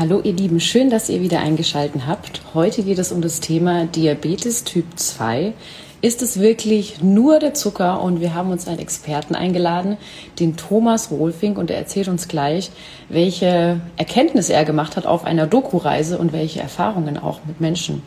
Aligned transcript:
Hallo 0.00 0.22
ihr 0.24 0.32
Lieben, 0.32 0.60
schön, 0.60 0.88
dass 0.88 1.10
ihr 1.10 1.20
wieder 1.20 1.40
eingeschaltet 1.40 2.06
habt. 2.06 2.40
Heute 2.54 2.84
geht 2.84 2.98
es 2.98 3.12
um 3.12 3.20
das 3.20 3.40
Thema 3.40 3.84
Diabetes 3.84 4.64
Typ 4.64 4.86
2. 4.96 5.52
Ist 6.00 6.22
es 6.22 6.40
wirklich 6.40 7.02
nur 7.02 7.38
der 7.38 7.52
Zucker? 7.52 8.00
Und 8.00 8.22
wir 8.22 8.34
haben 8.34 8.50
uns 8.50 8.66
einen 8.66 8.78
Experten 8.78 9.34
eingeladen, 9.34 9.98
den 10.38 10.56
Thomas 10.56 11.10
Rohlfink, 11.10 11.58
und 11.58 11.70
er 11.70 11.76
erzählt 11.76 12.08
uns 12.08 12.28
gleich, 12.28 12.70
welche 13.10 13.82
Erkenntnisse 13.98 14.54
er 14.54 14.64
gemacht 14.64 14.96
hat 14.96 15.04
auf 15.04 15.24
einer 15.24 15.46
Doku-Reise 15.46 16.16
und 16.16 16.32
welche 16.32 16.60
Erfahrungen 16.60 17.18
auch 17.18 17.40
mit 17.46 17.60
Menschen. 17.60 18.00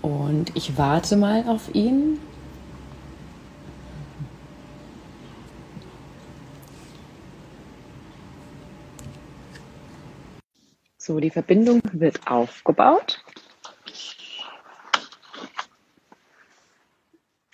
Und 0.00 0.52
ich 0.54 0.78
warte 0.78 1.16
mal 1.16 1.44
auf 1.46 1.74
ihn. 1.74 2.18
So, 11.02 11.18
die 11.18 11.30
Verbindung 11.30 11.80
wird 11.94 12.20
aufgebaut. 12.26 13.24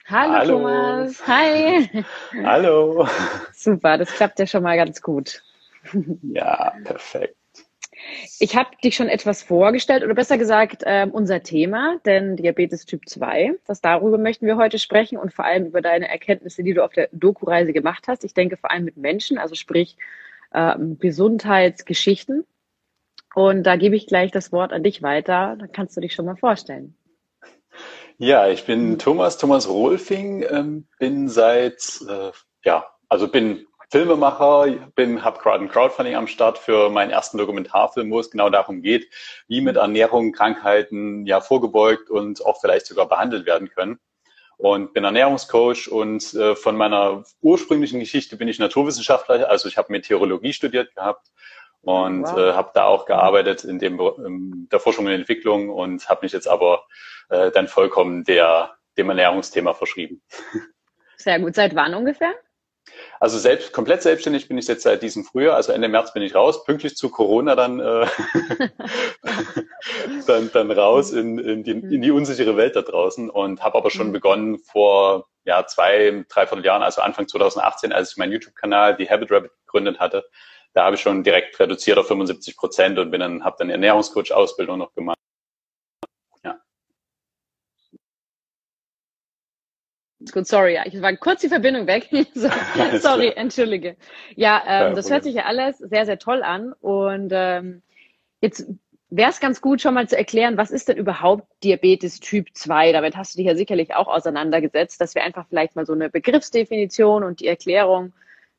Hallo, 0.06 0.32
Hallo, 0.32 0.58
Thomas. 0.58 1.26
Hi. 1.28 2.04
Hallo. 2.44 3.06
Super, 3.52 3.98
das 3.98 4.10
klappt 4.10 4.40
ja 4.40 4.48
schon 4.48 4.64
mal 4.64 4.76
ganz 4.76 5.00
gut. 5.00 5.44
Ja, 6.22 6.74
perfekt. 6.82 7.36
Ich 8.40 8.56
habe 8.56 8.70
dich 8.82 8.96
schon 8.96 9.08
etwas 9.08 9.44
vorgestellt 9.44 10.02
oder 10.02 10.14
besser 10.14 10.38
gesagt 10.38 10.82
äh, 10.84 11.06
unser 11.08 11.44
Thema, 11.44 12.00
denn 12.04 12.34
Diabetes 12.34 12.84
Typ 12.84 13.08
2, 13.08 13.54
das 13.64 13.80
darüber 13.80 14.18
möchten 14.18 14.48
wir 14.48 14.56
heute 14.56 14.80
sprechen 14.80 15.18
und 15.18 15.32
vor 15.32 15.44
allem 15.44 15.66
über 15.66 15.82
deine 15.82 16.08
Erkenntnisse, 16.08 16.64
die 16.64 16.74
du 16.74 16.84
auf 16.84 16.94
der 16.94 17.10
Doku-Reise 17.12 17.72
gemacht 17.72 18.08
hast. 18.08 18.24
Ich 18.24 18.34
denke 18.34 18.56
vor 18.56 18.72
allem 18.72 18.82
mit 18.82 18.96
Menschen, 18.96 19.38
also 19.38 19.54
sprich 19.54 19.96
äh, 20.50 20.74
Gesundheitsgeschichten. 20.98 22.44
Und 23.36 23.64
da 23.64 23.76
gebe 23.76 23.94
ich 23.96 24.06
gleich 24.06 24.30
das 24.30 24.50
Wort 24.50 24.72
an 24.72 24.82
dich 24.82 25.02
weiter. 25.02 25.56
Dann 25.58 25.70
kannst 25.70 25.94
du 25.94 26.00
dich 26.00 26.14
schon 26.14 26.24
mal 26.24 26.36
vorstellen. 26.36 26.96
Ja, 28.16 28.48
ich 28.48 28.64
bin 28.64 28.98
Thomas, 28.98 29.36
Thomas 29.36 29.68
Rohlfing, 29.68 30.42
ähm, 30.48 30.88
bin 30.98 31.28
seit, 31.28 32.00
äh, 32.08 32.30
ja, 32.64 32.86
also 33.10 33.28
bin 33.28 33.66
Filmemacher, 33.90 34.90
bin, 34.94 35.22
habe 35.22 35.38
gerade 35.40 35.62
ein 35.62 35.68
Crowdfunding 35.68 36.14
am 36.14 36.28
Start 36.28 36.56
für 36.56 36.88
meinen 36.88 37.10
ersten 37.10 37.36
Dokumentarfilm, 37.36 38.10
wo 38.10 38.20
es 38.20 38.30
genau 38.30 38.48
darum 38.48 38.80
geht, 38.80 39.06
wie 39.48 39.60
mit 39.60 39.76
Ernährung 39.76 40.32
Krankheiten 40.32 41.26
ja 41.26 41.42
vorgebeugt 41.42 42.08
und 42.08 42.42
auch 42.42 42.58
vielleicht 42.62 42.86
sogar 42.86 43.06
behandelt 43.06 43.44
werden 43.44 43.68
können. 43.68 43.98
Und 44.56 44.94
bin 44.94 45.04
Ernährungscoach 45.04 45.88
und 45.90 46.32
äh, 46.32 46.56
von 46.56 46.74
meiner 46.74 47.24
ursprünglichen 47.42 48.00
Geschichte 48.00 48.38
bin 48.38 48.48
ich 48.48 48.58
Naturwissenschaftler, 48.58 49.50
also 49.50 49.68
ich 49.68 49.76
habe 49.76 49.92
Meteorologie 49.92 50.54
studiert 50.54 50.94
gehabt 50.94 51.30
und 51.82 52.24
wow. 52.24 52.38
äh, 52.38 52.52
habe 52.52 52.70
da 52.74 52.84
auch 52.84 53.06
gearbeitet 53.06 53.64
in 53.64 53.78
dem 53.78 54.00
in 54.00 54.68
der 54.70 54.80
Forschung 54.80 55.06
und 55.06 55.12
Entwicklung 55.12 55.70
und 55.70 56.08
habe 56.08 56.20
mich 56.22 56.32
jetzt 56.32 56.48
aber 56.48 56.84
äh, 57.28 57.50
dann 57.50 57.68
vollkommen 57.68 58.24
der 58.24 58.76
dem 58.96 59.08
Ernährungsthema 59.08 59.74
verschrieben. 59.74 60.22
Sehr 61.16 61.38
gut. 61.40 61.54
Seit 61.54 61.74
wann 61.74 61.94
ungefähr? 61.94 62.34
Also 63.18 63.38
selbst 63.38 63.72
komplett 63.72 64.02
selbstständig 64.02 64.46
bin 64.48 64.58
ich 64.58 64.68
jetzt 64.68 64.84
seit 64.84 65.02
diesem 65.02 65.24
Frühjahr, 65.24 65.56
also 65.56 65.72
Ende 65.72 65.88
März 65.88 66.12
bin 66.12 66.22
ich 66.22 66.34
raus, 66.34 66.64
pünktlich 66.64 66.96
zu 66.96 67.10
Corona 67.10 67.56
dann 67.56 67.80
äh, 67.80 68.06
dann, 70.26 70.50
dann 70.52 70.70
raus 70.70 71.12
in, 71.12 71.38
in, 71.38 71.64
die, 71.64 71.72
in 71.72 72.02
die 72.02 72.10
unsichere 72.10 72.56
Welt 72.56 72.76
da 72.76 72.82
draußen 72.82 73.28
und 73.28 73.62
habe 73.62 73.78
aber 73.78 73.90
schon 73.90 74.08
mhm. 74.08 74.12
begonnen 74.12 74.58
vor 74.58 75.26
ja 75.44 75.66
zwei, 75.66 76.24
dreiviertel 76.28 76.64
Jahren, 76.64 76.82
also 76.82 77.00
Anfang 77.00 77.26
2018, 77.28 77.92
als 77.92 78.12
ich 78.12 78.16
meinen 78.16 78.32
YouTube-Kanal, 78.32 78.96
die 78.96 79.08
Habit 79.08 79.30
Rabbit, 79.30 79.52
gegründet 79.64 79.98
hatte, 79.98 80.24
da 80.76 80.84
habe 80.84 80.96
ich 80.96 81.00
schon 81.00 81.22
direkt 81.22 81.58
reduziert 81.58 81.96
auf 81.96 82.06
75 82.06 82.54
Prozent 82.54 82.98
und 82.98 83.10
bin 83.10 83.20
dann, 83.20 83.42
habe 83.42 83.56
dann 83.58 83.70
Ernährungscoach-Ausbildung 83.70 84.76
noch 84.76 84.92
gemacht. 84.92 85.16
Ja. 86.44 86.60
Gut, 90.30 90.46
sorry, 90.46 90.78
ich 90.84 91.00
war 91.00 91.16
kurz 91.16 91.40
die 91.40 91.48
Verbindung 91.48 91.86
weg. 91.86 92.10
sorry, 93.00 93.32
entschuldige. 93.34 93.96
Ja, 94.34 94.62
ähm, 94.66 94.94
das 94.94 95.10
hört 95.10 95.24
sich 95.24 95.34
ja 95.34 95.46
alles 95.46 95.78
sehr, 95.78 96.04
sehr 96.04 96.18
toll 96.18 96.42
an. 96.42 96.74
Und 96.74 97.30
ähm, 97.32 97.80
jetzt 98.42 98.66
wäre 99.08 99.30
es 99.30 99.40
ganz 99.40 99.62
gut, 99.62 99.80
schon 99.80 99.94
mal 99.94 100.10
zu 100.10 100.18
erklären, 100.18 100.58
was 100.58 100.70
ist 100.70 100.88
denn 100.88 100.98
überhaupt 100.98 101.46
Diabetes 101.64 102.20
Typ 102.20 102.48
2? 102.52 102.92
Damit 102.92 103.16
hast 103.16 103.32
du 103.32 103.38
dich 103.38 103.46
ja 103.46 103.56
sicherlich 103.56 103.94
auch 103.94 104.08
auseinandergesetzt, 104.08 105.00
dass 105.00 105.14
wir 105.14 105.24
einfach 105.24 105.46
vielleicht 105.48 105.74
mal 105.74 105.86
so 105.86 105.94
eine 105.94 106.10
Begriffsdefinition 106.10 107.24
und 107.24 107.40
die 107.40 107.46
Erklärung 107.46 108.12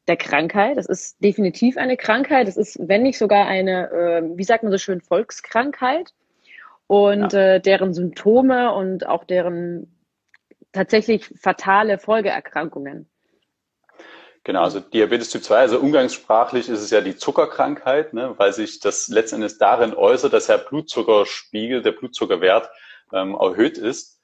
der 0.07 0.17
Krankheit. 0.17 0.77
Das 0.77 0.85
ist 0.85 1.21
definitiv 1.23 1.77
eine 1.77 1.97
Krankheit. 1.97 2.47
Das 2.47 2.57
ist, 2.57 2.77
wenn 2.81 3.03
nicht 3.03 3.17
sogar 3.17 3.45
eine, 3.45 3.91
äh, 3.91 4.37
wie 4.37 4.43
sagt 4.43 4.63
man 4.63 4.71
so 4.71 4.77
schön, 4.77 5.01
Volkskrankheit. 5.01 6.13
Und 6.87 7.33
ja. 7.33 7.55
äh, 7.55 7.61
deren 7.61 7.93
Symptome 7.93 8.73
und 8.73 9.05
auch 9.07 9.25
deren 9.25 9.93
tatsächlich 10.71 11.25
fatale 11.25 11.99
Folgeerkrankungen. 11.99 13.09
Genau, 14.45 14.63
also 14.63 14.79
Diabetes 14.79 15.29
Typ 15.29 15.43
2, 15.43 15.57
also 15.57 15.79
umgangssprachlich 15.79 16.69
ist 16.69 16.81
es 16.81 16.89
ja 16.89 17.01
die 17.01 17.17
Zuckerkrankheit, 17.17 18.13
ne, 18.13 18.33
weil 18.37 18.53
sich 18.53 18.79
das 18.79 19.09
letztendlich 19.09 19.57
darin 19.57 19.93
äußert, 19.93 20.31
dass 20.31 20.47
der 20.47 20.59
Blutzuckerspiegel, 20.59 21.81
der 21.81 21.91
Blutzuckerwert 21.91 22.69
ähm, 23.11 23.35
erhöht 23.35 23.77
ist 23.77 24.16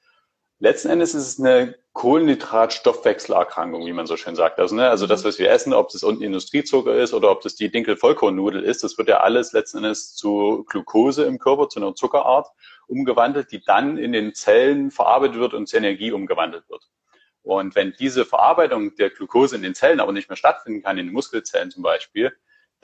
letzten 0.58 0.88
Endes 0.88 1.14
ist 1.14 1.26
es 1.26 1.40
eine 1.40 1.74
Kohlenhydrat-Stoffwechselerkrankung, 1.92 3.86
wie 3.86 3.92
man 3.92 4.06
so 4.06 4.16
schön 4.16 4.34
sagt. 4.34 4.58
Also, 4.58 4.74
ne, 4.74 4.88
also 4.88 5.06
das, 5.06 5.22
mhm. 5.22 5.28
was 5.28 5.38
wir 5.38 5.50
essen, 5.50 5.72
ob 5.72 5.90
das 5.90 6.02
Industriezucker 6.02 6.94
ist 6.96 7.14
oder 7.14 7.30
ob 7.30 7.40
das 7.42 7.54
die 7.54 7.70
Dinkel-Vollkornnudel 7.70 8.62
ist, 8.62 8.82
das 8.82 8.98
wird 8.98 9.08
ja 9.08 9.20
alles 9.20 9.52
letzten 9.52 9.78
Endes 9.78 10.14
zu 10.14 10.64
Glucose 10.68 11.24
im 11.24 11.38
Körper, 11.38 11.68
zu 11.68 11.80
einer 11.80 11.94
Zuckerart 11.94 12.48
umgewandelt, 12.86 13.52
die 13.52 13.62
dann 13.62 13.96
in 13.96 14.12
den 14.12 14.34
Zellen 14.34 14.90
verarbeitet 14.90 15.38
wird 15.38 15.54
und 15.54 15.68
zu 15.68 15.76
Energie 15.76 16.12
umgewandelt 16.12 16.68
wird. 16.68 16.88
Und 17.42 17.74
wenn 17.74 17.92
diese 17.98 18.24
Verarbeitung 18.24 18.96
der 18.96 19.10
Glucose 19.10 19.54
in 19.54 19.62
den 19.62 19.74
Zellen 19.74 20.00
aber 20.00 20.12
nicht 20.12 20.28
mehr 20.30 20.36
stattfinden 20.36 20.82
kann, 20.82 20.98
in 20.98 21.06
den 21.06 21.12
Muskelzellen 21.12 21.70
zum 21.70 21.82
Beispiel, 21.82 22.32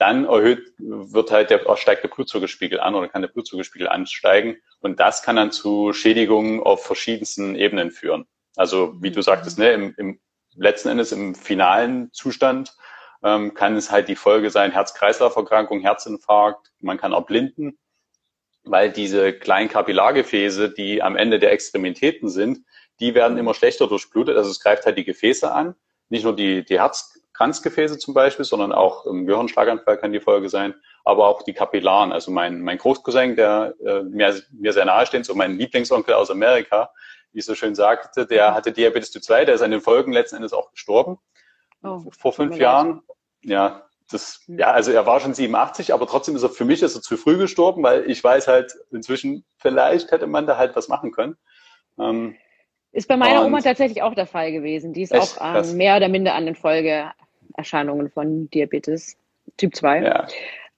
dann 0.01 0.25
erhöht, 0.25 0.73
wird 0.79 1.29
halt 1.29 1.51
der, 1.51 1.61
steigt 1.77 2.03
der 2.03 2.09
Blutzuckerspiegel 2.09 2.79
an 2.79 2.95
oder 2.95 3.07
kann 3.07 3.21
der 3.21 3.29
Blutzuckerspiegel 3.29 3.87
ansteigen. 3.87 4.57
Und 4.79 4.99
das 4.99 5.21
kann 5.21 5.35
dann 5.35 5.51
zu 5.51 5.93
Schädigungen 5.93 6.59
auf 6.59 6.83
verschiedensten 6.83 7.55
Ebenen 7.55 7.91
führen. 7.91 8.25
Also, 8.55 8.95
wie 8.99 9.11
du 9.11 9.21
sagtest, 9.21 9.59
ne, 9.59 9.71
im, 9.71 9.93
im 9.97 10.19
letzten 10.55 10.89
Endes 10.89 11.11
im 11.11 11.35
finalen 11.35 12.11
Zustand 12.13 12.75
ähm, 13.23 13.53
kann 13.53 13.75
es 13.75 13.91
halt 13.91 14.07
die 14.09 14.15
Folge 14.15 14.49
sein, 14.49 14.71
Herz-Kreislauf-Erkrankung, 14.71 15.81
Herzinfarkt, 15.81 16.71
man 16.79 16.97
kann 16.97 17.13
auch 17.13 17.27
blinden, 17.27 17.77
weil 18.63 18.91
diese 18.91 19.33
kleinen 19.33 19.69
Kapillargefäße, 19.69 20.71
die 20.71 21.03
am 21.03 21.15
Ende 21.15 21.37
der 21.37 21.51
Extremitäten 21.51 22.27
sind, 22.27 22.65
die 22.99 23.13
werden 23.13 23.37
immer 23.37 23.53
schlechter 23.53 23.87
durchblutet. 23.87 24.35
Also 24.35 24.49
es 24.49 24.59
greift 24.59 24.85
halt 24.85 24.97
die 24.97 25.05
Gefäße 25.05 25.51
an, 25.51 25.75
nicht 26.09 26.23
nur 26.23 26.35
die, 26.35 26.65
die 26.65 26.79
Herz, 26.79 27.20
Kranzgefäße 27.33 27.97
zum 27.97 28.13
Beispiel, 28.13 28.45
sondern 28.45 28.71
auch 28.71 29.05
im 29.05 29.25
Gehirnschlaganfall 29.25 29.97
kann 29.97 30.11
die 30.11 30.19
Folge 30.19 30.49
sein, 30.49 30.73
aber 31.03 31.27
auch 31.27 31.43
die 31.43 31.53
Kapillaren. 31.53 32.11
Also 32.11 32.31
mein, 32.31 32.61
mein 32.61 32.77
Großcousin, 32.77 33.35
der 33.35 33.73
äh, 33.85 34.03
mir, 34.03 34.41
mir 34.51 34.73
sehr 34.73 34.85
nahe 34.85 35.05
steht, 35.05 35.25
so 35.25 35.35
mein 35.35 35.57
Lieblingsonkel 35.57 36.13
aus 36.13 36.29
Amerika, 36.29 36.91
wie 37.31 37.39
ich 37.39 37.45
so 37.45 37.55
schön 37.55 37.75
sagte, 37.75 38.25
der 38.25 38.53
hatte 38.53 38.71
Diabetes 38.71 39.11
Typ 39.11 39.23
2, 39.23 39.45
der 39.45 39.55
ist 39.55 39.61
an 39.61 39.71
den 39.71 39.81
Folgen 39.81 40.11
letzten 40.11 40.35
Endes 40.37 40.53
auch 40.53 40.71
gestorben. 40.71 41.17
Oh, 41.83 42.03
vor 42.17 42.33
fünf 42.33 42.57
Jahren. 42.57 43.01
Ja, 43.43 43.87
das, 44.11 44.41
hm. 44.45 44.59
ja, 44.59 44.71
also 44.71 44.91
er 44.91 45.05
war 45.05 45.19
schon 45.19 45.33
87, 45.33 45.93
aber 45.93 46.07
trotzdem 46.07 46.35
ist 46.35 46.43
er 46.43 46.49
für 46.49 46.65
mich 46.65 46.81
ist 46.81 46.95
er 46.95 47.01
zu 47.01 47.17
früh 47.17 47.37
gestorben, 47.37 47.83
weil 47.83 48.09
ich 48.09 48.23
weiß 48.23 48.47
halt 48.47 48.75
inzwischen, 48.91 49.45
vielleicht 49.57 50.11
hätte 50.11 50.27
man 50.27 50.45
da 50.45 50.57
halt 50.57 50.75
was 50.75 50.87
machen 50.87 51.11
können. 51.11 51.37
Ähm, 51.97 52.35
ist 52.91 53.07
bei 53.07 53.17
meiner 53.17 53.45
Oma 53.45 53.61
tatsächlich 53.61 54.01
auch 54.01 54.15
der 54.15 54.25
Fall 54.25 54.51
gewesen. 54.51 54.93
Die 54.93 55.03
ist 55.03 55.13
echt? 55.13 55.39
auch 55.39 55.63
ähm, 55.63 55.77
mehr 55.77 55.97
oder 55.97 56.09
minder 56.09 56.35
an 56.35 56.45
den 56.45 56.55
Folge 56.55 57.11
Erscheinungen 57.55 58.09
von 58.09 58.49
Diabetes 58.49 59.17
Typ 59.57 59.75
2. 59.75 60.01
Ja. 60.01 60.27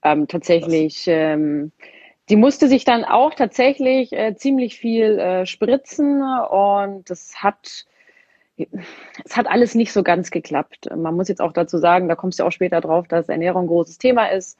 Ähm, 0.02 0.28
tatsächlich, 0.28 1.04
ähm, 1.06 1.72
die 2.28 2.36
musste 2.36 2.68
sich 2.68 2.84
dann 2.84 3.04
auch 3.04 3.34
tatsächlich 3.34 4.12
äh, 4.12 4.34
ziemlich 4.36 4.78
viel 4.78 5.18
äh, 5.18 5.46
spritzen 5.46 6.22
und 6.22 7.08
das 7.10 7.42
hat 7.42 7.86
es 8.56 9.36
hat 9.36 9.48
alles 9.48 9.74
nicht 9.74 9.92
so 9.92 10.04
ganz 10.04 10.30
geklappt. 10.30 10.88
Man 10.94 11.16
muss 11.16 11.28
jetzt 11.28 11.40
auch 11.40 11.52
dazu 11.52 11.78
sagen, 11.78 12.08
da 12.08 12.14
kommst 12.14 12.38
du 12.38 12.44
auch 12.44 12.52
später 12.52 12.80
drauf, 12.80 13.08
dass 13.08 13.28
Ernährung 13.28 13.64
ein 13.64 13.68
großes 13.68 13.98
Thema 13.98 14.26
ist. 14.26 14.58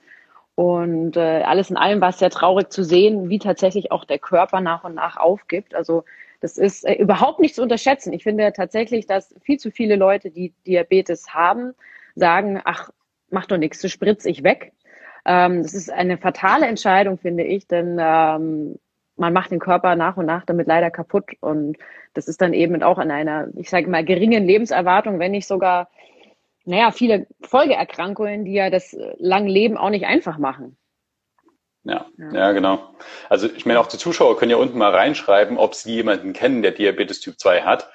Und 0.56 1.16
äh, 1.16 1.42
alles 1.42 1.70
in 1.70 1.76
allem 1.76 2.00
war 2.00 2.10
es 2.10 2.18
sehr 2.18 2.30
traurig 2.30 2.70
zu 2.70 2.82
sehen, 2.82 3.28
wie 3.28 3.38
tatsächlich 3.38 3.92
auch 3.92 4.04
der 4.04 4.18
Körper 4.18 4.60
nach 4.60 4.84
und 4.84 4.94
nach 4.94 5.16
aufgibt. 5.16 5.74
Also 5.74 6.04
das 6.44 6.58
ist 6.58 6.84
äh, 6.84 6.92
überhaupt 6.92 7.40
nicht 7.40 7.54
zu 7.54 7.62
unterschätzen. 7.62 8.12
Ich 8.12 8.22
finde 8.22 8.52
tatsächlich, 8.52 9.06
dass 9.06 9.34
viel 9.40 9.58
zu 9.58 9.70
viele 9.70 9.96
Leute, 9.96 10.30
die 10.30 10.52
Diabetes 10.66 11.32
haben, 11.32 11.72
sagen, 12.14 12.60
ach, 12.64 12.90
mach 13.30 13.46
doch 13.46 13.56
nichts, 13.56 13.80
du 13.80 13.88
spritz 13.88 14.26
ich 14.26 14.44
weg. 14.44 14.72
Ähm, 15.24 15.62
das 15.62 15.72
ist 15.72 15.90
eine 15.90 16.18
fatale 16.18 16.66
Entscheidung, 16.66 17.16
finde 17.16 17.44
ich, 17.44 17.66
denn 17.66 17.96
ähm, 17.98 18.78
man 19.16 19.32
macht 19.32 19.52
den 19.52 19.58
Körper 19.58 19.96
nach 19.96 20.18
und 20.18 20.26
nach 20.26 20.44
damit 20.44 20.66
leider 20.66 20.90
kaputt. 20.90 21.30
Und 21.40 21.78
das 22.12 22.28
ist 22.28 22.42
dann 22.42 22.52
eben 22.52 22.82
auch 22.82 22.98
in 22.98 23.10
einer, 23.10 23.48
ich 23.56 23.70
sage 23.70 23.88
mal, 23.88 24.04
geringen 24.04 24.44
Lebenserwartung, 24.44 25.18
wenn 25.18 25.30
nicht 25.30 25.46
sogar, 25.46 25.88
naja, 26.66 26.90
viele 26.90 27.26
Folgeerkrankungen, 27.40 28.44
die 28.44 28.52
ja 28.52 28.68
das 28.68 28.94
lange 29.16 29.50
Leben 29.50 29.78
auch 29.78 29.90
nicht 29.90 30.04
einfach 30.04 30.36
machen. 30.36 30.76
Ja, 31.84 32.06
ja, 32.16 32.32
ja, 32.32 32.52
genau. 32.52 32.94
Also 33.28 33.46
ich 33.46 33.66
meine, 33.66 33.78
auch 33.78 33.86
die 33.86 33.98
Zuschauer 33.98 34.38
können 34.38 34.50
ja 34.50 34.56
unten 34.56 34.78
mal 34.78 34.94
reinschreiben, 34.94 35.58
ob 35.58 35.74
sie 35.74 35.94
jemanden 35.94 36.32
kennen, 36.32 36.62
der 36.62 36.72
Diabetes 36.72 37.20
Typ 37.20 37.38
2 37.38 37.62
hat. 37.62 37.90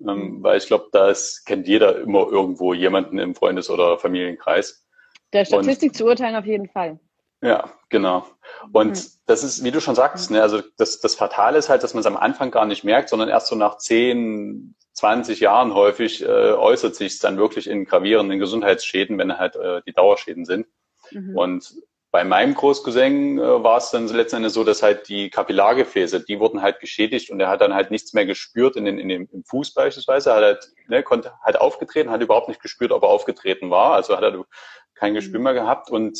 Ähm, 0.00 0.06
mhm. 0.06 0.42
weil 0.42 0.58
ich 0.58 0.66
glaube, 0.66 0.88
das 0.92 1.44
kennt 1.44 1.66
jeder 1.66 1.98
immer 1.98 2.26
irgendwo 2.28 2.74
jemanden 2.74 3.18
im 3.18 3.34
Freundes- 3.34 3.70
oder 3.70 3.98
Familienkreis. 3.98 4.86
Der 5.32 5.46
Statistik 5.46 5.92
Und, 5.92 5.96
zu 5.96 6.04
urteilen 6.04 6.36
auf 6.36 6.44
jeden 6.44 6.68
Fall. 6.68 6.98
Ja, 7.42 7.72
genau. 7.88 8.26
Und 8.72 8.96
mhm. 8.96 9.10
das 9.26 9.42
ist, 9.42 9.64
wie 9.64 9.70
du 9.70 9.80
schon 9.80 9.94
sagst, 9.94 10.30
ne, 10.30 10.42
also 10.42 10.60
das, 10.76 11.00
das 11.00 11.14
Fatale 11.14 11.58
ist 11.58 11.68
halt, 11.68 11.82
dass 11.82 11.94
man 11.94 12.00
es 12.00 12.06
am 12.06 12.16
Anfang 12.16 12.50
gar 12.50 12.66
nicht 12.66 12.84
merkt, 12.84 13.08
sondern 13.08 13.28
erst 13.28 13.46
so 13.48 13.56
nach 13.56 13.78
10, 13.78 14.74
20 14.92 15.40
Jahren 15.40 15.74
häufig 15.74 16.22
äh, 16.22 16.26
äußert 16.52 16.94
sich 16.94 17.14
es 17.14 17.18
dann 17.18 17.38
wirklich 17.38 17.66
in 17.66 17.84
gravierenden 17.84 18.38
Gesundheitsschäden, 18.38 19.18
wenn 19.18 19.38
halt 19.38 19.56
äh, 19.56 19.82
die 19.86 19.92
Dauerschäden 19.92 20.44
sind. 20.44 20.66
Mhm. 21.10 21.36
Und 21.36 21.74
bei 22.16 22.24
meinem 22.24 22.54
Großcousin 22.54 23.38
äh, 23.38 23.62
war 23.62 23.76
es 23.76 23.90
dann 23.90 24.08
letzten 24.08 24.36
Endes 24.36 24.54
so, 24.54 24.64
dass 24.64 24.82
halt 24.82 25.06
die 25.06 25.28
Kapillargefäße, 25.28 26.24
die 26.24 26.40
wurden 26.40 26.62
halt 26.62 26.80
geschädigt 26.80 27.28
und 27.28 27.38
er 27.40 27.48
hat 27.48 27.60
dann 27.60 27.74
halt 27.74 27.90
nichts 27.90 28.14
mehr 28.14 28.24
gespürt 28.24 28.74
in 28.76 28.86
den, 28.86 28.98
in 28.98 29.10
dem, 29.10 29.28
im 29.30 29.44
Fuß 29.44 29.74
beispielsweise. 29.74 30.30
Er 30.30 30.36
hat 30.36 30.42
halt, 30.42 30.72
ne, 30.88 31.02
konnte 31.02 31.34
halt 31.42 31.60
aufgetreten, 31.60 32.08
hat 32.08 32.22
überhaupt 32.22 32.48
nicht 32.48 32.62
gespürt, 32.62 32.90
ob 32.90 33.02
er 33.02 33.10
aufgetreten 33.10 33.68
war. 33.68 33.92
Also 33.92 34.16
hat 34.16 34.22
er 34.22 34.46
kein 34.94 35.12
Gespür 35.12 35.40
mehr 35.40 35.52
gehabt 35.52 35.90
und 35.90 36.18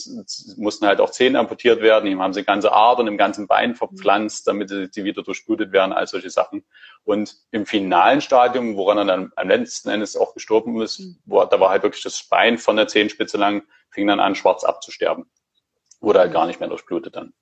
mussten 0.59 0.87
halt 0.87 1.01
auch 1.01 1.09
Zähne 1.09 1.39
amputiert 1.39 1.81
werden. 1.81 2.11
Ihm 2.11 2.21
haben 2.21 2.35
sie 2.35 2.45
ganze 2.45 2.73
Adern 2.73 3.07
im 3.07 3.17
ganzen 3.17 3.47
Bein 3.47 3.75
verpflanzt, 3.75 4.47
damit 4.47 4.69
sie 4.69 5.05
wieder 5.05 5.23
durchblutet 5.23 5.73
werden, 5.73 5.95
all 5.95 6.07
solche 6.07 6.29
Sachen. 6.29 6.63
Und 7.05 7.37
im 7.53 7.65
finalen 7.65 8.21
Stadium, 8.21 8.77
woran 8.77 8.99
er 8.99 9.05
dann 9.07 9.33
am 9.35 9.49
letzten 9.49 9.89
Endes 9.89 10.15
auch 10.15 10.35
gestorben 10.35 10.79
ist, 10.83 11.01
wo, 11.25 11.43
da 11.43 11.59
war 11.59 11.71
halt 11.71 11.85
wirklich 11.85 12.03
das 12.03 12.23
Bein 12.25 12.59
von 12.59 12.77
der 12.77 12.87
Zehenspitze 12.87 13.39
lang, 13.39 13.63
fing 13.89 14.07
dann 14.07 14.21
an, 14.21 14.35
schwarz 14.35 14.63
abzusterben. 14.63 15.25
Wurde 16.01 16.21
halt 16.21 16.33
gar 16.33 16.47
nicht 16.47 16.61
mehr 16.61 16.69
durchblutet 16.69 17.17
dann. 17.17 17.33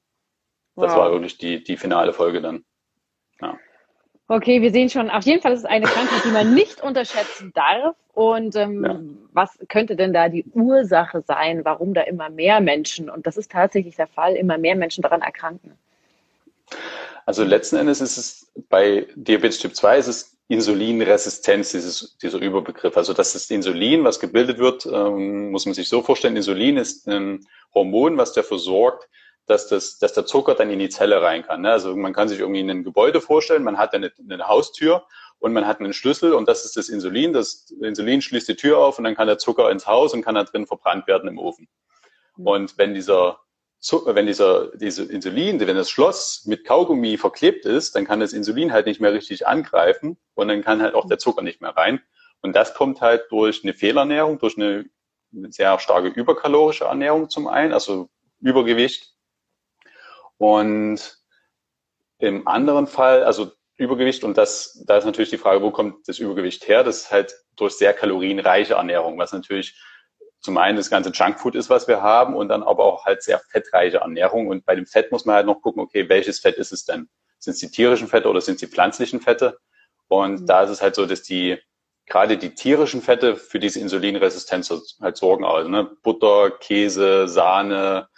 Das 0.77 0.93
wow. 0.93 0.99
war 0.99 1.13
wirklich 1.13 1.39
die, 1.39 1.63
die 1.63 1.77
finale 1.77 2.13
Folge 2.13 2.41
dann. 2.41 2.65
Ja. 3.41 3.57
Okay, 4.27 4.63
wir 4.63 4.71
sehen 4.71 4.89
schon, 4.89 5.11
auf 5.11 5.25
jeden 5.25 5.43
Fall 5.43 5.53
ist 5.53 5.61
es 5.61 5.65
eine 5.65 5.87
Krankheit, 5.87 6.25
die 6.25 6.31
man 6.31 6.55
nicht 6.55 6.83
unterschätzen 6.83 7.53
darf. 7.55 7.95
Und 8.15 8.57
ähm, 8.57 8.85
ja. 8.85 9.01
was 9.33 9.59
könnte 9.69 9.97
denn 9.97 10.13
da 10.13 10.29
die 10.29 10.45
Ursache 10.53 11.23
sein, 11.27 11.65
warum 11.65 11.95
da 11.95 12.03
immer 12.03 12.31
mehr 12.31 12.61
Menschen, 12.61 13.11
und 13.11 13.27
das 13.27 13.37
ist 13.37 13.51
tatsächlich 13.51 13.97
der 13.97 14.07
Fall, 14.07 14.35
immer 14.37 14.57
mehr 14.57 14.77
Menschen 14.77 15.03
daran 15.03 15.21
erkranken? 15.21 15.77
Also 17.27 17.45
letzten 17.45 17.77
Endes 17.77 18.01
ist 18.01 18.17
es 18.17 18.53
bei 18.69 19.07
Diabetes 19.15 19.59
Typ 19.59 19.75
2 19.75 19.99
ist 19.99 20.09
es 20.09 20.34
Insulinresistenz, 20.49 21.73
dieses, 21.73 22.19
dieser 22.19 22.39
Überbegriff. 22.39 22.97
Also 22.97 23.15
das 23.15 23.35
ist 23.35 23.51
Insulin, 23.51 24.05
was 24.05 24.21
gebildet 24.21 24.59
wird, 24.59 24.85
ähm, 24.87 25.51
muss 25.51 25.65
man 25.65 25.75
sich 25.75 25.89
so 25.89 26.03
vorstellen. 26.03 26.37
Insulin 26.37 26.77
ist 26.77 27.09
ein 27.09 27.47
Hormon, 27.75 28.19
was 28.19 28.35
dafür 28.35 28.59
sorgt, 28.59 29.09
dass, 29.47 29.69
das, 29.69 29.99
dass 29.99 30.13
der 30.13 30.27
Zucker 30.27 30.55
dann 30.55 30.71
in 30.71 30.79
die 30.79 30.91
Zelle 30.91 31.23
rein 31.23 31.43
kann. 31.43 31.63
Ne? 31.63 31.71
Also 31.71 31.97
man 31.97 32.13
kann 32.13 32.29
sich 32.29 32.41
irgendwie 32.41 32.61
ein 32.61 32.85
Gebäude 32.85 33.21
vorstellen, 33.21 33.63
man 33.63 33.79
hat 33.79 33.95
eine, 33.95 34.13
eine 34.31 34.47
Haustür 34.47 35.07
und 35.39 35.53
man 35.53 35.67
hat 35.67 35.81
einen 35.81 35.93
Schlüssel 35.93 36.35
und 36.35 36.49
das 36.49 36.65
ist 36.65 36.77
das 36.77 36.89
Insulin. 36.89 37.33
Das 37.33 37.71
Insulin 37.81 38.21
schließt 38.21 38.49
die 38.49 38.57
Tür 38.57 38.79
auf 38.79 38.99
und 38.99 39.05
dann 39.05 39.15
kann 39.15 39.27
der 39.27 39.39
Zucker 39.39 39.71
ins 39.71 39.87
Haus 39.87 40.13
und 40.13 40.23
kann 40.23 40.35
da 40.35 40.45
drin 40.45 40.67
verbrannt 40.67 41.07
werden 41.07 41.29
im 41.29 41.39
Ofen. 41.39 41.69
Mhm. 42.37 42.47
Und 42.47 42.79
wenn 42.79 42.95
dieser 42.95 43.41
wenn 44.07 44.27
dieser, 44.27 44.69
diese 44.77 45.05
Insulin, 45.05 45.61
wenn 45.61 45.77
das 45.77 45.91
Schloss 45.91 46.45
mit 46.47 46.65
Kaugummi 46.65 47.19
verklebt 47.19 47.67
ist, 47.67 47.95
dann 47.95 48.07
kann 48.07 48.21
das 48.21 48.33
Insulin 48.33 48.73
halt 48.73 48.87
nicht 48.87 49.01
mehr 49.01 49.13
richtig 49.13 49.47
angreifen 49.47 50.17
und 50.35 50.49
dann 50.49 50.63
kann 50.63 50.83
halt 50.83 50.95
auch 50.95 51.07
der 51.07 51.19
Zucker 51.19 51.43
nicht 51.43 51.61
mehr 51.61 51.77
rein. 51.77 52.01
Und 52.41 52.55
das 52.55 52.75
kommt 52.75 53.01
halt 53.01 53.25
durch 53.31 53.63
eine 53.63 53.75
Fehlernährung, 53.75 54.39
durch 54.39 54.57
eine 54.57 54.87
sehr 55.51 55.79
starke 55.79 56.09
überkalorische 56.09 56.85
Ernährung 56.85 57.29
zum 57.29 57.47
einen, 57.47 57.73
also 57.73 58.09
Übergewicht, 58.41 59.15
und 60.39 61.19
im 62.19 62.47
anderen 62.47 62.87
Fall, 62.87 63.25
also 63.25 63.53
Übergewicht, 63.77 64.25
und 64.25 64.37
das, 64.37 64.83
da 64.87 64.97
ist 64.97 65.05
natürlich 65.05 65.31
die 65.31 65.39
Frage, 65.39 65.63
wo 65.63 65.71
kommt 65.71 66.07
das 66.09 66.19
Übergewicht 66.19 66.69
her? 66.69 66.85
Das 66.85 66.99
ist 66.99 67.11
halt 67.11 67.35
durch 67.57 67.75
sehr 67.75 67.93
kalorienreiche 67.93 68.75
Ernährung, 68.75 69.19
was 69.19 69.33
natürlich 69.33 69.81
zum 70.45 70.59
einen 70.59 70.77
das 70.77 70.91
ganze 70.91 71.11
Junkfood 71.11 71.55
ist, 71.55 71.71
was 71.71 71.89
wir 71.89 72.03
haben, 72.03 72.37
und 72.37 72.49
dann 72.49 72.63
aber 72.63 72.85
auch 72.85 73.07
halt 73.07 73.23
sehr 73.23 73.39
fettreiche 73.39 73.99
Ernährung. 73.99 74.49
Und 74.49 74.67
bei 74.67 74.75
dem 74.75 74.85
Fett 74.85 75.11
muss 75.11 75.25
man 75.25 75.37
halt 75.37 75.47
noch 75.47 75.63
gucken, 75.63 75.83
okay, 75.83 76.09
welches 76.11 76.39
Fett 76.39 76.57
ist 76.57 76.71
es 76.71 76.85
denn? 76.85 77.09
Sind 77.39 77.55
es 77.55 77.61
die 77.61 77.71
tierischen 77.71 78.09
Fette 78.09 78.29
oder 78.29 78.43
sind 78.43 78.57
es 78.57 78.61
die 78.61 78.67
pflanzlichen 78.67 79.23
Fette? 79.23 79.59
Und 80.09 80.43
mhm. 80.43 80.47
da 80.47 80.63
ist 80.63 80.71
es 80.71 80.83
halt 80.83 80.97
so, 80.97 81.07
dass 81.07 81.23
die 81.23 81.59
gerade 82.07 82.37
die 82.37 82.55
tierischen 82.55 83.01
Fette 83.01 83.37
für 83.37 83.59
diese 83.59 83.81
Insulinresistenz 83.81 84.71
halt 85.01 85.17
sorgen. 85.17 85.47
Also 85.47 85.71
ne? 85.71 85.91
Butter, 86.03 86.51
Käse, 86.51 87.27
Sahne, 87.27 88.09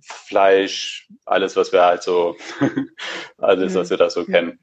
Fleisch, 0.00 1.08
alles, 1.24 1.54
was 1.54 1.72
wir 1.72 1.84
halt 1.84 2.02
so, 2.02 2.34
alles, 3.38 3.76
was 3.76 3.90
wir 3.90 3.96
da 3.96 4.10
so 4.10 4.24
kennen. 4.24 4.58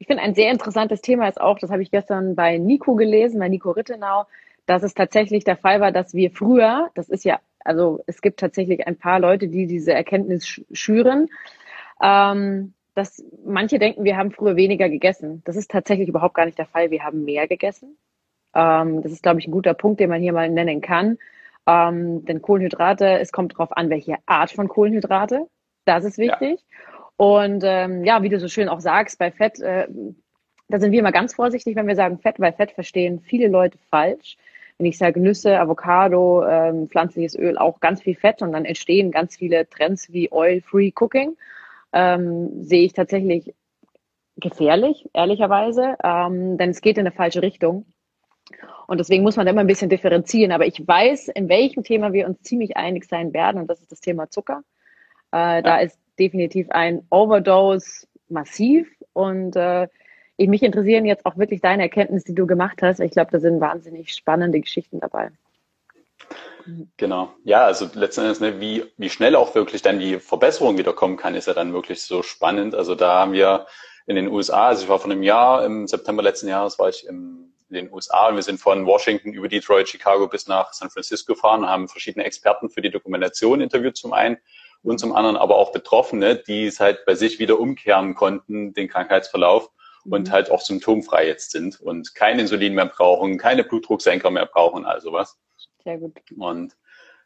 Ich 0.00 0.08
finde, 0.08 0.24
ein 0.24 0.34
sehr 0.34 0.50
interessantes 0.50 1.00
Thema 1.00 1.28
ist 1.28 1.40
auch, 1.40 1.60
das 1.60 1.70
habe 1.70 1.82
ich 1.82 1.92
gestern 1.92 2.34
bei 2.34 2.58
Nico 2.58 2.96
gelesen, 2.96 3.38
bei 3.38 3.48
Nico 3.48 3.70
Rittenau, 3.70 4.26
dass 4.66 4.82
es 4.82 4.94
tatsächlich 4.94 5.44
der 5.44 5.56
Fall 5.56 5.80
war, 5.80 5.92
dass 5.92 6.14
wir 6.14 6.30
früher, 6.30 6.90
das 6.94 7.08
ist 7.08 7.24
ja, 7.24 7.40
also 7.60 8.02
es 8.06 8.20
gibt 8.20 8.40
tatsächlich 8.40 8.86
ein 8.86 8.96
paar 8.96 9.20
Leute, 9.20 9.48
die 9.48 9.66
diese 9.66 9.92
Erkenntnis 9.92 10.60
schüren, 10.72 11.28
ähm, 12.02 12.74
dass 12.94 13.22
manche 13.44 13.78
denken, 13.78 14.04
wir 14.04 14.16
haben 14.16 14.32
früher 14.32 14.56
weniger 14.56 14.88
gegessen. 14.88 15.42
Das 15.44 15.56
ist 15.56 15.70
tatsächlich 15.70 16.08
überhaupt 16.08 16.34
gar 16.34 16.46
nicht 16.46 16.58
der 16.58 16.66
Fall. 16.66 16.90
Wir 16.90 17.04
haben 17.04 17.24
mehr 17.24 17.46
gegessen. 17.46 17.96
Ähm, 18.54 19.02
das 19.02 19.12
ist, 19.12 19.22
glaube 19.22 19.38
ich, 19.38 19.46
ein 19.46 19.52
guter 19.52 19.74
Punkt, 19.74 20.00
den 20.00 20.08
man 20.08 20.22
hier 20.22 20.32
mal 20.32 20.48
nennen 20.48 20.80
kann. 20.80 21.18
Ähm, 21.66 22.24
denn 22.24 22.40
Kohlenhydrate, 22.40 23.18
es 23.18 23.32
kommt 23.32 23.52
darauf 23.52 23.76
an, 23.76 23.90
welche 23.90 24.16
Art 24.24 24.50
von 24.50 24.68
Kohlenhydrate. 24.68 25.46
Das 25.84 26.04
ist 26.04 26.16
wichtig. 26.16 26.60
Ja. 26.60 26.96
Und 27.16 27.62
ähm, 27.64 28.04
ja, 28.04 28.22
wie 28.22 28.28
du 28.28 28.38
so 28.38 28.48
schön 28.48 28.68
auch 28.68 28.80
sagst, 28.80 29.18
bei 29.18 29.30
Fett, 29.30 29.60
äh, 29.60 29.88
da 30.68 30.78
sind 30.78 30.92
wir 30.92 31.00
immer 31.00 31.12
ganz 31.12 31.34
vorsichtig, 31.34 31.76
wenn 31.76 31.86
wir 31.86 31.96
sagen 31.96 32.18
Fett, 32.18 32.40
weil 32.40 32.52
Fett 32.52 32.72
verstehen 32.72 33.20
viele 33.20 33.48
Leute 33.48 33.78
falsch. 33.90 34.36
Wenn 34.78 34.86
ich 34.86 34.98
sage 34.98 35.20
Nüsse, 35.20 35.58
Avocado, 35.58 36.46
ähm, 36.46 36.88
pflanzliches 36.88 37.34
Öl, 37.34 37.56
auch 37.56 37.80
ganz 37.80 38.02
viel 38.02 38.14
Fett 38.14 38.42
und 38.42 38.52
dann 38.52 38.64
entstehen 38.64 39.10
ganz 39.10 39.36
viele 39.36 39.68
Trends 39.68 40.12
wie 40.12 40.30
Oil-Free 40.30 40.92
Cooking, 40.94 41.36
ähm, 41.92 42.62
sehe 42.62 42.84
ich 42.84 42.92
tatsächlich 42.92 43.54
gefährlich, 44.36 45.08
ehrlicherweise, 45.14 45.96
ähm, 46.04 46.58
denn 46.58 46.70
es 46.70 46.82
geht 46.82 46.98
in 46.98 47.06
eine 47.06 47.14
falsche 47.14 47.40
Richtung. 47.40 47.86
Und 48.86 48.98
deswegen 48.98 49.22
muss 49.22 49.36
man 49.36 49.46
da 49.46 49.52
immer 49.52 49.62
ein 49.62 49.66
bisschen 49.66 49.90
differenzieren. 49.90 50.52
Aber 50.52 50.66
ich 50.66 50.86
weiß, 50.86 51.28
in 51.28 51.48
welchem 51.48 51.82
Thema 51.82 52.12
wir 52.12 52.26
uns 52.26 52.42
ziemlich 52.42 52.76
einig 52.76 53.06
sein 53.06 53.32
werden. 53.32 53.60
Und 53.60 53.68
das 53.68 53.80
ist 53.80 53.90
das 53.90 54.00
Thema 54.00 54.30
Zucker. 54.30 54.62
Äh, 55.32 55.36
ja. 55.36 55.62
Da 55.62 55.78
ist 55.78 55.98
definitiv 56.18 56.70
ein 56.70 57.04
Overdose 57.10 58.06
massiv. 58.28 58.88
Und 59.12 59.56
äh, 59.56 59.88
mich 60.38 60.62
interessieren 60.62 61.06
jetzt 61.06 61.24
auch 61.24 61.36
wirklich 61.36 61.60
deine 61.60 61.82
Erkenntnisse, 61.82 62.26
die 62.26 62.34
du 62.34 62.46
gemacht 62.46 62.82
hast. 62.82 63.00
Ich 63.00 63.12
glaube, 63.12 63.30
da 63.32 63.40
sind 63.40 63.60
wahnsinnig 63.60 64.14
spannende 64.14 64.60
Geschichten 64.60 65.00
dabei. 65.00 65.30
Genau. 66.96 67.32
Ja, 67.44 67.64
also 67.64 67.88
letzten 67.94 68.22
Endes, 68.22 68.40
ne, 68.40 68.60
wie, 68.60 68.84
wie 68.96 69.08
schnell 69.08 69.36
auch 69.36 69.54
wirklich 69.54 69.82
dann 69.82 70.00
die 70.00 70.18
Verbesserung 70.18 70.76
wiederkommen 70.78 71.16
kann, 71.16 71.34
ist 71.34 71.46
ja 71.46 71.54
dann 71.54 71.72
wirklich 71.72 72.02
so 72.02 72.22
spannend. 72.22 72.74
Also 72.74 72.94
da 72.94 73.20
haben 73.20 73.32
wir 73.32 73.66
in 74.06 74.16
den 74.16 74.28
USA, 74.28 74.68
also 74.68 74.82
ich 74.82 74.88
war 74.88 74.98
vor 74.98 75.10
einem 75.10 75.22
Jahr, 75.22 75.64
im 75.64 75.86
September 75.86 76.22
letzten 76.22 76.48
Jahres 76.48 76.78
war 76.78 76.88
ich 76.88 77.06
in 77.06 77.52
den 77.68 77.92
USA 77.92 78.28
und 78.28 78.36
wir 78.36 78.42
sind 78.42 78.60
von 78.60 78.86
Washington 78.86 79.32
über 79.32 79.48
Detroit, 79.48 79.88
Chicago 79.88 80.28
bis 80.28 80.46
nach 80.46 80.72
San 80.72 80.90
Francisco 80.90 81.34
gefahren 81.34 81.62
und 81.62 81.68
haben 81.68 81.88
verschiedene 81.88 82.24
Experten 82.24 82.68
für 82.68 82.82
die 82.82 82.90
Dokumentation 82.90 83.60
interviewt 83.60 83.96
zum 83.96 84.12
einen 84.12 84.36
und 84.82 84.98
zum 84.98 85.14
anderen 85.14 85.36
aber 85.36 85.56
auch 85.56 85.72
Betroffene, 85.72 86.36
die 86.36 86.66
es 86.66 86.78
halt 86.78 87.04
bei 87.06 87.14
sich 87.14 87.38
wieder 87.38 87.58
umkehren 87.58 88.14
konnten, 88.14 88.72
den 88.72 88.88
Krankheitsverlauf 88.88 89.70
und 90.10 90.28
mhm. 90.28 90.32
halt 90.32 90.50
auch 90.50 90.60
symptomfrei 90.60 91.26
jetzt 91.26 91.50
sind 91.50 91.80
und 91.80 92.14
kein 92.14 92.38
Insulin 92.38 92.74
mehr 92.74 92.86
brauchen, 92.86 93.38
keine 93.38 93.64
Blutdrucksenker 93.64 94.30
mehr 94.30 94.46
brauchen, 94.46 94.84
also 94.84 95.12
was. 95.12 95.38
Sehr 95.84 95.98
gut. 95.98 96.16
Und 96.36 96.76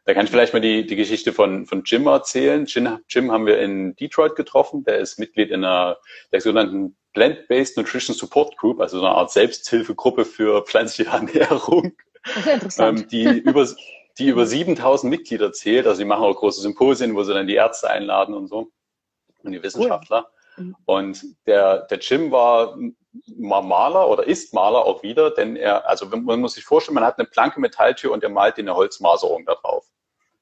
da 0.05 0.13
kann 0.13 0.25
ich 0.25 0.31
vielleicht 0.31 0.53
mal 0.53 0.61
die, 0.61 0.85
die 0.85 0.95
Geschichte 0.95 1.31
von, 1.31 1.65
von 1.65 1.83
Jim 1.85 2.07
erzählen. 2.07 2.65
Jim, 2.65 2.99
Jim 3.07 3.31
haben 3.31 3.45
wir 3.45 3.59
in 3.59 3.95
Detroit 3.95 4.35
getroffen. 4.35 4.83
Der 4.83 4.97
ist 4.97 5.19
Mitglied 5.19 5.51
in 5.51 5.63
einer 5.63 5.97
der 6.31 6.41
sogenannten 6.41 6.95
Plant-Based 7.13 7.77
Nutrition 7.77 8.15
Support 8.15 8.57
Group, 8.57 8.79
also 8.79 8.99
so 8.99 9.05
eine 9.05 9.15
Art 9.15 9.31
Selbsthilfegruppe 9.31 10.25
für 10.25 10.63
pflanzliche 10.63 11.09
Ernährung, 11.11 11.93
ähm, 12.79 13.07
die 13.09 13.25
über 13.25 13.67
die 14.17 14.27
über 14.27 14.45
7000 14.45 15.09
Mitglieder 15.09 15.53
zählt. 15.53 15.87
Also 15.87 16.01
die 16.01 16.07
machen 16.07 16.23
auch 16.23 16.35
große 16.35 16.61
Symposien, 16.61 17.15
wo 17.15 17.23
sie 17.23 17.33
dann 17.33 17.47
die 17.47 17.55
Ärzte 17.55 17.89
einladen 17.89 18.33
und 18.33 18.47
so 18.47 18.71
und 19.43 19.51
die 19.51 19.63
Wissenschaftler. 19.63 20.27
Cool. 20.29 20.40
Mhm. 20.57 20.75
Und 20.85 21.23
der, 21.45 21.83
der 21.83 21.99
Jim 21.99 22.31
war 22.31 22.77
Maler 23.37 24.09
oder 24.09 24.25
ist 24.25 24.53
Maler 24.53 24.85
auch 24.85 25.03
wieder, 25.03 25.31
denn 25.31 25.55
er, 25.55 25.87
also 25.87 26.05
man 26.05 26.39
muss 26.39 26.53
sich 26.53 26.63
vorstellen, 26.63 26.95
man 26.95 27.03
hat 27.03 27.19
eine 27.19 27.27
blanke 27.27 27.59
Metalltür 27.59 28.11
und 28.11 28.23
er 28.23 28.29
malt 28.29 28.57
eine 28.57 28.75
Holzmaserung 28.75 29.45
da 29.45 29.55
drauf. 29.55 29.85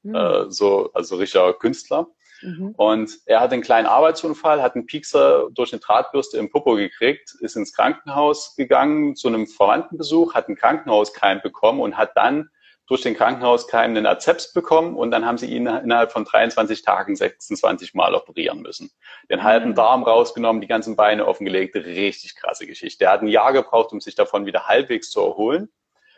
Mhm. 0.03 0.15
Äh, 0.15 0.51
so, 0.51 0.91
also 0.93 1.15
richtiger 1.15 1.53
Künstler. 1.53 2.07
Mhm. 2.41 2.73
Und 2.77 3.11
er 3.25 3.41
hat 3.41 3.51
einen 3.51 3.61
kleinen 3.61 3.87
Arbeitsunfall, 3.87 4.61
hat 4.61 4.75
einen 4.75 4.85
Piekser 4.85 5.49
durch 5.51 5.73
eine 5.73 5.81
Drahtbürste 5.81 6.37
im 6.37 6.49
Popo 6.49 6.75
gekriegt, 6.75 7.35
ist 7.41 7.55
ins 7.55 7.73
Krankenhaus 7.73 8.55
gegangen 8.55 9.15
zu 9.15 9.27
einem 9.27 9.47
Verwandtenbesuch, 9.47 10.33
hat 10.33 10.47
einen 10.47 10.55
Krankenhauskeim 10.55 11.41
bekommen 11.41 11.81
und 11.81 11.97
hat 11.97 12.11
dann 12.15 12.49
durch 12.89 13.01
den 13.01 13.15
Krankenhauskeim 13.15 13.91
einen 13.91 14.07
Azeps 14.07 14.51
bekommen 14.51 14.95
und 14.95 15.11
dann 15.11 15.23
haben 15.23 15.37
sie 15.37 15.45
ihn 15.45 15.67
innerhalb 15.67 16.11
von 16.11 16.25
23 16.25 16.81
Tagen 16.81 17.15
26 17.15 17.93
Mal 17.93 18.15
operieren 18.15 18.61
müssen. 18.61 18.89
Den 19.29 19.43
halben 19.43 19.69
mhm. 19.69 19.75
Darm 19.75 20.03
rausgenommen, 20.03 20.59
die 20.59 20.67
ganzen 20.67 20.95
Beine 20.95 21.27
offengelegt, 21.27 21.75
richtig 21.75 22.35
krasse 22.35 22.65
Geschichte. 22.65 23.05
Er 23.05 23.11
hat 23.11 23.21
ein 23.21 23.27
Jahr 23.27 23.53
gebraucht, 23.53 23.93
um 23.93 24.01
sich 24.01 24.15
davon 24.15 24.47
wieder 24.47 24.67
halbwegs 24.67 25.11
zu 25.11 25.21
erholen. 25.21 25.69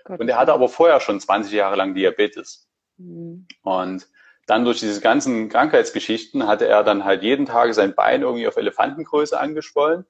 Gott. 0.06 0.22
Und 0.22 0.30
er 0.30 0.38
hatte 0.38 0.54
aber 0.54 0.70
vorher 0.70 1.02
schon 1.02 1.20
20 1.20 1.52
Jahre 1.52 1.76
lang 1.76 1.94
Diabetes. 1.94 2.70
Mhm. 2.96 3.48
Und 3.64 4.08
dann 4.48 4.64
durch 4.64 4.80
diese 4.80 5.02
ganzen 5.02 5.50
Krankheitsgeschichten 5.50 6.48
hatte 6.48 6.68
er 6.68 6.86
dann 6.86 7.04
halt 7.04 7.22
jeden 7.22 7.46
Tag 7.46 7.74
sein 7.74 7.96
Bein 7.96 8.22
irgendwie 8.22 8.48
auf 8.48 8.56
Elefantengröße 8.56 9.38
angeschwollen. 9.38 10.06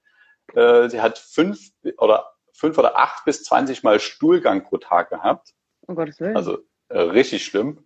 Äh, 0.53 0.89
sie 0.89 1.01
hat 1.01 1.17
fünf 1.17 1.71
oder 1.97 2.33
fünf 2.53 2.77
oder 2.77 2.99
acht 2.99 3.25
bis 3.25 3.43
zwanzig 3.43 3.81
Mal 3.81 3.99
Stuhlgang 3.99 4.63
pro 4.63 4.77
Tag 4.77 5.09
gehabt. 5.09 5.55
Um 5.91 5.95
Gottes 5.95 6.19
Willen. 6.19 6.37
Also 6.37 6.59
äh, 6.89 6.99
richtig 6.99 7.45
schlimm. 7.45 7.85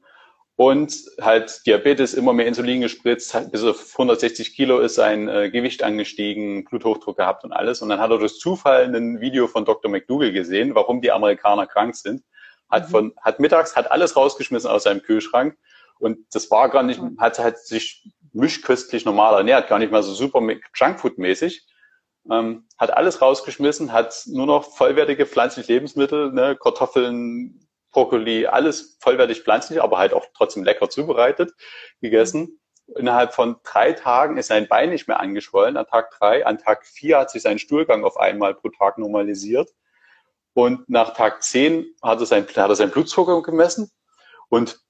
Und 0.57 0.95
halt 1.19 1.65
Diabetes, 1.65 2.13
immer 2.13 2.31
mehr 2.31 2.45
Insulin 2.45 2.79
gespritzt, 2.79 3.35
bis 3.51 3.63
auf 3.63 3.91
160 3.91 4.55
Kilo 4.55 4.79
ist 4.79 4.95
sein 4.95 5.27
äh, 5.27 5.49
Gewicht 5.49 5.83
angestiegen, 5.83 6.63
Bluthochdruck 6.63 7.17
gehabt 7.17 7.43
und 7.43 7.51
alles. 7.51 7.81
Und 7.81 7.89
dann 7.89 7.99
hat 7.99 8.11
er 8.11 8.19
durch 8.19 8.39
Zufall 8.39 8.95
ein 8.95 9.19
Video 9.19 9.47
von 9.47 9.65
Dr. 9.65 9.91
McDougall 9.91 10.31
gesehen, 10.31 10.73
warum 10.73 11.01
die 11.01 11.11
Amerikaner 11.11 11.67
krank 11.67 11.95
sind. 11.95 12.23
Hat 12.69 12.87
mhm. 12.87 12.91
von, 12.91 13.13
hat 13.21 13.41
mittags, 13.41 13.75
hat 13.75 13.91
alles 13.91 14.15
rausgeschmissen 14.15 14.69
aus 14.69 14.83
seinem 14.83 15.01
Kühlschrank. 15.01 15.57
Und 15.99 16.19
das 16.31 16.49
war 16.51 16.69
gar 16.69 16.83
nicht, 16.83 17.01
mhm. 17.01 17.17
hat, 17.19 17.37
hat 17.39 17.57
sich 17.57 18.13
mischköstlich 18.31 19.03
normal 19.03 19.35
ernährt, 19.35 19.67
gar 19.67 19.79
nicht 19.79 19.91
mal 19.91 20.03
so 20.03 20.13
super 20.13 20.39
Junkfood-mäßig. 20.39 21.67
Ähm, 22.31 22.65
hat 22.77 22.91
alles 22.91 23.21
rausgeschmissen, 23.21 23.91
hat 23.91 24.23
nur 24.27 24.45
noch 24.45 24.75
vollwertige 24.75 25.25
pflanzliche 25.25 25.73
Lebensmittel, 25.73 26.31
ne, 26.31 26.55
Kartoffeln, 26.55 27.65
Brokkoli, 27.95 28.45
alles 28.45 28.97
vollwertig 28.99 29.41
pflanzlich, 29.41 29.81
aber 29.81 29.97
halt 29.97 30.13
auch 30.13 30.25
trotzdem 30.35 30.65
lecker 30.65 30.89
zubereitet, 30.89 31.53
gegessen. 32.01 32.59
Innerhalb 32.97 33.33
von 33.33 33.55
drei 33.63 33.93
Tagen 33.93 34.37
ist 34.37 34.47
sein 34.47 34.67
Bein 34.67 34.89
nicht 34.89 35.07
mehr 35.07 35.21
angeschwollen, 35.21 35.77
an 35.77 35.87
Tag 35.87 36.11
drei. 36.11 36.45
An 36.45 36.57
Tag 36.57 36.85
vier 36.85 37.19
hat 37.19 37.31
sich 37.31 37.41
sein 37.41 37.57
Stuhlgang 37.57 38.03
auf 38.03 38.17
einmal 38.17 38.53
pro 38.53 38.67
Tag 38.67 38.97
normalisiert. 38.97 39.69
Und 40.53 40.89
nach 40.89 41.13
Tag 41.13 41.41
zehn 41.41 41.85
hat 42.03 42.19
er, 42.19 42.25
sein, 42.25 42.45
hat 42.45 42.69
er 42.69 42.75
sein 42.75 42.91
Blutzucker 42.91 43.41
gemessen 43.41 43.89
und 44.49 44.81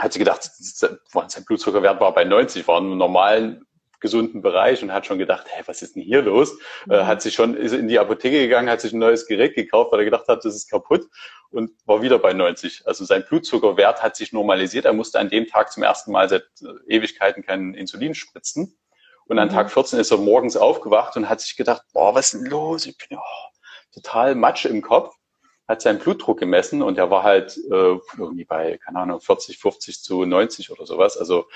hat 0.00 0.12
sich 0.12 0.18
gedacht, 0.18 0.42
sein 0.42 1.44
Blutzuckerwert 1.46 2.00
war 2.00 2.12
bei 2.12 2.24
90, 2.24 2.66
war 2.66 2.78
im 2.78 2.98
normalen 2.98 3.64
gesunden 4.02 4.42
Bereich 4.42 4.82
und 4.82 4.92
hat 4.92 5.06
schon 5.06 5.18
gedacht, 5.18 5.46
hey, 5.48 5.62
was 5.66 5.80
ist 5.80 5.96
denn 5.96 6.02
hier 6.02 6.20
los? 6.20 6.52
Äh, 6.52 6.56
mhm. 6.86 6.92
Äh, 6.92 7.04
hat 7.04 7.22
sich 7.22 7.34
schon 7.34 7.56
ist 7.56 7.72
in 7.72 7.88
die 7.88 7.98
Apotheke 7.98 8.40
gegangen, 8.40 8.68
hat 8.68 8.82
sich 8.82 8.92
ein 8.92 8.98
neues 8.98 9.26
Gerät 9.26 9.54
gekauft, 9.54 9.92
weil 9.92 10.00
er 10.00 10.04
gedacht 10.04 10.28
hat, 10.28 10.44
das 10.44 10.54
ist 10.54 10.70
kaputt 10.70 11.08
und 11.50 11.70
war 11.86 12.02
wieder 12.02 12.18
bei 12.18 12.34
90. 12.34 12.82
Also 12.86 13.04
sein 13.04 13.24
Blutzuckerwert 13.26 14.02
hat 14.02 14.16
sich 14.16 14.32
normalisiert. 14.32 14.84
Er 14.84 14.92
musste 14.92 15.18
an 15.18 15.30
dem 15.30 15.46
Tag 15.46 15.72
zum 15.72 15.82
ersten 15.82 16.12
Mal 16.12 16.28
seit 16.28 16.44
Ewigkeiten 16.86 17.42
kein 17.42 17.74
Insulin 17.74 18.14
spritzen. 18.14 18.76
Und 19.26 19.38
an 19.38 19.48
mhm. 19.48 19.52
Tag 19.52 19.70
14 19.70 19.98
ist 19.98 20.10
er 20.10 20.18
morgens 20.18 20.56
aufgewacht 20.56 21.16
und 21.16 21.28
hat 21.28 21.40
sich 21.40 21.56
gedacht, 21.56 21.82
boah, 21.92 22.14
was 22.14 22.34
ist 22.34 22.42
denn 22.42 22.50
los? 22.50 22.86
Ich 22.86 22.96
bin 22.98 23.18
oh, 23.18 23.50
total 23.94 24.34
Matsch 24.34 24.64
im 24.64 24.82
Kopf. 24.82 25.14
Hat 25.68 25.80
seinen 25.80 26.00
Blutdruck 26.00 26.40
gemessen 26.40 26.82
und 26.82 26.98
der 26.98 27.10
war 27.10 27.22
halt 27.22 27.56
äh, 27.56 27.98
irgendwie 28.18 28.44
bei, 28.44 28.78
keine 28.84 28.98
Ahnung, 28.98 29.20
40, 29.20 29.58
50 29.58 30.02
zu 30.02 30.24
90 30.24 30.70
oder 30.70 30.86
sowas. 30.86 31.16
Also 31.16 31.46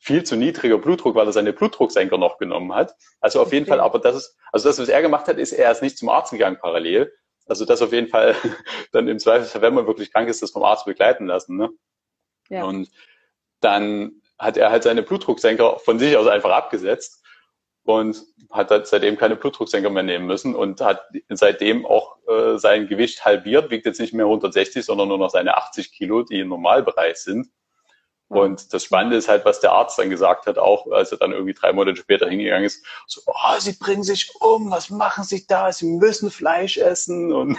viel 0.00 0.24
zu 0.24 0.34
niedriger 0.34 0.78
Blutdruck, 0.78 1.14
weil 1.14 1.26
er 1.26 1.32
seine 1.32 1.52
Blutdrucksenker 1.52 2.16
noch 2.16 2.38
genommen 2.38 2.74
hat. 2.74 2.96
Also 3.20 3.40
auf 3.40 3.48
okay. 3.48 3.56
jeden 3.56 3.66
Fall, 3.66 3.80
aber 3.80 3.98
das 3.98 4.16
ist, 4.16 4.36
also 4.50 4.68
das, 4.68 4.78
was 4.78 4.88
er 4.88 5.02
gemacht 5.02 5.28
hat, 5.28 5.36
ist, 5.36 5.52
er 5.52 5.70
ist 5.70 5.82
nicht 5.82 5.98
zum 5.98 6.08
Arzt 6.08 6.32
gegangen 6.32 6.58
parallel. 6.58 7.12
Also 7.46 7.66
das 7.66 7.82
auf 7.82 7.92
jeden 7.92 8.08
Fall 8.08 8.34
dann 8.92 9.08
im 9.08 9.18
Zweifelsfall, 9.18 9.62
wenn 9.62 9.74
man 9.74 9.86
wirklich 9.86 10.10
krank 10.10 10.28
ist, 10.28 10.42
das 10.42 10.52
vom 10.52 10.64
Arzt 10.64 10.86
begleiten 10.86 11.26
lassen. 11.26 11.56
Ne? 11.56 11.68
Ja. 12.48 12.64
Und 12.64 12.90
dann 13.60 14.22
hat 14.38 14.56
er 14.56 14.70
halt 14.70 14.84
seine 14.84 15.02
Blutdrucksenker 15.02 15.78
von 15.80 15.98
sich 15.98 16.16
aus 16.16 16.26
einfach 16.26 16.50
abgesetzt 16.50 17.22
und 17.84 18.24
hat 18.50 18.70
halt 18.70 18.86
seitdem 18.86 19.18
keine 19.18 19.36
Blutdrucksenker 19.36 19.90
mehr 19.90 20.02
nehmen 20.02 20.26
müssen 20.26 20.54
und 20.54 20.80
hat 20.80 21.02
seitdem 21.28 21.84
auch 21.84 22.16
äh, 22.26 22.56
sein 22.56 22.88
Gewicht 22.88 23.26
halbiert, 23.26 23.70
wiegt 23.70 23.84
jetzt 23.84 24.00
nicht 24.00 24.14
mehr 24.14 24.24
160, 24.24 24.82
sondern 24.82 25.08
nur 25.08 25.18
noch 25.18 25.30
seine 25.30 25.58
80 25.58 25.92
Kilo, 25.92 26.22
die 26.22 26.40
im 26.40 26.48
Normalbereich 26.48 27.18
sind. 27.18 27.48
Und 28.30 28.72
das 28.72 28.84
Spannende 28.84 29.16
ist 29.16 29.28
halt, 29.28 29.44
was 29.44 29.58
der 29.58 29.72
Arzt 29.72 29.98
dann 29.98 30.08
gesagt 30.08 30.46
hat, 30.46 30.56
auch 30.56 30.88
als 30.92 31.10
er 31.10 31.18
dann 31.18 31.32
irgendwie 31.32 31.52
drei 31.52 31.72
Monate 31.72 31.96
später 31.96 32.28
hingegangen 32.28 32.64
ist, 32.64 32.86
so, 33.08 33.22
oh, 33.26 33.58
Sie 33.58 33.72
bringen 33.72 34.04
sich 34.04 34.32
um, 34.40 34.70
was 34.70 34.88
machen 34.88 35.24
Sie 35.24 35.44
da? 35.48 35.72
Sie 35.72 35.86
müssen 35.86 36.30
Fleisch 36.30 36.78
essen 36.78 37.32
und, 37.32 37.58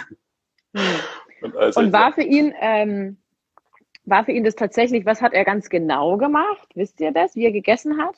hm. 0.74 0.82
und, 1.42 1.56
also 1.58 1.78
und 1.78 1.92
war 1.92 2.14
für 2.14 2.22
ihn, 2.22 2.54
ähm, 2.58 3.18
war 4.06 4.24
für 4.24 4.32
ihn 4.32 4.44
das 4.44 4.54
tatsächlich, 4.54 5.04
was 5.04 5.20
hat 5.20 5.34
er 5.34 5.44
ganz 5.44 5.68
genau 5.68 6.16
gemacht? 6.16 6.66
Wisst 6.74 7.00
ihr 7.02 7.12
das, 7.12 7.36
wie 7.36 7.44
er 7.44 7.52
gegessen 7.52 8.00
hat? 8.00 8.16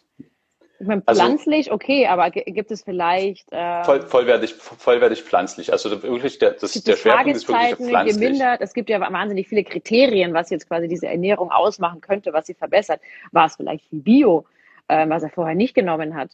Ich 0.84 0.88
meine, 0.88 1.02
also 1.06 1.22
pflanzlich, 1.22 1.72
also, 1.72 1.76
okay, 1.76 2.06
aber 2.06 2.30
gibt 2.30 2.70
es 2.70 2.82
vielleicht 2.82 3.50
äh, 3.52 3.82
voll, 3.84 4.02
vollwertig, 4.02 4.52
vollwertig 4.52 5.22
pflanzlich. 5.22 5.72
Also 5.72 6.02
wirklich, 6.02 6.38
der, 6.38 6.50
das, 6.50 6.74
der 6.74 6.96
Schwerpunkt 6.96 7.36
ist 7.38 7.48
wirklich 7.48 7.88
pflanzlich. 7.88 8.20
Gemindert. 8.20 8.60
Es 8.60 8.74
gibt 8.74 8.90
ja 8.90 9.00
wahnsinnig 9.00 9.48
viele 9.48 9.64
Kriterien, 9.64 10.34
was 10.34 10.50
jetzt 10.50 10.68
quasi 10.68 10.86
diese 10.86 11.06
Ernährung 11.06 11.50
ausmachen 11.50 12.02
könnte, 12.02 12.34
was 12.34 12.46
sie 12.46 12.52
verbessert. 12.52 13.00
War 13.32 13.46
es 13.46 13.56
vielleicht 13.56 13.86
viel 13.86 14.00
Bio, 14.00 14.44
äh, 14.88 15.08
was 15.08 15.22
er 15.22 15.30
vorher 15.30 15.54
nicht 15.54 15.74
genommen 15.74 16.14
hat? 16.14 16.32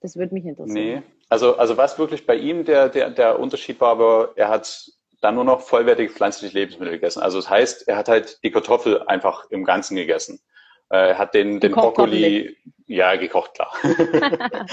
Das 0.00 0.16
würde 0.16 0.34
mich 0.34 0.46
interessieren. 0.46 0.74
Nee, 0.74 1.02
also, 1.28 1.56
also 1.56 1.76
was 1.76 1.96
wirklich 1.96 2.26
bei 2.26 2.34
ihm 2.34 2.64
der, 2.64 2.88
der, 2.88 3.08
der 3.10 3.38
Unterschied 3.38 3.80
war, 3.80 3.90
aber 3.90 4.32
er 4.34 4.48
hat 4.48 4.90
dann 5.20 5.36
nur 5.36 5.44
noch 5.44 5.60
vollwertige 5.60 6.12
pflanzliche 6.12 6.58
Lebensmittel 6.58 6.94
gegessen. 6.94 7.22
Also 7.22 7.38
das 7.38 7.48
heißt, 7.48 7.86
er 7.86 7.96
hat 7.96 8.08
halt 8.08 8.42
die 8.42 8.50
Kartoffel 8.50 9.00
einfach 9.04 9.48
im 9.50 9.62
Ganzen 9.62 9.94
gegessen. 9.94 10.40
Er 10.88 11.16
hat 11.16 11.32
den, 11.32 11.58
den 11.58 11.72
Brokkoli, 11.72 12.54
ja, 12.92 13.16
gekocht, 13.16 13.54
klar. 13.54 13.72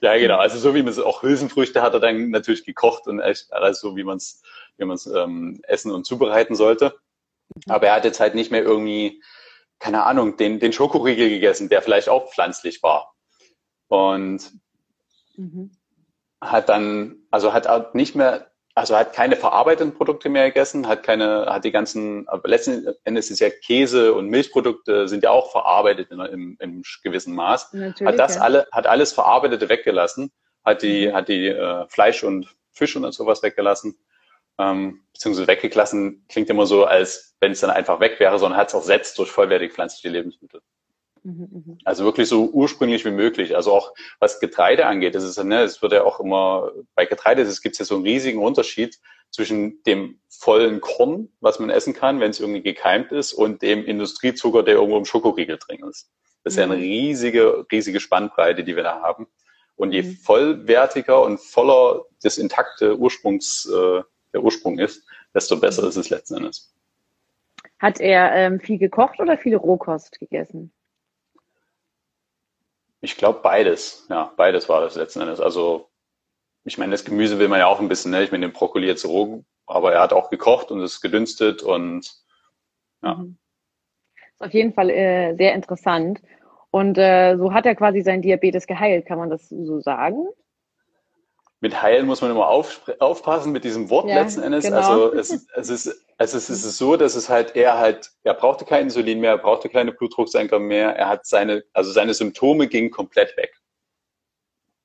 ja, 0.00 0.16
genau. 0.18 0.38
Also 0.38 0.58
so 0.58 0.74
wie 0.74 0.82
man 0.82 0.92
es 0.92 0.98
auch 0.98 1.22
Hülsenfrüchte 1.22 1.82
hat 1.82 1.94
er 1.94 2.00
dann 2.00 2.30
natürlich 2.30 2.64
gekocht 2.64 3.06
und 3.06 3.20
echt 3.20 3.52
alles 3.52 3.80
so, 3.80 3.96
wie 3.96 4.04
man 4.04 4.16
es 4.16 4.42
wie 4.78 4.84
man's, 4.84 5.06
ähm, 5.06 5.60
essen 5.64 5.92
und 5.92 6.04
zubereiten 6.04 6.54
sollte. 6.54 6.98
Mhm. 7.54 7.72
Aber 7.72 7.88
er 7.88 7.94
hat 7.94 8.04
jetzt 8.04 8.20
halt 8.20 8.34
nicht 8.34 8.50
mehr 8.50 8.62
irgendwie, 8.62 9.22
keine 9.78 10.04
Ahnung, 10.04 10.36
den, 10.36 10.60
den 10.60 10.72
Schokoriegel 10.72 11.28
gegessen, 11.28 11.68
der 11.68 11.82
vielleicht 11.82 12.08
auch 12.08 12.32
pflanzlich 12.32 12.82
war. 12.82 13.14
Und 13.88 14.52
mhm. 15.36 15.72
hat 16.40 16.68
dann, 16.68 17.16
also 17.30 17.52
hat 17.52 17.66
auch 17.66 17.92
nicht 17.94 18.14
mehr 18.14 18.47
also 18.78 18.96
hat 18.96 19.12
keine 19.12 19.36
verarbeiteten 19.36 19.92
Produkte 19.92 20.28
mehr 20.28 20.46
gegessen, 20.46 20.86
hat 20.86 21.02
keine, 21.02 21.46
hat 21.46 21.64
die 21.64 21.72
ganzen, 21.72 22.28
aber 22.28 22.48
letzten 22.48 22.86
Endes 23.04 23.30
ist 23.30 23.40
ja 23.40 23.50
Käse 23.50 24.14
und 24.14 24.28
Milchprodukte 24.28 25.08
sind 25.08 25.24
ja 25.24 25.30
auch 25.30 25.50
verarbeitet 25.50 26.10
in, 26.10 26.20
im, 26.20 26.56
im 26.60 26.82
gewissen 27.02 27.34
Maß. 27.34 27.72
Natürlich, 27.72 28.12
hat 28.12 28.18
das 28.18 28.36
ja. 28.36 28.42
alle, 28.42 28.68
hat 28.70 28.86
alles 28.86 29.12
Verarbeitete 29.12 29.68
weggelassen, 29.68 30.30
hat 30.64 30.82
die, 30.82 31.08
mhm. 31.08 31.12
hat 31.12 31.28
die 31.28 31.48
äh, 31.48 31.86
Fleisch 31.88 32.22
und 32.22 32.54
Fisch 32.70 32.94
und 32.94 33.10
sowas 33.12 33.42
weggelassen, 33.42 33.98
ähm, 34.58 35.02
beziehungsweise 35.12 35.48
weggelassen 35.48 36.24
klingt 36.28 36.48
immer 36.48 36.66
so, 36.66 36.84
als 36.84 37.36
wenn 37.40 37.52
es 37.52 37.60
dann 37.60 37.70
einfach 37.70 38.00
weg 38.00 38.20
wäre, 38.20 38.38
sondern 38.38 38.60
hat 38.60 38.68
es 38.68 38.74
auch 38.74 38.82
setzt 38.82 39.18
durch 39.18 39.30
vollwertig 39.30 39.72
pflanzliche 39.72 40.08
Lebensmittel. 40.08 40.60
Mhm, 41.28 41.48
mhm. 41.50 41.78
Also 41.84 42.04
wirklich 42.04 42.26
so 42.26 42.46
ursprünglich 42.46 43.04
wie 43.04 43.10
möglich. 43.10 43.54
Also 43.54 43.72
auch 43.72 43.92
was 44.18 44.40
Getreide 44.40 44.86
angeht, 44.86 45.14
das 45.14 45.24
ist, 45.24 45.42
ne, 45.42 45.62
es 45.62 45.82
wird 45.82 45.92
ja 45.92 46.04
auch 46.04 46.20
immer, 46.20 46.72
bei 46.94 47.04
Getreide 47.04 47.44
gibt 47.44 47.74
es 47.74 47.78
ja 47.78 47.84
so 47.84 47.96
einen 47.96 48.04
riesigen 48.04 48.40
Unterschied 48.40 48.98
zwischen 49.30 49.82
dem 49.82 50.18
vollen 50.30 50.80
Korn, 50.80 51.28
was 51.40 51.58
man 51.58 51.68
essen 51.68 51.92
kann, 51.92 52.18
wenn 52.20 52.30
es 52.30 52.40
irgendwie 52.40 52.62
gekeimt 52.62 53.12
ist, 53.12 53.34
und 53.34 53.60
dem 53.60 53.84
Industriezucker, 53.84 54.62
der 54.62 54.76
irgendwo 54.76 54.96
im 54.96 55.04
Schokoriegel 55.04 55.58
drin 55.58 55.84
ist. 55.90 56.10
Das 56.44 56.54
ist 56.54 56.58
ja 56.58 56.64
eine 56.64 56.76
mhm. 56.76 56.82
riesige, 56.82 57.66
riesige 57.70 58.00
Spannbreite, 58.00 58.64
die 58.64 58.74
wir 58.74 58.84
da 58.84 59.02
haben. 59.02 59.26
Und 59.76 59.92
je 59.92 60.02
vollwertiger 60.02 61.22
und 61.22 61.40
voller 61.40 62.06
das 62.22 62.38
intakte 62.38 62.98
Ursprungs, 62.98 63.66
äh, 63.70 64.02
der 64.32 64.42
Ursprung 64.42 64.78
ist, 64.78 65.04
desto 65.34 65.60
besser 65.60 65.86
ist 65.86 65.96
es 65.96 66.08
letzten 66.08 66.38
Endes. 66.38 66.74
Hat 67.78 68.00
er 68.00 68.32
ähm, 68.34 68.60
viel 68.60 68.78
gekocht 68.78 69.20
oder 69.20 69.36
viel 69.36 69.54
Rohkost 69.54 70.18
gegessen? 70.18 70.72
Ich 73.00 73.16
glaube 73.16 73.40
beides. 73.42 74.06
Ja, 74.08 74.32
beides 74.36 74.68
war 74.68 74.80
das 74.80 74.96
letzten 74.96 75.20
Endes. 75.20 75.40
Also 75.40 75.88
ich 76.64 76.78
meine, 76.78 76.92
das 76.92 77.04
Gemüse 77.04 77.38
will 77.38 77.48
man 77.48 77.60
ja 77.60 77.66
auch 77.66 77.80
ein 77.80 77.88
bisschen, 77.88 78.10
ne? 78.10 78.22
Ich 78.22 78.32
meine, 78.32 78.46
den 78.46 78.52
Brokkoli 78.52 78.86
jetzt 78.86 79.06
roh, 79.06 79.44
aber 79.66 79.92
er 79.92 80.00
hat 80.00 80.12
auch 80.12 80.30
gekocht 80.30 80.70
und 80.70 80.80
es 80.80 81.00
gedünstet 81.00 81.62
und 81.62 82.12
ja. 83.02 83.14
Mhm. 83.14 83.38
Ist 84.32 84.46
auf 84.46 84.52
jeden 84.52 84.72
Fall 84.72 84.90
äh, 84.90 85.34
sehr 85.36 85.54
interessant. 85.54 86.20
Und 86.70 86.98
äh, 86.98 87.36
so 87.36 87.52
hat 87.52 87.66
er 87.66 87.74
quasi 87.74 88.02
seinen 88.02 88.22
Diabetes 88.22 88.66
geheilt, 88.66 89.06
kann 89.06 89.18
man 89.18 89.30
das 89.30 89.48
so 89.48 89.80
sagen? 89.80 90.28
Mit 91.60 91.82
heilen 91.82 92.06
muss 92.06 92.20
man 92.20 92.30
immer 92.30 92.48
auf, 92.48 92.82
aufpassen 93.00 93.52
mit 93.52 93.64
diesem 93.64 93.90
Wort 93.90 94.08
ja, 94.08 94.20
letzten 94.20 94.42
Endes. 94.42 94.64
Genau. 94.64 94.76
Also 94.76 95.12
es, 95.14 95.46
es, 95.54 95.68
ist, 95.68 96.04
also 96.16 96.36
es 96.36 96.48
ist 96.48 96.78
so, 96.78 96.96
dass 96.96 97.16
es 97.16 97.28
halt, 97.28 97.56
er 97.56 97.78
halt, 97.78 98.10
er 98.22 98.34
brauchte 98.34 98.64
kein 98.64 98.84
Insulin 98.84 99.20
mehr, 99.20 99.32
er 99.32 99.38
brauchte 99.38 99.68
keine 99.68 99.92
Blutdrucksenker 99.92 100.58
mehr, 100.58 100.90
er 100.90 101.08
hat 101.08 101.26
seine, 101.26 101.64
also 101.72 101.90
seine 101.90 102.14
Symptome 102.14 102.68
gingen 102.68 102.90
komplett 102.90 103.36
weg. 103.36 103.54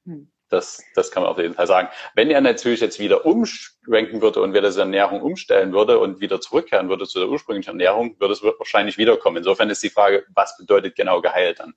Hm. 0.05 0.29
Das, 0.49 0.83
das 0.93 1.09
kann 1.09 1.23
man 1.23 1.31
auf 1.31 1.39
jeden 1.39 1.55
Fall 1.55 1.65
sagen. 1.65 1.89
Wenn 2.13 2.29
er 2.29 2.41
natürlich 2.41 2.79
jetzt 2.79 2.99
wieder 2.99 3.25
umschwenken 3.25 4.21
würde 4.21 4.41
und 4.41 4.53
wieder 4.53 4.71
seine 4.71 4.95
Ernährung 4.95 5.21
umstellen 5.21 5.73
würde 5.73 5.97
und 5.97 6.21
wieder 6.21 6.41
zurückkehren 6.41 6.89
würde 6.89 7.07
zu 7.07 7.19
der 7.19 7.29
ursprünglichen 7.29 7.71
Ernährung, 7.71 8.19
würde 8.19 8.33
es 8.33 8.43
wahrscheinlich 8.43 8.99
wiederkommen. 8.99 9.37
Insofern 9.37 9.71
ist 9.71 9.81
die 9.81 9.89
Frage, 9.89 10.25
was 10.35 10.55
bedeutet 10.57 10.95
genau 10.95 11.21
geheilt 11.21 11.59
dann? 11.59 11.73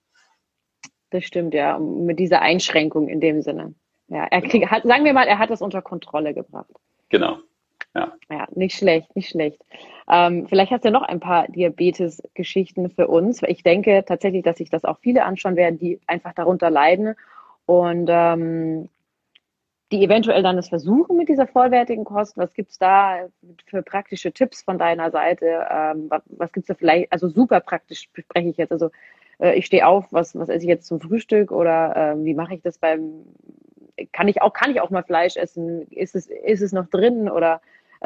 Das 1.11 1.25
stimmt, 1.25 1.55
ja. 1.55 1.79
Mit 1.79 2.19
dieser 2.19 2.43
Einschränkung 2.43 3.09
in 3.09 3.21
dem 3.21 3.41
Sinne. 3.41 3.75
Ja, 4.09 4.25
er 4.25 4.41
krieg, 4.41 4.63
genau. 4.63 4.71
hat, 4.71 4.85
sagen 4.85 5.05
wir 5.05 5.13
mal, 5.13 5.27
er 5.27 5.39
hat 5.39 5.51
das 5.51 5.63
unter 5.63 5.83
Kontrolle 5.83 6.35
gebracht. 6.35 6.71
Genau. 7.09 7.39
Ja. 7.95 8.13
ja, 8.31 8.47
nicht 8.55 8.77
schlecht, 8.77 9.15
nicht 9.17 9.31
schlecht. 9.31 9.65
Ähm, 10.09 10.47
vielleicht 10.49 10.71
hast 10.71 10.85
du 10.85 10.89
ja 10.89 10.93
noch 10.93 11.03
ein 11.03 11.19
paar 11.19 11.49
Diabetes-Geschichten 11.49 12.91
für 12.91 13.09
uns, 13.09 13.43
ich 13.43 13.63
denke 13.63 14.05
tatsächlich, 14.07 14.43
dass 14.45 14.59
sich 14.59 14.69
das 14.69 14.85
auch 14.85 14.99
viele 14.99 15.25
anschauen 15.25 15.57
werden, 15.57 15.79
die 15.79 15.99
einfach 16.07 16.35
darunter 16.35 16.69
leiden 16.69 17.15
und 17.65 18.09
ähm, 18.11 18.91
die 19.93 20.05
eventuell 20.05 20.43
dann 20.43 20.57
das 20.57 20.69
versuchen 20.69 21.17
mit 21.17 21.29
dieser 21.29 21.47
vollwertigen 21.47 22.05
Kost. 22.05 22.37
Was 22.37 22.53
gibt's 22.55 22.79
da 22.79 23.29
für 23.67 23.83
praktische 23.83 24.33
Tipps 24.33 24.63
von 24.63 24.79
deiner 24.79 25.11
Seite? 25.11 25.67
Ähm, 25.71 26.07
was 26.11 26.23
was 26.27 26.53
gibt's 26.53 26.69
da 26.69 26.75
vielleicht, 26.75 27.13
also 27.13 27.29
super 27.29 27.61
praktisch 27.61 28.09
spreche 28.13 28.49
ich 28.49 28.57
jetzt, 28.57 28.73
also 28.73 28.91
äh, 29.39 29.55
ich 29.55 29.67
stehe 29.67 29.87
auf, 29.87 30.07
was, 30.13 30.37
was 30.37 30.49
esse 30.49 30.65
ich 30.65 30.69
jetzt 30.69 30.87
zum 30.87 31.01
Frühstück 31.01 31.53
oder 31.53 32.15
äh, 32.15 32.25
wie 32.25 32.35
mache 32.35 32.55
ich 32.55 32.63
das 32.63 32.79
beim, 32.79 33.27
kann 34.13 34.29
ich 34.29 34.43
auch, 34.43 34.53
kann 34.53 34.71
ich 34.71 34.81
auch 34.81 34.91
mal 34.91 35.03
Fleisch 35.03 35.37
essen? 35.37 35.83
Ist 35.89 36.15
es, 36.15 36.27
ist 36.27 36.63
es 36.63 36.73
noch 36.73 36.89
drin 36.89 37.31
oder 37.31 37.61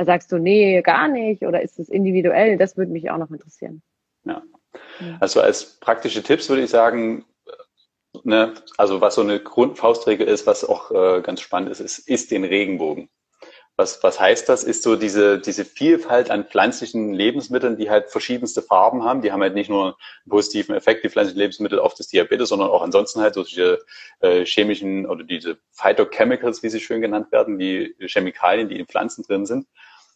sagst 0.05 0.31
du, 0.33 0.39
nee, 0.39 0.81
gar 0.83 1.09
nicht 1.09 1.43
oder 1.43 1.63
ist 1.63 1.79
es 1.79 1.89
individuell? 1.89 2.57
Das 2.57 2.77
würde 2.77 2.93
mich 2.93 3.11
auch 3.11 3.19
noch 3.19 3.31
interessieren. 3.31 3.83
Ja. 4.25 4.43
Also 5.19 5.41
als 5.41 5.79
praktische 5.81 6.23
Tipps 6.23 6.49
würde 6.49 6.63
ich 6.63 6.71
sagen, 6.71 7.25
ne, 8.23 8.55
also 8.77 9.01
was 9.01 9.15
so 9.15 9.23
eine 9.23 9.41
Grundfaustregel 9.41 10.27
ist, 10.27 10.47
was 10.47 10.65
auch 10.65 10.91
äh, 10.91 11.23
ganz 11.23 11.41
spannend 11.41 11.71
ist, 11.71 11.81
ist, 11.81 11.99
ist 12.09 12.31
den 12.31 12.45
Regenbogen. 12.45 13.09
Was, 13.81 14.03
was 14.03 14.21
heißt 14.21 14.47
das? 14.51 14.63
Ist 14.63 14.83
so 14.83 14.95
diese, 14.95 15.39
diese 15.39 15.65
Vielfalt 15.65 16.31
an 16.31 16.45
pflanzlichen 16.45 17.15
Lebensmitteln, 17.15 17.79
die 17.79 17.89
halt 17.89 18.11
verschiedenste 18.11 18.61
Farben 18.61 19.05
haben. 19.05 19.23
Die 19.23 19.33
haben 19.33 19.41
halt 19.41 19.55
nicht 19.55 19.71
nur 19.71 19.85
einen 19.87 20.29
positiven 20.29 20.75
Effekt, 20.75 21.03
die 21.03 21.09
pflanzlichen 21.09 21.41
Lebensmittel 21.41 21.79
auf 21.79 21.95
das 21.95 22.09
Diabetes, 22.09 22.51
sondern 22.51 22.69
auch 22.69 22.83
ansonsten 22.83 23.23
halt 23.23 23.33
solche 23.33 23.79
äh, 24.21 24.45
chemischen 24.45 25.07
oder 25.07 25.25
diese 25.25 25.57
Phytochemicals, 25.71 26.63
wie 26.63 26.69
sie 26.69 26.79
schön 26.79 27.01
genannt 27.01 27.33
werden, 27.33 27.59
die 27.59 27.97
Chemikalien, 28.01 28.69
die 28.69 28.79
in 28.79 28.85
Pflanzen 28.85 29.23
drin 29.23 29.47
sind. 29.47 29.67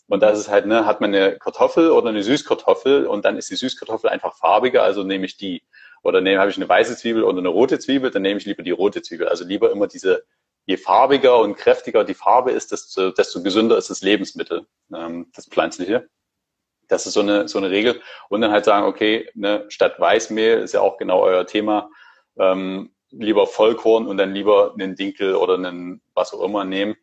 Und 0.08 0.22
das 0.22 0.38
ist 0.38 0.50
halt, 0.50 0.66
ne, 0.66 0.84
hat 0.84 1.00
man 1.00 1.14
eine 1.14 1.38
Kartoffel 1.38 1.90
oder 1.90 2.10
eine 2.10 2.22
Süßkartoffel 2.22 3.06
und 3.06 3.24
dann 3.24 3.38
ist 3.38 3.48
die 3.50 3.56
Süßkartoffel 3.56 4.10
einfach 4.10 4.36
farbiger, 4.36 4.82
also 4.82 5.04
nehme 5.04 5.24
ich 5.24 5.38
die. 5.38 5.62
Oder 6.02 6.20
nehme, 6.20 6.38
habe 6.38 6.50
ich 6.50 6.58
eine 6.58 6.68
weiße 6.68 6.98
Zwiebel 6.98 7.24
oder 7.24 7.38
eine 7.38 7.48
rote 7.48 7.78
Zwiebel, 7.78 8.10
dann 8.10 8.20
nehme 8.20 8.38
ich 8.38 8.44
lieber 8.44 8.62
die 8.62 8.72
rote 8.72 9.00
Zwiebel. 9.00 9.26
Also 9.26 9.46
lieber 9.46 9.72
immer 9.72 9.86
diese, 9.86 10.22
je 10.66 10.76
farbiger 10.76 11.38
und 11.38 11.56
kräftiger 11.56 12.04
die 12.04 12.14
Farbe 12.14 12.52
ist, 12.52 12.72
desto, 12.72 13.10
desto 13.10 13.42
gesünder 13.42 13.76
ist 13.76 13.90
das 13.90 14.02
Lebensmittel, 14.02 14.66
ähm, 14.94 15.30
das 15.34 15.46
pflanzliche. 15.46 16.08
Das 16.88 17.06
ist 17.06 17.14
so 17.14 17.20
eine, 17.20 17.48
so 17.48 17.58
eine 17.58 17.70
Regel. 17.70 18.00
Und 18.28 18.40
dann 18.40 18.50
halt 18.50 18.64
sagen, 18.64 18.86
okay, 18.86 19.28
ne, 19.34 19.64
statt 19.68 19.98
Weißmehl 19.98 20.60
ist 20.60 20.74
ja 20.74 20.80
auch 20.80 20.98
genau 20.98 21.20
euer 21.20 21.46
Thema, 21.46 21.90
ähm, 22.38 22.94
lieber 23.10 23.46
Vollkorn 23.46 24.06
und 24.06 24.16
dann 24.18 24.34
lieber 24.34 24.74
einen 24.74 24.96
Dinkel 24.96 25.34
oder 25.36 25.54
einen 25.54 26.02
was 26.14 26.34
auch 26.34 26.42
immer 26.42 26.64
nehmen 26.64 26.96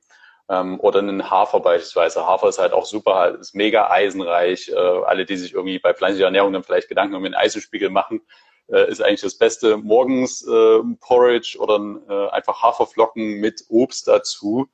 ähm, 0.50 0.80
oder 0.80 1.00
einen 1.00 1.30
Hafer 1.30 1.60
beispielsweise. 1.62 2.26
Hafer 2.26 2.50
ist 2.50 2.60
halt 2.60 2.74
auch 2.74 2.86
super, 2.86 3.16
halt, 3.16 3.40
ist 3.40 3.56
mega 3.56 3.90
eisenreich. 3.90 4.70
Äh, 4.70 4.76
alle, 4.76 5.26
die 5.26 5.38
sich 5.38 5.54
irgendwie 5.54 5.80
bei 5.80 5.94
pflanzlicher 5.94 6.26
Ernährung 6.26 6.54
dann 6.54 6.64
vielleicht 6.64 6.90
Gedanken 6.90 7.16
um 7.16 7.24
den 7.24 7.36
Eisenspiegel 7.36 7.90
machen, 7.90 8.22
äh, 8.72 8.90
ist 8.90 9.02
eigentlich 9.02 9.22
das 9.22 9.38
Beste. 9.38 9.78
Morgens 9.78 10.46
äh, 10.48 10.80
Porridge 11.00 11.58
oder 11.60 11.80
äh, 12.10 12.30
einfach 12.32 12.62
Haferflocken 12.62 13.40
mit 13.40 13.66
Obst 13.70 14.08
dazu 14.08 14.70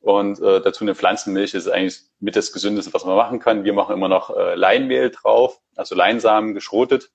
und 0.00 0.40
äh, 0.40 0.60
dazu 0.60 0.84
eine 0.84 0.94
Pflanzenmilch 0.94 1.54
ist 1.54 1.68
eigentlich 1.68 2.00
mit 2.20 2.34
das 2.34 2.52
Gesündeste, 2.52 2.92
was 2.94 3.04
man 3.04 3.16
machen 3.16 3.38
kann. 3.38 3.64
Wir 3.64 3.74
machen 3.74 3.94
immer 3.94 4.08
noch 4.08 4.34
äh, 4.34 4.54
Leinmehl 4.54 5.10
drauf, 5.10 5.60
also 5.76 5.94
Leinsamen 5.94 6.54
geschrotet 6.54 7.10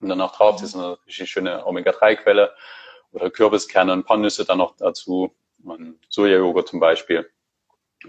und 0.00 0.08
dann 0.08 0.18
noch 0.18 0.34
drauf. 0.34 0.56
Das 0.56 0.70
ist 0.70 0.74
eine 0.74 0.98
richtig 1.06 1.30
schöne 1.30 1.64
Omega-3-Quelle 1.64 2.52
oder 3.12 3.30
Kürbiskerne 3.30 3.92
und 3.92 4.04
Pornüsse 4.04 4.44
dann 4.44 4.58
noch 4.58 4.76
dazu 4.76 5.34
und 5.62 5.98
Sojajoghurt 6.08 6.68
zum 6.68 6.80
Beispiel. 6.80 7.30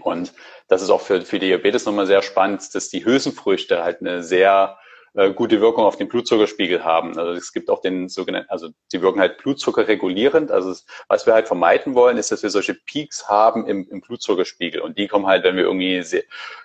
Und 0.00 0.32
das 0.68 0.82
ist 0.82 0.90
auch 0.90 1.00
für, 1.00 1.22
für 1.22 1.38
Diabetes 1.38 1.84
nochmal 1.84 2.06
sehr 2.06 2.22
spannend, 2.22 2.74
dass 2.74 2.90
die 2.90 3.04
Hülsenfrüchte 3.04 3.82
halt 3.82 4.00
eine 4.00 4.22
sehr 4.22 4.78
äh, 5.14 5.30
gute 5.32 5.60
Wirkung 5.60 5.84
auf 5.84 5.96
den 5.96 6.08
Blutzuckerspiegel 6.08 6.84
haben. 6.84 7.18
Also 7.18 7.32
es 7.32 7.52
gibt 7.52 7.68
auch 7.70 7.80
den 7.80 8.08
sogenannten, 8.08 8.50
also 8.50 8.70
die 8.92 9.02
wirken 9.02 9.20
halt 9.20 9.38
Blutzucker 9.38 9.88
regulierend. 9.88 10.50
Also 10.50 10.70
es, 10.70 10.86
was 11.08 11.26
wir 11.26 11.34
halt 11.34 11.48
vermeiden 11.48 11.94
wollen, 11.94 12.16
ist, 12.16 12.30
dass 12.30 12.42
wir 12.42 12.50
solche 12.50 12.74
Peaks 12.74 13.28
haben 13.28 13.66
im, 13.66 13.88
im 13.90 14.00
Blutzuckerspiegel. 14.00 14.80
Und 14.80 14.98
die 14.98 15.08
kommen 15.08 15.26
halt, 15.26 15.44
wenn 15.44 15.56
wir 15.56 15.64
irgendwie, 15.64 16.02
sehr, 16.02 16.22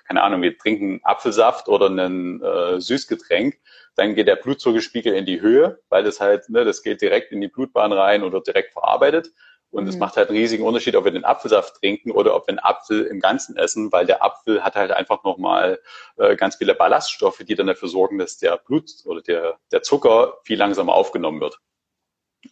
keine 0.08 0.22
Ahnung, 0.24 0.42
wir 0.42 0.58
trinken 0.58 1.00
Apfelsaft 1.04 1.68
oder 1.68 1.88
ein 1.88 2.42
äh, 2.42 2.80
Süßgetränk, 2.80 3.58
dann 3.96 4.14
geht 4.14 4.28
der 4.28 4.36
Blutzuckerspiegel 4.36 5.14
in 5.14 5.26
die 5.26 5.42
Höhe, 5.42 5.80
weil 5.90 6.04
das 6.04 6.20
halt, 6.20 6.50
ne, 6.50 6.66
das 6.66 6.84
geht 6.84 7.02
direkt 7.02 7.32
in 7.32 7.42
die 7.42 7.48
Blutbahn 7.48 7.94
rein 7.94 8.30
wird 8.32 8.48
direkt 8.48 8.74
verarbeitet. 8.74 9.32
Und 9.76 9.90
es 9.90 9.96
mhm. 9.96 10.00
macht 10.00 10.16
halt 10.16 10.30
einen 10.30 10.38
riesigen 10.38 10.64
Unterschied, 10.64 10.96
ob 10.96 11.04
wir 11.04 11.12
den 11.12 11.26
Apfelsaft 11.26 11.82
trinken 11.82 12.12
oder 12.12 12.34
ob 12.34 12.48
wir 12.48 12.54
einen 12.54 12.60
Apfel 12.60 13.04
im 13.08 13.20
Ganzen 13.20 13.58
essen, 13.58 13.92
weil 13.92 14.06
der 14.06 14.24
Apfel 14.24 14.64
hat 14.64 14.76
halt 14.76 14.92
einfach 14.92 15.26
nochmal 15.26 15.82
äh, 16.16 16.38
ganz 16.38 16.56
viele 16.56 16.76
Ballaststoffe, 16.76 17.40
die 17.40 17.56
dann 17.56 17.68
dafür 17.68 17.90
sorgen, 17.90 18.18
dass 18.18 18.38
der 18.38 18.56
Blut 18.56 18.90
oder 19.04 19.22
der, 19.22 19.60
der 19.74 19.84
Zucker 19.84 20.38
viel 20.46 20.58
langsamer 20.58 20.94
aufgenommen 20.94 21.42
wird. 21.42 21.60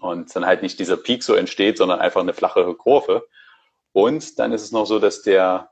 Und 0.01 0.35
dann 0.35 0.45
halt 0.45 0.63
nicht 0.63 0.79
dieser 0.79 0.97
Peak 0.97 1.23
so 1.23 1.33
entsteht, 1.33 1.77
sondern 1.77 2.01
einfach 2.01 2.19
eine 2.19 2.33
flachere 2.33 2.75
Kurve. 2.75 3.25
Und 3.93 4.37
dann 4.37 4.51
ist 4.51 4.63
es 4.63 4.73
noch 4.73 4.85
so, 4.85 4.99
dass 4.99 5.21
der, 5.21 5.71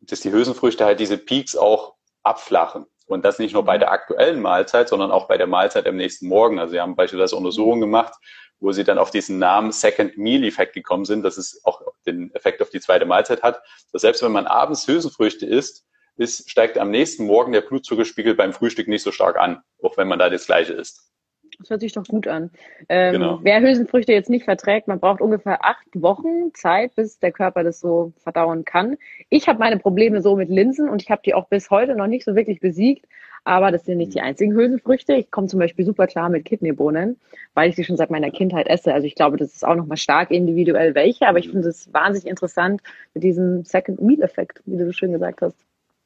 dass 0.00 0.20
die 0.20 0.32
Hülsenfrüchte 0.32 0.86
halt 0.86 1.00
diese 1.00 1.18
Peaks 1.18 1.54
auch 1.54 1.96
abflachen. 2.22 2.86
Und 3.06 3.24
das 3.24 3.38
nicht 3.38 3.54
nur 3.54 3.64
bei 3.64 3.78
der 3.78 3.92
aktuellen 3.92 4.40
Mahlzeit, 4.40 4.88
sondern 4.88 5.10
auch 5.10 5.28
bei 5.28 5.38
der 5.38 5.46
Mahlzeit 5.46 5.86
am 5.86 5.96
nächsten 5.96 6.26
Morgen. 6.26 6.58
Also 6.58 6.72
sie 6.72 6.80
haben 6.80 6.96
beispielsweise 6.96 7.36
Untersuchungen 7.36 7.80
gemacht, 7.80 8.14
wo 8.58 8.72
sie 8.72 8.84
dann 8.84 8.98
auf 8.98 9.10
diesen 9.10 9.38
Namen 9.38 9.70
Second 9.72 10.18
Meal 10.18 10.44
Effekt 10.44 10.74
gekommen 10.74 11.04
sind, 11.04 11.22
dass 11.22 11.36
es 11.36 11.60
auch 11.64 11.82
den 12.06 12.34
Effekt 12.34 12.60
auf 12.62 12.70
die 12.70 12.80
zweite 12.80 13.06
Mahlzeit 13.06 13.42
hat. 13.42 13.62
Dass 13.92 14.02
selbst 14.02 14.22
wenn 14.22 14.32
man 14.32 14.46
abends 14.46 14.88
Hülsenfrüchte 14.88 15.46
isst, 15.46 15.84
ist, 16.16 16.50
steigt 16.50 16.78
am 16.78 16.90
nächsten 16.90 17.26
Morgen 17.26 17.52
der 17.52 17.60
Blutzuckerspiegel 17.60 18.34
beim 18.34 18.52
Frühstück 18.52 18.88
nicht 18.88 19.02
so 19.02 19.12
stark 19.12 19.36
an, 19.36 19.62
auch 19.82 19.96
wenn 19.96 20.08
man 20.08 20.18
da 20.18 20.30
das 20.30 20.46
Gleiche 20.46 20.72
isst. 20.72 21.10
Das 21.58 21.70
hört 21.70 21.80
sich 21.80 21.92
doch 21.92 22.04
gut 22.04 22.28
an. 22.28 22.50
Ähm, 22.88 23.12
genau. 23.14 23.40
Wer 23.42 23.60
Hülsenfrüchte 23.60 24.12
jetzt 24.12 24.30
nicht 24.30 24.44
verträgt, 24.44 24.88
man 24.88 25.00
braucht 25.00 25.20
ungefähr 25.20 25.64
acht 25.64 25.86
Wochen 25.94 26.52
Zeit, 26.54 26.94
bis 26.94 27.18
der 27.18 27.32
Körper 27.32 27.64
das 27.64 27.80
so 27.80 28.12
verdauen 28.18 28.64
kann. 28.64 28.96
Ich 29.30 29.48
habe 29.48 29.58
meine 29.58 29.78
Probleme 29.78 30.22
so 30.22 30.36
mit 30.36 30.48
Linsen 30.48 30.88
und 30.88 31.02
ich 31.02 31.10
habe 31.10 31.22
die 31.24 31.34
auch 31.34 31.48
bis 31.48 31.70
heute 31.70 31.96
noch 31.96 32.06
nicht 32.06 32.24
so 32.24 32.34
wirklich 32.34 32.60
besiegt. 32.60 33.06
Aber 33.44 33.70
das 33.70 33.84
sind 33.84 33.98
nicht 33.98 34.12
die 34.12 34.18
mhm. 34.18 34.26
einzigen 34.26 34.54
Hülsenfrüchte. 34.54 35.14
Ich 35.14 35.30
komme 35.30 35.46
zum 35.46 35.60
Beispiel 35.60 35.84
super 35.84 36.08
klar 36.08 36.28
mit 36.28 36.44
Kidneybohnen, 36.44 37.16
weil 37.54 37.70
ich 37.70 37.76
sie 37.76 37.84
schon 37.84 37.96
seit 37.96 38.10
meiner 38.10 38.32
Kindheit 38.32 38.66
esse. 38.66 38.92
Also 38.92 39.06
ich 39.06 39.14
glaube, 39.14 39.36
das 39.36 39.54
ist 39.54 39.64
auch 39.64 39.76
nochmal 39.76 39.98
stark 39.98 40.32
individuell 40.32 40.96
welche, 40.96 41.28
aber 41.28 41.38
ich 41.38 41.46
mhm. 41.46 41.52
finde 41.52 41.68
es 41.68 41.92
wahnsinnig 41.94 42.28
interessant 42.28 42.82
mit 43.14 43.22
diesem 43.22 43.64
Second 43.64 44.02
Meal 44.02 44.22
Effekt, 44.22 44.62
wie 44.66 44.76
du 44.76 44.86
so 44.86 44.92
schön 44.92 45.12
gesagt 45.12 45.42
hast. 45.42 45.56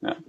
Ja. 0.01 0.15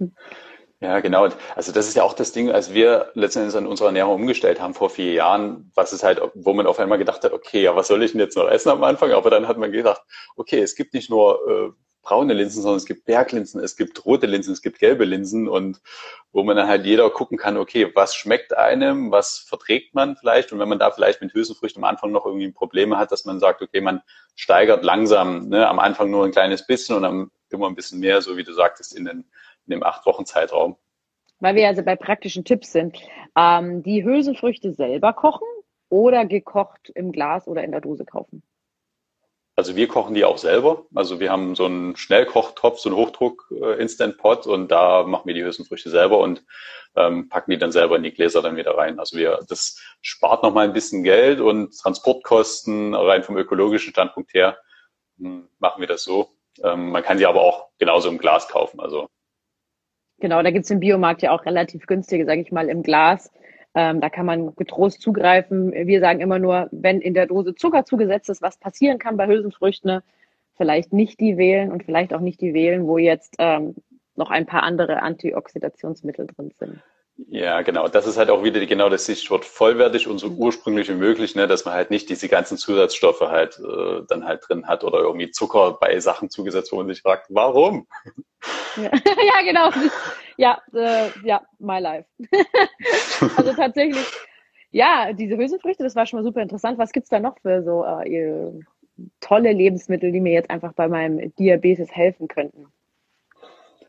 Ja, 0.83 0.99
genau. 0.99 1.29
Also 1.55 1.71
das 1.71 1.87
ist 1.87 1.95
ja 1.95 2.03
auch 2.03 2.11
das 2.13 2.33
Ding, 2.33 2.51
als 2.51 2.73
wir 2.73 3.09
letztendlich 3.13 3.55
an 3.55 3.67
unsere 3.67 3.87
Ernährung 3.87 4.15
umgestellt 4.15 4.59
haben 4.59 4.73
vor 4.73 4.89
vier 4.89 5.13
Jahren, 5.13 5.71
was 5.75 5.93
ist 5.93 6.03
halt, 6.03 6.19
wo 6.35 6.53
man 6.53 6.67
auf 6.67 6.77
einmal 6.77 6.97
gedacht 6.97 7.23
hat, 7.23 7.31
okay, 7.31 7.63
ja, 7.63 7.73
was 7.73 7.87
soll 7.87 8.03
ich 8.03 8.11
denn 8.11 8.19
jetzt 8.19 8.35
noch 8.35 8.49
essen 8.49 8.69
am 8.69 8.83
Anfang? 8.83 9.13
Aber 9.13 9.29
dann 9.29 9.47
hat 9.47 9.57
man 9.57 9.71
gedacht, 9.71 10.01
okay, 10.35 10.59
es 10.59 10.75
gibt 10.75 10.93
nicht 10.93 11.09
nur 11.09 11.39
äh, 11.47 11.71
braune 12.01 12.33
Linsen, 12.33 12.61
sondern 12.61 12.79
es 12.79 12.85
gibt 12.85 13.05
Berglinsen, 13.05 13.63
es 13.63 13.77
gibt 13.77 14.05
rote 14.05 14.27
Linsen, 14.27 14.51
es 14.51 14.61
gibt 14.61 14.77
gelbe 14.79 15.05
Linsen 15.05 15.47
und 15.47 15.79
wo 16.33 16.43
man 16.43 16.57
dann 16.57 16.67
halt 16.67 16.85
jeder 16.85 17.09
gucken 17.11 17.37
kann, 17.37 17.55
okay, 17.55 17.89
was 17.95 18.13
schmeckt 18.13 18.53
einem, 18.57 19.09
was 19.09 19.37
verträgt 19.37 19.95
man 19.95 20.17
vielleicht 20.17 20.51
und 20.51 20.59
wenn 20.59 20.67
man 20.67 20.79
da 20.79 20.91
vielleicht 20.91 21.21
mit 21.21 21.33
Hülsenfrüchten 21.33 21.81
am 21.81 21.89
Anfang 21.89 22.11
noch 22.11 22.25
irgendwie 22.25 22.51
Probleme 22.51 22.97
hat, 22.97 23.13
dass 23.13 23.23
man 23.23 23.39
sagt, 23.39 23.61
okay, 23.61 23.79
man 23.79 24.01
steigert 24.35 24.83
langsam, 24.83 25.47
ne, 25.47 25.65
am 25.65 25.79
Anfang 25.79 26.11
nur 26.11 26.25
ein 26.25 26.31
kleines 26.31 26.67
bisschen 26.67 26.97
und 26.97 27.03
dann 27.03 27.31
immer 27.49 27.67
ein 27.69 27.75
bisschen 27.75 27.99
mehr, 28.01 28.21
so 28.21 28.35
wie 28.35 28.43
du 28.43 28.51
sagtest, 28.51 28.93
in, 28.97 29.05
den, 29.05 29.25
in 29.67 29.71
dem 29.71 29.83
acht 29.83 30.05
Wochen 30.05 30.25
Zeitraum. 30.25 30.77
Weil 31.39 31.55
wir 31.55 31.67
also 31.67 31.83
bei 31.83 31.95
praktischen 31.95 32.45
Tipps 32.45 32.71
sind, 32.71 32.97
ähm, 33.35 33.83
die 33.83 34.03
Hülsenfrüchte 34.03 34.73
selber 34.73 35.13
kochen 35.13 35.47
oder 35.89 36.25
gekocht 36.25 36.89
im 36.95 37.11
Glas 37.11 37.47
oder 37.47 37.63
in 37.63 37.71
der 37.71 37.81
Dose 37.81 38.05
kaufen? 38.05 38.43
Also 39.55 39.75
wir 39.75 39.87
kochen 39.87 40.15
die 40.15 40.25
auch 40.25 40.39
selber. 40.39 40.85
Also 40.95 41.19
wir 41.19 41.31
haben 41.31 41.53
so 41.53 41.65
einen 41.65 41.95
Schnellkochtopf, 41.95 42.79
so 42.79 42.89
einen 42.89 42.97
Hochdruck-Instant-Pot 42.97 44.47
äh, 44.47 44.49
und 44.49 44.71
da 44.71 45.03
machen 45.03 45.27
wir 45.27 45.35
die 45.35 45.43
Hülsenfrüchte 45.43 45.91
selber 45.91 46.17
und 46.17 46.43
ähm, 46.95 47.29
packen 47.29 47.51
die 47.51 47.59
dann 47.59 47.71
selber 47.71 47.95
in 47.95 48.03
die 48.03 48.13
Gläser 48.13 48.41
dann 48.41 48.55
wieder 48.55 48.75
rein. 48.75 48.99
Also 48.99 49.17
wir, 49.17 49.39
das 49.47 49.79
spart 50.01 50.41
nochmal 50.41 50.65
ein 50.65 50.73
bisschen 50.73 51.03
Geld 51.03 51.39
und 51.39 51.77
Transportkosten 51.77 52.95
rein 52.95 53.23
vom 53.23 53.37
ökologischen 53.37 53.91
Standpunkt 53.91 54.33
her 54.33 54.57
hm, 55.19 55.47
machen 55.59 55.81
wir 55.81 55.87
das 55.87 56.03
so. 56.03 56.29
Ähm, 56.63 56.89
man 56.89 57.03
kann 57.03 57.19
sie 57.19 57.27
aber 57.27 57.41
auch 57.41 57.67
genauso 57.77 58.09
im 58.09 58.17
Glas 58.17 58.47
kaufen. 58.47 58.79
Also 58.79 59.07
Genau, 60.23 60.41
da 60.41 60.51
gibt's 60.51 60.69
im 60.69 60.79
Biomarkt 60.79 61.21
ja 61.21 61.31
auch 61.31 61.45
relativ 61.45 61.85
günstige, 61.85 62.25
sage 62.25 62.39
ich 62.39 62.53
mal, 62.53 62.69
im 62.69 62.81
Glas. 62.81 63.29
Ähm, 63.75 63.99
da 63.99 64.09
kann 64.09 64.25
man 64.25 64.55
getrost 64.55 65.01
zugreifen. 65.01 65.73
Wir 65.73 65.99
sagen 65.99 66.21
immer 66.21 66.39
nur, 66.39 66.69
wenn 66.71 67.01
in 67.01 67.13
der 67.13 67.25
Dose 67.25 67.55
Zucker 67.55 67.83
zugesetzt 67.83 68.29
ist, 68.29 68.41
was 68.41 68.55
passieren 68.55 68.99
kann 68.99 69.17
bei 69.17 69.27
Hülsenfrüchten, 69.27 69.91
ne? 69.91 70.03
vielleicht 70.55 70.93
nicht 70.93 71.19
die 71.19 71.35
wählen 71.35 71.73
und 71.73 71.83
vielleicht 71.83 72.13
auch 72.13 72.21
nicht 72.21 72.39
die 72.39 72.53
wählen, 72.53 72.87
wo 72.87 72.97
jetzt 72.97 73.35
ähm, 73.37 73.75
noch 74.15 74.31
ein 74.31 74.45
paar 74.45 74.63
andere 74.63 75.01
Antioxidationsmittel 75.01 76.27
drin 76.27 76.53
sind. 76.57 76.81
Ja, 77.15 77.61
genau. 77.61 77.87
Das 77.87 78.07
ist 78.07 78.17
halt 78.17 78.31
auch 78.31 78.43
wieder 78.43 78.65
genau 78.65 78.89
das 78.89 79.03
Stichwort 79.03 79.45
vollwertig 79.45 80.07
und 80.07 80.17
so 80.17 80.29
mhm. 80.29 80.37
ursprünglich 80.37 80.89
wie 80.89 80.95
möglich, 80.95 81.35
ne, 81.35 81.47
dass 81.47 81.63
man 81.63 81.75
halt 81.75 81.91
nicht 81.91 82.09
diese 82.09 82.27
ganzen 82.27 82.57
Zusatzstoffe 82.57 83.21
halt 83.21 83.59
äh, 83.59 84.01
dann 84.07 84.25
halt 84.25 84.43
drin 84.47 84.67
hat 84.67 84.83
oder 84.83 84.99
irgendwie 84.99 85.29
Zucker 85.29 85.77
bei 85.79 85.99
Sachen 85.99 86.29
zugesetzt, 86.31 86.71
wo 86.71 86.77
man 86.77 86.87
sich 86.87 87.01
fragt, 87.01 87.27
warum? 87.29 87.87
Ja, 88.77 88.83
ja 88.91 89.41
genau. 89.43 89.69
Ja, 90.37 90.61
äh, 90.73 91.09
ja, 91.23 91.43
my 91.59 91.79
life. 91.79 92.09
also 93.37 93.53
tatsächlich, 93.53 94.05
ja, 94.71 95.13
diese 95.13 95.37
Hülsenfrüchte, 95.37 95.83
das 95.83 95.95
war 95.95 96.07
schon 96.07 96.17
mal 96.17 96.23
super 96.23 96.41
interessant. 96.41 96.79
Was 96.79 96.91
gibt's 96.91 97.09
da 97.09 97.19
noch 97.19 97.37
für 97.41 97.61
so 97.61 97.85
äh, 97.85 98.51
tolle 99.19 99.51
Lebensmittel, 99.53 100.11
die 100.11 100.19
mir 100.19 100.33
jetzt 100.33 100.49
einfach 100.49 100.73
bei 100.73 100.87
meinem 100.87 101.33
Diabetes 101.35 101.91
helfen 101.91 102.27
könnten? 102.27 102.67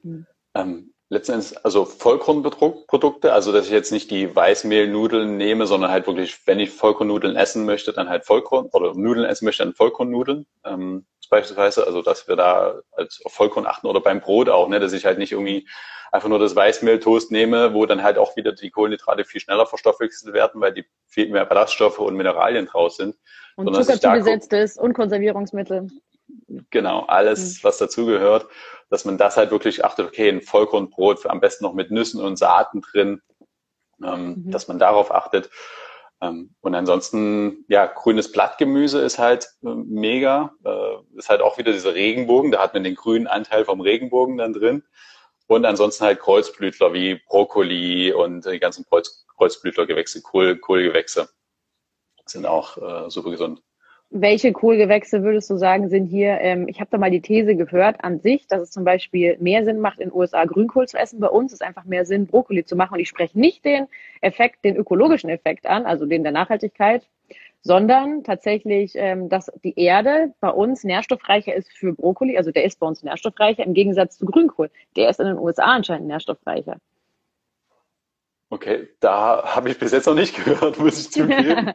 Hm. 0.03 0.27
Ähm, 0.55 0.94
letztendlich, 1.09 1.65
also 1.65 1.85
Vollkornprodukte, 1.85 3.33
also 3.33 3.53
dass 3.53 3.67
ich 3.67 3.73
jetzt 3.73 3.93
nicht 3.93 4.11
die 4.11 4.35
Weißmehlnudeln 4.35 5.37
nehme, 5.37 5.67
sondern 5.67 5.91
halt 5.91 6.07
wirklich, 6.07 6.47
wenn 6.47 6.61
ich 6.61 6.71
Vollkornnudeln 6.71 7.37
essen 7.37 7.65
möchte, 7.65 7.93
dann 7.93 8.09
halt 8.09 8.25
Vollkorn 8.25 8.67
oder 8.73 8.95
Nudeln 8.95 9.27
essen 9.27 9.45
möchte, 9.45 9.65
dann 9.65 9.75
Vollkornnudeln. 9.75 10.47
Ähm, 10.65 11.07
beispielsweise, 11.31 11.87
also 11.87 12.03
dass 12.03 12.29
wir 12.29 12.37
da 12.37 12.81
als 12.93 13.21
auf 13.25 13.33
Vollkorn 13.33 13.67
achten 13.67 13.87
oder 13.87 14.01
beim 14.01 14.21
Brot 14.21 14.49
auch, 14.49 14.69
ne, 14.69 14.81
dass 14.81 14.93
ich 14.93 15.05
halt 15.05 15.19
nicht 15.19 15.33
irgendwie 15.33 15.67
einfach 16.13 16.29
nur 16.29 16.39
das 16.39 16.55
Weißmehltoast 16.55 17.33
nehme, 17.33 17.75
wo 17.75 17.87
dann 17.87 18.03
halt 18.03 18.19
auch 18.19 18.37
wieder 18.37 18.53
die 18.53 18.71
Kohlenhydrate 18.71 19.25
viel 19.25 19.41
schneller 19.41 19.67
verstoffwechselt 19.67 20.33
werden, 20.33 20.61
weil 20.61 20.73
die 20.73 20.85
viel 21.07 21.29
mehr 21.29 21.45
Ballaststoffe 21.45 21.99
und 21.99 22.15
Mineralien 22.15 22.67
draus 22.67 22.97
sind. 22.97 23.17
Und 23.57 23.75
Zucker 23.75 24.01
zugesetzt 24.01 24.53
ist 24.53 24.79
und 24.79 24.95
Konservierungsmittel. 24.95 25.89
Genau, 26.71 27.01
alles, 27.07 27.59
mhm. 27.59 27.65
was 27.65 27.79
dazugehört, 27.79 28.47
dass 28.91 29.05
man 29.05 29.19
das 29.19 29.37
halt 29.37 29.51
wirklich 29.51 29.85
achtet, 29.85 30.07
okay, 30.07 30.29
ein 30.29 30.43
Vollkornbrot, 30.43 31.27
am 31.27 31.41
besten 31.41 31.65
noch 31.65 31.75
mit 31.75 31.91
Nüssen 31.91 32.21
und 32.21 32.37
Saaten 32.37 32.81
drin, 32.81 33.23
ähm, 34.03 34.45
mhm. 34.45 34.51
dass 34.51 34.69
man 34.69 34.79
darauf 34.79 35.13
achtet. 35.13 35.51
Ähm, 36.21 36.55
und 36.61 36.75
ansonsten, 36.75 37.65
ja, 37.69 37.87
grünes 37.87 38.31
Blattgemüse 38.33 39.01
ist 39.01 39.19
halt 39.19 39.49
äh, 39.63 39.75
mega, 39.75 40.53
äh, 40.65 41.19
ist 41.19 41.29
halt 41.29 41.43
auch 41.43 41.59
wieder 41.59 41.73
dieser 41.73 41.95
Regenbogen, 41.95 42.51
da 42.51 42.63
hat 42.63 42.75
man 42.75 42.85
den 42.85 42.95
grünen 42.95 43.27
Anteil 43.27 43.65
vom 43.65 43.81
Regenbogen 43.81 44.39
dann 44.39 44.53
drin. 44.53 44.85
Und 45.47 45.67
ansonsten 45.67 46.05
halt 46.05 46.21
Kreuzblütler 46.21 46.95
wie 46.95 47.21
Brokkoli 47.27 48.13
und 48.13 48.47
die 48.47 48.61
ganzen 48.61 48.87
Kreuz, 48.87 49.27
Kreuzblütlergewächse, 49.37 50.23
Kohl, 50.23 50.57
Kohlgewächse 50.57 51.29
sind 52.27 52.47
auch 52.47 52.79
äh, 52.79 53.11
super 53.11 53.31
gesund 53.31 53.61
welche 54.17 54.53
Kohlgewächse 54.53 55.25
würdest 55.25 55.51
du 55.51 55.57
sagen, 55.57 55.89
sind 55.89 56.07
hier, 56.07 56.39
ähm, 56.41 56.69
ich 56.69 56.79
habe 56.79 56.89
da 56.89 56.99
mal 56.99 57.11
die 57.11 57.21
These 57.21 57.57
gehört 57.57 58.05
an 58.05 58.21
sich, 58.21 58.47
dass 58.47 58.63
es 58.63 58.71
zum 58.71 58.85
Beispiel 58.85 59.37
mehr 59.41 59.65
Sinn 59.65 59.81
macht, 59.81 59.99
in 59.99 60.11
den 60.11 60.17
USA 60.17 60.45
Grünkohl 60.45 60.87
zu 60.87 60.97
essen. 60.97 61.19
Bei 61.19 61.27
uns 61.27 61.53
ist 61.53 61.63
einfach 61.63 61.85
mehr 61.85 62.07
Sinn, 62.07 62.29
Brokkoli 62.29 62.65
zu 62.65 62.77
machen. 62.77 62.95
Und 62.95 63.01
ich 63.01 63.09
spreche 63.09 63.39
nicht 63.39 63.65
den 63.65 63.89
Effekt, 64.21 64.65
den 64.65 64.77
ökologischen 64.77 65.31
Effekt 65.31 65.67
an, 65.67 65.85
also 65.85 66.07
den 66.07 66.23
der 66.23 66.31
Nachhaltigkeit, 66.31 67.03
sondern 67.63 68.23
tatsächlich, 68.23 68.93
ähm, 68.95 69.29
dass 69.29 69.51
die 69.65 69.77
Erde 69.77 70.33
bei 70.39 70.51
uns 70.51 70.85
nährstoffreicher 70.85 71.53
ist 71.53 71.73
für 71.73 71.93
Brokkoli, 71.93 72.39
also 72.39 72.53
der 72.53 72.65
ist 72.65 72.79
bei 72.79 72.87
uns 72.87 73.03
nährstoffreicher 73.03 73.65
im 73.65 73.75
Gegensatz 73.75 74.19
zu 74.19 74.27
Grünkohl. 74.27 74.71
Der 74.95 75.09
ist 75.11 75.19
in 75.19 75.27
den 75.27 75.39
USA 75.39 75.65
anscheinend 75.65 76.07
nährstoffreicher. 76.07 76.77
Okay, 78.51 78.89
da 79.01 79.43
habe 79.45 79.71
ich 79.71 79.79
bis 79.79 79.93
jetzt 79.93 80.07
noch 80.07 80.15
nicht 80.15 80.37
gehört, 80.45 80.79
muss 80.79 81.01
ich 81.01 81.11
zugeben. 81.11 81.73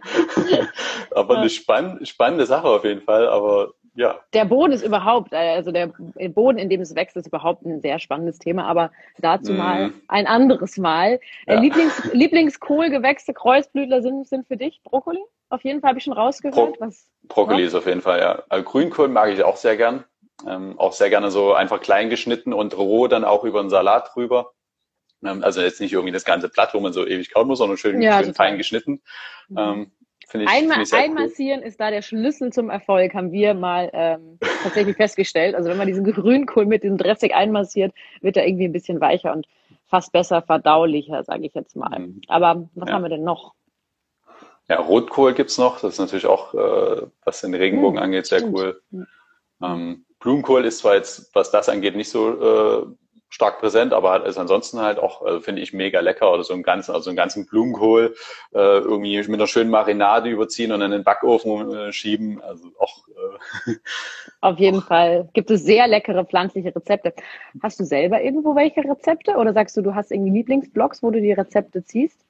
aber 1.12 1.38
eine 1.38 1.50
spann 1.50 2.06
spannende 2.06 2.46
Sache 2.46 2.68
auf 2.68 2.84
jeden 2.84 3.02
Fall, 3.02 3.28
aber 3.28 3.74
ja. 3.96 4.20
Der 4.34 4.46
Boden 4.46 4.72
ist 4.72 4.86
überhaupt, 4.86 5.34
also 5.34 5.72
der 5.72 5.88
Boden, 6.30 6.58
in 6.58 6.70
dem 6.70 6.80
es 6.80 6.96
wächst, 6.96 7.18
ist 7.18 7.28
überhaupt 7.28 7.66
ein 7.66 7.82
sehr 7.82 8.00
spannendes 8.00 8.40
Thema, 8.40 8.66
aber 8.66 8.92
dazu 9.18 9.52
mm. 9.52 9.58
mal 9.58 9.94
ein 10.08 10.26
anderes 10.26 10.78
Mal. 10.78 11.20
Äh, 11.48 11.56
ja. 11.56 11.60
Lieblings, 11.60 12.14
Lieblingskohlgewächse, 12.14 13.34
Kreuzblütler 13.34 14.02
sind, 14.02 14.28
sind 14.28 14.48
für 14.48 14.56
dich 14.56 14.80
Brokkoli? 14.84 15.20
Auf 15.50 15.64
jeden 15.66 15.82
Fall 15.82 15.90
habe 15.90 16.00
ich 16.00 16.06
schon 16.06 16.14
rausgehört. 16.14 16.56
Pro 16.56 16.76
was, 16.80 17.10
Brokkoli 17.28 17.62
ja? 17.62 17.68
ist 17.68 17.76
auf 17.76 17.88
jeden 17.88 18.02
Fall, 18.02 18.20
ja. 18.20 18.44
Also 18.48 18.64
Grünkohl 18.64 19.10
mag 19.10 19.32
ich 19.32 19.44
auch 19.44 19.58
sehr 19.58 19.76
gern. 19.76 20.06
Ähm, 20.48 20.80
auch 20.80 20.94
sehr 20.94 21.10
gerne 21.10 21.32
so 21.32 21.54
einfach 21.54 21.82
klein 21.82 22.10
geschnitten 22.10 22.54
und 22.54 22.78
roh 22.78 23.08
dann 23.08 23.26
auch 23.26 23.44
über 23.44 23.60
einen 23.60 23.70
Salat 23.70 24.12
drüber. 24.14 24.54
Ähm, 25.24 25.44
also 25.44 25.62
jetzt 25.62 25.82
nicht 25.82 25.94
irgendwie 25.94 26.12
das 26.12 26.26
ganze 26.26 26.50
Blatt, 26.50 26.74
wo 26.74 26.80
man 26.80 26.94
so 26.94 27.06
ewig 27.06 27.32
kauen 27.32 27.48
muss, 27.48 27.60
sondern 27.60 27.78
schön, 27.78 28.02
ja, 28.02 28.24
schön 28.24 28.34
fein 28.34 28.58
geschnitten. 28.58 29.02
Mhm. 29.50 29.58
Ähm, 29.58 29.92
ich, 30.32 30.48
Einmal, 30.48 30.84
einmassieren 30.92 31.62
cool. 31.62 31.68
ist 31.68 31.80
da 31.80 31.90
der 31.90 32.04
Schlüssel 32.04 32.54
zum 32.54 32.70
Erfolg, 32.70 33.16
haben 33.16 33.32
wir 33.32 33.56
mal 33.56 33.90
ähm, 33.94 34.38
tatsächlich 34.62 34.96
festgestellt. 34.96 35.56
Also 35.56 35.70
wenn 35.70 35.78
man 35.78 35.88
diesen 35.88 36.04
Grünkohl 36.04 36.68
mit 36.68 36.84
diesem 36.84 36.98
Dressig 37.00 37.34
einmassiert, 37.34 37.94
wird 38.22 38.38
er 38.38 38.46
irgendwie 38.46 38.66
ein 38.66 38.72
bisschen 38.72 39.02
weicher 39.02 39.34
und 39.34 39.48
fast 39.88 40.12
besser 40.12 40.44
verdaulicher, 40.44 41.24
sage 41.24 41.48
ich 41.48 41.56
jetzt 41.56 41.76
mal. 41.76 41.98
Mhm. 41.98 42.22
Aber 42.28 42.70
was 42.76 42.90
ja. 42.90 42.94
haben 42.94 43.02
wir 43.02 43.10
denn 43.10 43.24
noch? 43.24 43.54
Ja, 44.68 44.80
Rotkohl 44.80 45.34
gibt's 45.34 45.58
noch. 45.58 45.82
Das 45.82 45.94
ist 45.94 46.00
natürlich 46.00 46.28
auch, 46.28 46.54
äh, 46.54 47.08
was 47.26 47.42
den 47.42 47.56
Regenbogen 47.56 47.98
mhm, 47.98 48.04
angeht, 48.04 48.28
sehr 48.28 48.40
stimmt. 48.40 48.56
cool. 48.56 48.82
Mhm. 48.92 49.08
Ähm, 49.64 50.06
Blumenkohl 50.20 50.66
ist 50.66 50.80
zwar 50.80 50.96
jetzt, 50.96 51.34
was 51.34 51.50
das 51.50 51.70
angeht, 51.70 51.96
nicht 51.96 52.10
so 52.10 52.30
äh, 52.30 52.86
stark 53.30 53.60
präsent, 53.60 53.94
aber 53.94 54.26
ist 54.26 54.38
ansonsten 54.38 54.80
halt 54.80 55.00
auch, 55.00 55.22
also 55.22 55.40
finde 55.40 55.62
ich, 55.62 55.72
mega 55.72 56.00
lecker. 56.00 56.32
Oder 56.34 56.44
so 56.44 56.54
einen 56.54 56.64
ganzen, 56.64 56.94
also 56.94 57.10
einen 57.10 57.18
ganzen 57.18 57.46
Blumenkohl 57.46 58.16
äh, 58.54 58.58
irgendwie 58.58 59.18
mit 59.18 59.34
einer 59.40 59.48
schönen 59.48 59.70
Marinade 59.70 60.30
überziehen 60.30 60.72
und 60.72 60.82
in 60.82 60.92
den 60.92 61.04
Backofen 61.04 61.72
äh, 61.74 61.94
schieben. 61.94 62.42
Also 62.42 62.70
auch. 62.80 63.08
Äh. 63.68 63.76
Auf 64.42 64.58
jeden 64.58 64.82
Fall 64.82 65.30
gibt 65.34 65.52
es 65.52 65.64
sehr 65.64 65.88
leckere 65.88 66.26
pflanzliche 66.26 66.76
Rezepte. 66.76 67.14
Hast 67.62 67.80
du 67.80 67.84
selber 67.84 68.22
irgendwo 68.22 68.56
welche 68.56 68.84
Rezepte 68.84 69.36
oder 69.36 69.54
sagst 69.54 69.78
du, 69.78 69.82
du 69.82 69.94
hast 69.96 70.12
irgendwie 70.12 70.32
Lieblingsblogs, 70.32 71.04
wo 71.04 71.12
du 71.12 71.22
die 71.22 71.34
Rezepte 71.34 71.84
ziehst? 71.84 72.26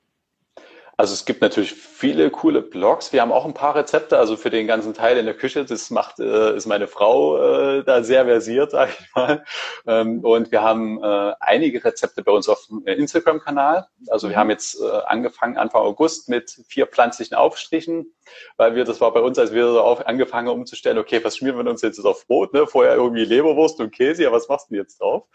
Also 1.00 1.14
es 1.14 1.24
gibt 1.24 1.40
natürlich 1.42 1.72
viele 1.72 2.30
coole 2.30 2.62
Blogs. 2.62 3.14
Wir 3.14 3.22
haben 3.22 3.32
auch 3.32 3.46
ein 3.46 3.54
paar 3.54 3.74
Rezepte, 3.74 4.18
also 4.18 4.36
für 4.36 4.50
den 4.50 4.68
ganzen 4.68 4.94
Teil 4.94 5.16
in 5.16 5.24
der 5.24 5.34
Küche. 5.34 5.64
Das 5.64 5.90
macht, 5.92 6.20
äh, 6.20 6.54
ist 6.58 6.66
meine 6.66 6.90
Frau 6.90 7.38
äh, 7.38 7.86
da 7.86 8.04
sehr 8.04 8.26
versiert, 8.26 8.72
sage 8.72 8.92
ich 9.00 9.16
mal. 9.16 9.46
Ähm, 9.88 10.20
und 10.26 10.52
wir 10.52 10.62
haben 10.62 11.02
äh, 11.02 11.34
einige 11.40 11.86
Rezepte 11.86 12.22
bei 12.22 12.34
uns 12.34 12.50
auf 12.50 12.68
dem 12.68 12.86
Instagram-Kanal. 12.86 13.88
Also 14.10 14.28
wir 14.28 14.36
mhm. 14.36 14.40
haben 14.42 14.50
jetzt 14.50 14.78
äh, 14.82 14.90
angefangen 15.06 15.58
Anfang 15.58 15.84
August 15.84 16.28
mit 16.28 16.52
vier 16.68 16.86
pflanzlichen 16.86 17.38
Aufstrichen, 17.38 18.14
weil 18.58 18.76
wir, 18.76 18.84
das 18.84 19.00
war 19.00 19.14
bei 19.14 19.22
uns, 19.22 19.40
als 19.40 19.54
wir 19.54 19.72
so 19.72 19.80
auf, 19.80 20.06
angefangen 20.06 20.50
umzustellen, 20.50 20.98
okay, 20.98 21.24
was 21.24 21.38
schmieren 21.38 21.64
wir 21.64 21.72
uns 21.72 21.82
jetzt 21.82 21.98
auf 22.04 22.28
Brot? 22.28 22.54
Ne? 22.54 22.68
Vorher 22.68 22.96
irgendwie 22.96 23.24
Leberwurst 23.24 23.80
und 23.80 23.92
Käse, 23.92 24.24
ja, 24.24 24.34
was 24.34 24.50
machst 24.50 24.70
du 24.70 24.74
denn 24.74 24.84
jetzt 24.84 25.00
drauf? 25.00 25.30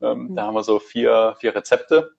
Ähm, 0.00 0.28
mhm. 0.28 0.36
Da 0.36 0.46
haben 0.46 0.54
wir 0.54 0.64
so 0.64 0.78
vier, 0.78 1.36
vier 1.38 1.54
Rezepte. 1.54 2.12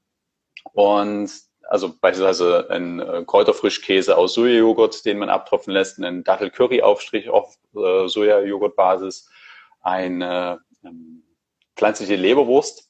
Und 0.73 1.31
also 1.71 1.95
beispielsweise 2.01 2.69
ein 2.69 2.99
äh, 2.99 3.23
Kräuterfrischkäse 3.25 4.17
aus 4.17 4.33
Sojajoghurt, 4.33 5.05
den 5.05 5.19
man 5.19 5.29
abtropfen 5.29 5.71
lässt, 5.71 5.97
einen 5.97 6.25
Dattel-Curry-Aufstrich 6.25 7.29
auf 7.29 7.55
äh, 7.73 8.09
Sojajoghurtbasis, 8.09 9.29
eine 9.79 10.59
ähm, 10.83 11.23
pflanzliche 11.77 12.17
Leberwurst, 12.17 12.89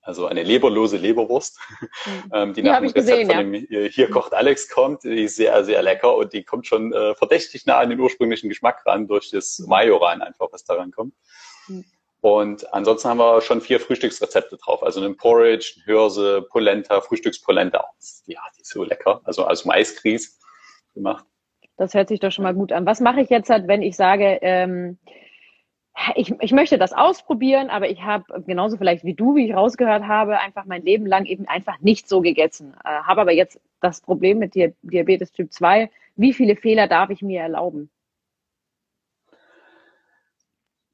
also 0.00 0.26
eine 0.26 0.42
leberlose 0.42 0.96
Leberwurst, 0.96 1.58
mhm. 2.06 2.30
ähm, 2.32 2.54
die, 2.54 2.62
die 2.62 2.68
nach 2.70 2.78
dem 2.78 2.86
Rezept 2.86 2.94
gesehen, 2.94 3.30
von 3.30 3.52
dem 3.52 3.66
ja. 3.68 3.80
Hier 3.90 4.08
kocht 4.08 4.32
Alex 4.32 4.70
kommt, 4.70 5.04
die 5.04 5.24
ist 5.24 5.36
sehr, 5.36 5.62
sehr 5.62 5.82
lecker 5.82 6.16
und 6.16 6.32
die 6.32 6.44
kommt 6.44 6.66
schon 6.66 6.94
äh, 6.94 7.14
verdächtig 7.14 7.66
nah 7.66 7.76
an 7.76 7.90
den 7.90 8.00
ursprünglichen 8.00 8.48
Geschmack 8.48 8.86
ran 8.86 9.06
durch 9.06 9.30
das 9.30 9.58
Majoran 9.58 10.22
einfach, 10.22 10.48
was 10.50 10.64
daran 10.64 10.92
kommt. 10.92 11.14
Und 12.22 12.72
ansonsten 12.72 13.08
haben 13.08 13.18
wir 13.18 13.40
schon 13.40 13.60
vier 13.60 13.80
Frühstücksrezepte 13.80 14.56
drauf. 14.56 14.84
Also 14.84 15.00
einen 15.00 15.16
Porridge, 15.16 15.80
Hirse, 15.84 16.42
Polenta, 16.42 17.00
Frühstückspolenta. 17.00 17.84
Ja, 18.26 18.40
die 18.56 18.62
ist 18.62 18.70
so 18.70 18.84
lecker. 18.84 19.20
Also 19.24 19.44
als 19.44 19.64
Maisgrieß 19.64 20.38
gemacht. 20.94 21.24
Das 21.76 21.94
hört 21.94 22.08
sich 22.08 22.20
doch 22.20 22.30
schon 22.30 22.44
mal 22.44 22.54
gut 22.54 22.70
an. 22.70 22.86
Was 22.86 23.00
mache 23.00 23.22
ich 23.22 23.28
jetzt 23.28 23.50
halt, 23.50 23.66
wenn 23.66 23.82
ich 23.82 23.96
sage, 23.96 24.38
ähm, 24.40 24.98
ich, 26.14 26.32
ich 26.38 26.52
möchte 26.52 26.78
das 26.78 26.92
ausprobieren, 26.92 27.70
aber 27.70 27.90
ich 27.90 28.02
habe 28.02 28.44
genauso 28.46 28.76
vielleicht 28.76 29.02
wie 29.02 29.14
du, 29.14 29.34
wie 29.34 29.46
ich 29.48 29.56
rausgehört 29.56 30.04
habe, 30.04 30.38
einfach 30.38 30.64
mein 30.64 30.84
Leben 30.84 31.06
lang 31.06 31.24
eben 31.24 31.48
einfach 31.48 31.80
nicht 31.80 32.08
so 32.08 32.20
gegessen. 32.20 32.72
Äh, 32.84 32.88
habe 32.88 33.22
aber 33.22 33.32
jetzt 33.32 33.60
das 33.80 34.00
Problem 34.00 34.38
mit 34.38 34.54
Diabetes 34.54 35.32
Typ 35.32 35.52
2. 35.52 35.90
Wie 36.14 36.32
viele 36.32 36.54
Fehler 36.54 36.86
darf 36.86 37.10
ich 37.10 37.20
mir 37.20 37.40
erlauben? 37.40 37.90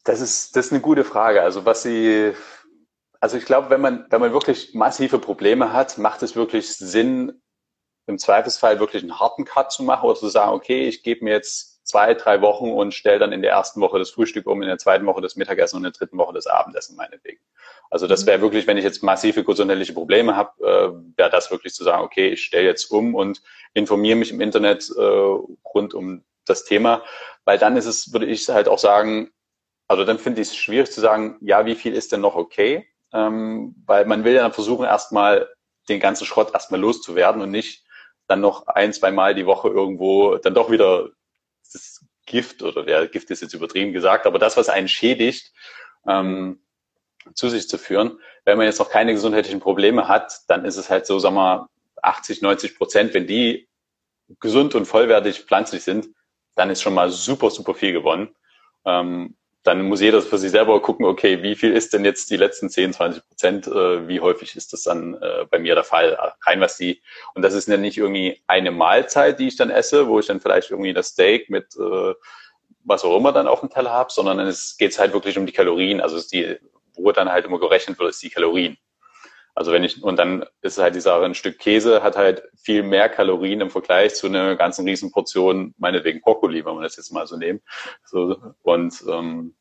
Das 0.04 0.20
ist, 0.20 0.56
das 0.56 0.66
ist 0.66 0.72
eine 0.72 0.80
gute 0.80 1.04
Frage. 1.04 1.42
Also 1.42 1.64
was 1.64 1.82
Sie, 1.82 2.32
also 3.20 3.37
ich 3.37 3.44
glaube, 3.44 3.70
wenn 3.70 3.80
man, 3.80 4.06
wenn 4.11 4.20
man 4.20 4.32
wirklich 4.32 4.74
massive 4.74 5.18
Probleme 5.18 5.72
hat, 5.72 5.98
macht 5.98 6.22
es 6.22 6.37
wirklich 6.37 6.74
Sinn, 6.76 7.42
im 8.06 8.18
Zweifelsfall 8.18 8.80
wirklich 8.80 9.02
einen 9.02 9.20
harten 9.20 9.44
Cut 9.44 9.70
zu 9.70 9.82
machen 9.82 10.08
oder 10.08 10.18
zu 10.18 10.28
sagen, 10.28 10.52
okay, 10.52 10.88
ich 10.88 11.02
gebe 11.02 11.24
mir 11.24 11.32
jetzt 11.32 11.87
zwei, 11.88 12.14
drei 12.14 12.40
Wochen 12.42 12.70
und 12.70 12.92
stelle 12.92 13.18
dann 13.18 13.32
in 13.32 13.42
der 13.42 13.52
ersten 13.52 13.80
Woche 13.80 13.98
das 13.98 14.11
Frühstück 14.11 14.46
um, 14.46 14.62
in 14.62 14.68
der 14.68 14.78
zweiten 14.78 15.06
Woche 15.06 15.22
das 15.22 15.37
Mittagessen 15.37 15.76
und 15.76 15.84
in 15.84 15.92
der 15.92 15.98
dritten 15.98 16.18
Woche 16.18 16.34
das 16.34 16.46
Abendessen 16.46 16.96
meinetwegen. 16.96 17.40
Also 17.90 18.06
das 18.06 18.26
wäre 18.26 18.40
wirklich, 18.40 18.66
wenn 18.66 18.76
ich 18.76 18.84
jetzt 18.84 19.02
massive 19.02 19.44
gesundheitliche 19.44 19.94
Probleme 19.94 20.37
habe, 20.37 20.50
äh, 20.62 21.16
wäre 21.16 21.30
das 21.30 21.50
wirklich 21.50 21.74
zu 21.74 21.84
sagen, 21.84 22.02
okay, 22.02 22.28
ich 22.28 22.44
stelle 22.44 22.66
jetzt 22.66 22.90
um 22.90 23.14
und 23.14 23.42
informiere 23.72 24.16
mich 24.16 24.30
im 24.30 24.40
Internet 24.40 24.90
äh, 24.96 25.00
rund 25.02 25.94
um 25.94 26.24
das 26.44 26.64
Thema, 26.64 27.02
weil 27.44 27.58
dann 27.58 27.76
ist 27.76 27.87
es, 27.87 28.12
würde 28.12 28.26
ich 28.26 28.48
halt 28.48 28.68
auch 28.68 28.78
sagen, 28.78 29.30
also 29.88 30.05
dann 30.05 30.18
finde 30.18 30.42
ich 30.42 30.48
es 30.48 30.57
schwierig 30.57 30.92
zu 30.92 31.01
sagen, 31.01 31.38
ja, 31.40 31.66
wie 31.66 31.74
viel 31.74 31.94
ist 31.94 32.12
denn 32.12 32.20
noch 32.20 32.37
okay? 32.37 32.87
Ähm, 33.12 33.74
weil 33.87 34.05
man 34.05 34.22
will 34.22 34.35
ja 34.35 34.42
dann 34.42 34.53
versuchen, 34.53 34.85
erstmal 34.85 35.48
den 35.88 35.98
ganzen 35.98 36.27
Schrott 36.27 36.53
erstmal 36.53 36.81
loszuwerden 36.81 37.40
und 37.40 37.51
nicht 37.51 37.85
dann 38.27 38.42
noch 38.42 38.66
ein, 38.66 38.92
zwei 38.92 39.11
Mal 39.11 39.35
die 39.35 39.46
Woche 39.46 39.68
irgendwo 39.68 40.37
dann 40.37 40.53
doch 40.55 40.70
wieder 40.70 41.09
das 41.72 42.05
Gift 42.27 42.62
oder 42.62 42.85
der 42.85 43.01
ja, 43.01 43.07
Gift 43.07 43.31
ist 43.31 43.40
jetzt 43.40 43.55
übertrieben 43.55 43.94
gesagt, 43.94 44.27
aber 44.27 44.38
das, 44.38 44.59
was 44.59 44.68
einen 44.68 44.88
schädigt, 44.88 45.53
ähm, 46.07 46.61
zu 47.35 47.48
sich 47.48 47.68
zu 47.68 47.79
führen. 47.79 48.20
Wenn 48.44 48.59
man 48.59 48.66
jetzt 48.66 48.79
noch 48.79 48.90
keine 48.90 49.14
gesundheitlichen 49.14 49.61
Probleme 49.61 50.09
hat, 50.09 50.40
dann 50.48 50.66
ist 50.66 50.77
es 50.77 50.90
halt 50.90 51.07
so, 51.07 51.18
sagen 51.18 51.37
wir, 51.37 51.68
80, 52.03 52.42
90 52.42 52.77
Prozent, 52.77 53.14
wenn 53.14 53.27
die 53.27 53.68
gesund 54.40 54.74
und 54.74 54.85
vollwertig 54.85 55.40
pflanzlich 55.40 55.83
sind, 55.83 56.09
dann 56.55 56.68
ist 56.68 56.83
schon 56.83 56.94
mal 56.94 57.11
super, 57.11 57.51
super 57.51 57.74
viel 57.74 57.92
gewonnen. 57.92 58.35
Ähm, 58.85 59.38
dann 59.64 59.82
muss 59.82 60.00
jeder 60.00 60.22
für 60.22 60.38
sich 60.38 60.50
selber 60.50 60.80
gucken, 60.80 61.04
okay, 61.04 61.42
wie 61.42 61.54
viel 61.54 61.72
ist 61.72 61.92
denn 61.92 62.04
jetzt 62.04 62.30
die 62.30 62.36
letzten 62.36 62.70
10, 62.70 62.92
20 62.92 63.28
Prozent, 63.28 63.66
äh, 63.66 64.08
wie 64.08 64.20
häufig 64.20 64.56
ist 64.56 64.72
das 64.72 64.82
dann 64.82 65.14
äh, 65.14 65.46
bei 65.50 65.58
mir 65.58 65.74
der 65.74 65.84
Fall, 65.84 66.18
rein 66.46 66.60
was 66.60 66.76
die, 66.76 67.02
und 67.34 67.42
das 67.42 67.54
ist 67.54 67.68
ja 67.68 67.76
nicht 67.76 67.98
irgendwie 67.98 68.42
eine 68.46 68.70
Mahlzeit, 68.70 69.38
die 69.38 69.48
ich 69.48 69.56
dann 69.56 69.70
esse, 69.70 70.08
wo 70.08 70.20
ich 70.20 70.26
dann 70.26 70.40
vielleicht 70.40 70.70
irgendwie 70.70 70.94
das 70.94 71.08
Steak 71.08 71.50
mit 71.50 71.76
äh, 71.76 72.14
was 72.84 73.04
auch 73.04 73.16
immer 73.16 73.32
dann 73.32 73.48
auf 73.48 73.60
dem 73.60 73.70
Teller 73.70 73.90
habe, 73.90 74.10
sondern 74.10 74.38
es 74.40 74.76
geht 74.78 74.98
halt 74.98 75.12
wirklich 75.12 75.36
um 75.36 75.46
die 75.46 75.52
Kalorien, 75.52 76.00
also 76.00 76.16
ist 76.16 76.32
die, 76.32 76.56
wo 76.94 77.12
dann 77.12 77.30
halt 77.30 77.44
immer 77.44 77.60
gerechnet 77.60 77.98
wird, 77.98 78.10
ist 78.10 78.22
die 78.22 78.30
Kalorien. 78.30 78.78
Also 79.58 79.72
wenn 79.72 79.82
ich, 79.82 80.04
und 80.04 80.20
dann 80.20 80.44
ist 80.62 80.78
halt 80.78 80.94
die 80.94 81.00
Sache, 81.00 81.24
ein 81.24 81.34
Stück 81.34 81.58
Käse 81.58 82.00
hat 82.04 82.16
halt 82.16 82.44
viel 82.62 82.84
mehr 82.84 83.08
Kalorien 83.08 83.60
im 83.60 83.70
Vergleich 83.70 84.14
zu 84.14 84.28
einer 84.28 84.54
ganzen 84.54 84.86
Riesenportion, 84.86 85.74
meinetwegen 85.78 86.20
Brokkoli, 86.20 86.64
wenn 86.64 86.74
man 86.74 86.84
das 86.84 86.94
jetzt 86.94 87.10
mal 87.10 87.26
so 87.26 87.36
nehmen. 87.36 87.60
So, 88.04 88.36
und 88.62 88.94
ähm, 89.10 89.56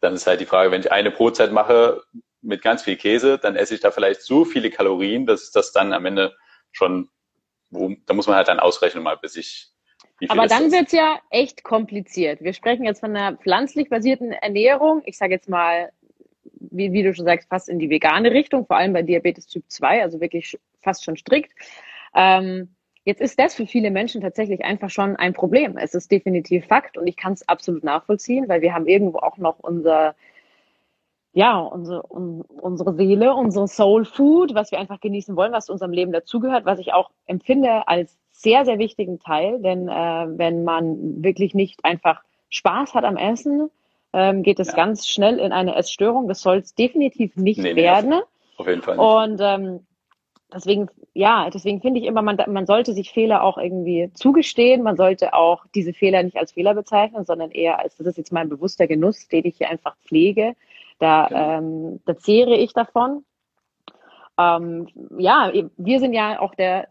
dann 0.00 0.14
ist 0.14 0.26
halt 0.26 0.40
die 0.40 0.46
Frage, 0.46 0.70
wenn 0.70 0.80
ich 0.80 0.90
eine 0.90 1.10
Brotzeit 1.10 1.52
mache 1.52 2.02
mit 2.40 2.62
ganz 2.62 2.84
viel 2.84 2.96
Käse, 2.96 3.36
dann 3.36 3.56
esse 3.56 3.74
ich 3.74 3.80
da 3.80 3.90
vielleicht 3.90 4.22
so 4.22 4.46
viele 4.46 4.70
Kalorien, 4.70 5.26
dass 5.26 5.50
das 5.50 5.70
dann 5.70 5.92
am 5.92 6.06
Ende 6.06 6.34
schon, 6.72 7.10
wo, 7.68 7.94
da 8.06 8.14
muss 8.14 8.28
man 8.28 8.36
halt 8.36 8.48
dann 8.48 8.58
ausrechnen 8.58 9.04
mal, 9.04 9.18
bis 9.18 9.36
ich 9.36 9.68
aber 10.28 10.46
dann 10.46 10.72
wird 10.72 10.86
es 10.86 10.92
ja 10.92 11.20
echt 11.28 11.62
kompliziert. 11.62 12.40
Wir 12.40 12.54
sprechen 12.54 12.84
jetzt 12.84 13.00
von 13.00 13.14
einer 13.14 13.36
pflanzlich 13.36 13.90
basierten 13.90 14.32
Ernährung. 14.32 15.02
Ich 15.04 15.18
sage 15.18 15.34
jetzt 15.34 15.50
mal 15.50 15.92
wie, 16.70 16.92
wie 16.92 17.02
du 17.02 17.14
schon 17.14 17.24
sagst, 17.24 17.48
fast 17.48 17.68
in 17.68 17.78
die 17.78 17.90
vegane 17.90 18.30
Richtung, 18.30 18.66
vor 18.66 18.76
allem 18.76 18.92
bei 18.92 19.02
Diabetes 19.02 19.46
Typ 19.46 19.64
2, 19.68 20.02
also 20.02 20.20
wirklich 20.20 20.58
fast 20.80 21.04
schon 21.04 21.16
strikt. 21.16 21.52
Ähm, 22.14 22.68
jetzt 23.04 23.20
ist 23.20 23.38
das 23.38 23.54
für 23.54 23.66
viele 23.66 23.90
Menschen 23.90 24.20
tatsächlich 24.20 24.64
einfach 24.64 24.90
schon 24.90 25.16
ein 25.16 25.32
Problem. 25.32 25.78
Es 25.78 25.94
ist 25.94 26.10
definitiv 26.10 26.66
Fakt 26.66 26.98
und 26.98 27.06
ich 27.06 27.16
kann 27.16 27.32
es 27.32 27.48
absolut 27.48 27.84
nachvollziehen, 27.84 28.48
weil 28.48 28.62
wir 28.62 28.74
haben 28.74 28.86
irgendwo 28.86 29.18
auch 29.18 29.38
noch 29.38 29.58
unser, 29.60 30.14
ja, 31.32 31.58
unsere, 31.58 32.02
un, 32.10 32.42
unsere 32.42 32.94
Seele, 32.94 33.34
unsere 33.34 33.68
Soul 33.68 34.04
Food, 34.04 34.54
was 34.54 34.72
wir 34.72 34.78
einfach 34.78 35.00
genießen 35.00 35.36
wollen, 35.36 35.52
was 35.52 35.66
zu 35.66 35.72
unserem 35.72 35.92
Leben 35.92 36.12
dazugehört, 36.12 36.64
was 36.64 36.78
ich 36.78 36.92
auch 36.92 37.10
empfinde 37.26 37.86
als 37.88 38.18
sehr, 38.32 38.64
sehr 38.64 38.78
wichtigen 38.78 39.18
Teil. 39.18 39.60
Denn 39.60 39.88
äh, 39.88 39.92
wenn 39.92 40.64
man 40.64 41.22
wirklich 41.22 41.54
nicht 41.54 41.84
einfach 41.84 42.22
Spaß 42.48 42.94
hat 42.94 43.04
am 43.04 43.16
Essen, 43.16 43.70
ähm, 44.16 44.42
geht 44.42 44.58
es 44.58 44.68
ja. 44.68 44.74
ganz 44.74 45.06
schnell 45.06 45.38
in 45.38 45.52
eine 45.52 45.76
Essstörung. 45.76 46.26
Das 46.26 46.40
soll 46.40 46.56
es 46.56 46.74
definitiv 46.74 47.36
nicht 47.36 47.60
nee, 47.60 47.76
werden. 47.76 48.10
Nee, 48.10 48.22
auf 48.56 48.66
jeden 48.66 48.80
Fall 48.80 48.96
nicht. 48.96 49.04
Und 49.04 49.40
ähm, 49.42 49.86
deswegen, 50.54 50.88
ja, 51.12 51.50
deswegen 51.50 51.82
finde 51.82 52.00
ich 52.00 52.06
immer, 52.06 52.22
man, 52.22 52.38
man 52.48 52.64
sollte 52.64 52.94
sich 52.94 53.10
Fehler 53.10 53.44
auch 53.44 53.58
irgendwie 53.58 54.10
zugestehen. 54.14 54.82
Man 54.82 54.96
sollte 54.96 55.34
auch 55.34 55.66
diese 55.74 55.92
Fehler 55.92 56.22
nicht 56.22 56.38
als 56.38 56.52
Fehler 56.52 56.72
bezeichnen, 56.72 57.26
sondern 57.26 57.50
eher 57.50 57.78
als, 57.78 57.96
das 57.96 58.06
ist 58.06 58.16
jetzt 58.16 58.32
mein 58.32 58.48
bewusster 58.48 58.86
Genuss, 58.86 59.28
den 59.28 59.44
ich 59.44 59.58
hier 59.58 59.68
einfach 59.68 59.94
pflege. 59.98 60.54
Da, 60.98 61.26
genau. 61.28 61.50
ähm, 61.50 62.00
da 62.06 62.16
zehre 62.16 62.56
ich 62.56 62.72
davon. 62.72 63.22
Ähm, 64.38 64.88
ja, 65.18 65.52
wir 65.76 66.00
sind 66.00 66.14
ja 66.14 66.40
auch 66.40 66.54
der, 66.54 66.88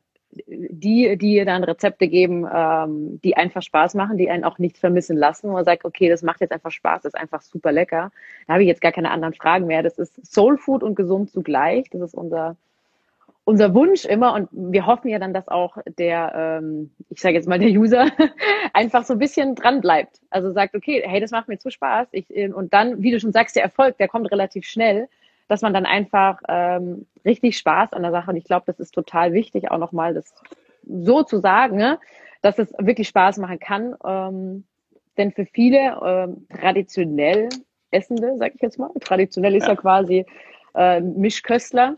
die, 0.47 1.17
die 1.17 1.43
dann 1.45 1.63
Rezepte 1.63 2.07
geben, 2.07 2.47
ähm, 2.53 3.19
die 3.23 3.37
einfach 3.37 3.61
Spaß 3.61 3.95
machen, 3.95 4.17
die 4.17 4.29
einen 4.29 4.43
auch 4.43 4.59
nicht 4.59 4.77
vermissen 4.77 5.17
lassen, 5.17 5.49
wo 5.49 5.53
man 5.53 5.65
sagt, 5.65 5.85
okay, 5.85 6.09
das 6.09 6.23
macht 6.23 6.41
jetzt 6.41 6.51
einfach 6.51 6.71
Spaß, 6.71 7.03
das 7.03 7.13
ist 7.13 7.19
einfach 7.19 7.41
super 7.41 7.71
lecker. 7.71 8.11
Da 8.47 8.53
habe 8.53 8.63
ich 8.63 8.67
jetzt 8.67 8.81
gar 8.81 8.91
keine 8.91 9.11
anderen 9.11 9.33
Fragen 9.33 9.67
mehr. 9.67 9.83
Das 9.83 9.97
ist 9.97 10.25
Soul 10.25 10.57
Food 10.57 10.83
und 10.83 10.95
gesund 10.95 11.31
zugleich. 11.31 11.89
Das 11.89 12.01
ist 12.01 12.13
unser 12.13 12.55
unser 13.45 13.75
Wunsch 13.75 14.05
immer 14.05 14.33
und 14.33 14.49
wir 14.51 14.87
hoffen 14.87 15.07
ja 15.07 15.19
dann, 15.19 15.31
dass 15.31 15.47
auch 15.47 15.77
der, 15.99 16.33
ähm, 16.35 16.89
ich 17.09 17.21
sage 17.21 17.35
jetzt 17.35 17.47
mal 17.47 17.59
der 17.59 17.69
User, 17.69 18.09
einfach 18.73 19.05
so 19.05 19.13
ein 19.13 19.19
bisschen 19.19 19.53
dran 19.53 19.81
bleibt. 19.81 20.19
Also 20.31 20.51
sagt, 20.51 20.75
okay, 20.75 21.03
hey, 21.05 21.21
das 21.21 21.29
macht 21.29 21.47
mir 21.47 21.59
zu 21.59 21.69
Spaß. 21.69 22.07
Ich, 22.11 22.27
und 22.31 22.73
dann, 22.73 23.03
wie 23.03 23.11
du 23.11 23.19
schon 23.19 23.31
sagst, 23.31 23.55
der 23.55 23.61
Erfolg, 23.61 23.99
der 23.99 24.07
kommt 24.07 24.31
relativ 24.31 24.65
schnell 24.65 25.07
dass 25.47 25.61
man 25.61 25.73
dann 25.73 25.85
einfach 25.85 26.39
ähm, 26.47 27.05
richtig 27.23 27.57
Spaß 27.57 27.93
an 27.93 28.03
der 28.03 28.11
Sache 28.11 28.31
und 28.31 28.37
ich 28.37 28.45
glaube, 28.45 28.65
das 28.67 28.79
ist 28.79 28.93
total 28.93 29.33
wichtig, 29.33 29.71
auch 29.71 29.77
nochmal 29.77 30.13
das 30.13 30.33
so 30.87 31.23
zu 31.23 31.39
sagen, 31.39 31.77
ne? 31.77 31.99
dass 32.41 32.59
es 32.59 32.71
wirklich 32.77 33.07
Spaß 33.07 33.37
machen 33.37 33.59
kann. 33.59 33.95
Ähm, 34.05 34.65
denn 35.17 35.31
für 35.31 35.45
viele 35.45 35.99
ähm, 36.05 36.47
traditionell 36.49 37.49
Essende, 37.91 38.35
sag 38.37 38.53
ich 38.55 38.61
jetzt 38.61 38.77
mal, 38.77 38.89
traditionell 38.99 39.55
ist 39.55 39.63
ja, 39.63 39.69
ja 39.69 39.75
quasi 39.75 40.25
äh, 40.75 40.99
Mischköstler, 40.99 41.97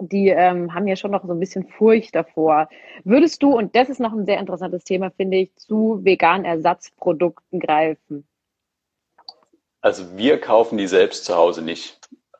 die 0.00 0.28
ähm, 0.28 0.74
haben 0.74 0.86
ja 0.86 0.96
schon 0.96 1.10
noch 1.10 1.24
so 1.24 1.32
ein 1.32 1.40
bisschen 1.40 1.66
Furcht 1.66 2.14
davor. 2.14 2.68
Würdest 3.04 3.42
du, 3.42 3.56
und 3.56 3.74
das 3.74 3.88
ist 3.88 4.00
noch 4.00 4.12
ein 4.12 4.26
sehr 4.26 4.38
interessantes 4.38 4.84
Thema, 4.84 5.10
finde 5.10 5.38
ich, 5.38 5.54
zu 5.56 6.04
veganen 6.04 6.44
Ersatzprodukten 6.44 7.60
greifen? 7.60 8.26
Also 9.80 10.16
wir 10.16 10.40
kaufen 10.40 10.76
die 10.76 10.86
selbst 10.88 11.24
zu 11.24 11.36
Hause 11.36 11.62
nicht. 11.62 11.98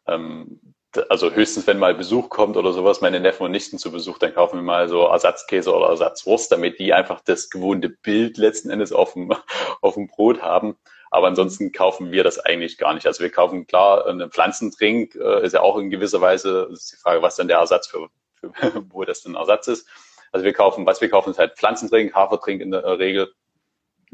Ähm, 0.08 0.60
also 1.08 1.30
höchstens, 1.30 1.66
wenn 1.66 1.78
mal 1.78 1.94
Besuch 1.94 2.30
kommt 2.30 2.56
oder 2.56 2.72
sowas, 2.72 3.00
meine 3.00 3.20
Neffen 3.20 3.44
und 3.44 3.52
Nichten 3.52 3.78
zu 3.78 3.92
Besuch, 3.92 4.18
dann 4.18 4.34
kaufen 4.34 4.56
wir 4.56 4.62
mal 4.62 4.88
so 4.88 5.02
Ersatzkäse 5.02 5.74
oder 5.74 5.88
Ersatzwurst, 5.88 6.50
damit 6.50 6.78
die 6.78 6.94
einfach 6.94 7.20
das 7.20 7.50
gewohnte 7.50 7.90
Bild 7.90 8.38
letzten 8.38 8.70
Endes 8.70 8.92
auf 8.92 9.12
dem, 9.12 9.32
auf 9.82 9.94
dem 9.94 10.08
Brot 10.08 10.42
haben. 10.42 10.76
Aber 11.10 11.26
ansonsten 11.26 11.72
kaufen 11.72 12.10
wir 12.12 12.24
das 12.24 12.38
eigentlich 12.38 12.78
gar 12.78 12.94
nicht. 12.94 13.06
Also 13.06 13.22
wir 13.22 13.30
kaufen 13.30 13.66
klar 13.66 14.06
einen 14.06 14.30
Pflanzentrink, 14.30 15.14
äh, 15.14 15.44
ist 15.44 15.52
ja 15.52 15.60
auch 15.60 15.78
in 15.78 15.90
gewisser 15.90 16.20
Weise, 16.20 16.68
ist 16.72 16.92
die 16.92 16.96
Frage, 16.96 17.22
was 17.22 17.36
dann 17.36 17.48
der 17.48 17.58
Ersatz 17.58 17.86
für, 17.86 18.08
für 18.34 18.50
wo 18.90 19.04
das 19.04 19.22
denn 19.22 19.34
Ersatz 19.34 19.68
ist. 19.68 19.88
Also 20.32 20.44
wir 20.44 20.52
kaufen, 20.52 20.84
was 20.86 21.00
wir 21.00 21.08
kaufen, 21.08 21.30
ist 21.30 21.38
halt 21.38 21.56
Pflanzentrink, 21.56 22.14
Hafertrink 22.14 22.60
in 22.60 22.70
der 22.70 22.98
Regel. 22.98 23.32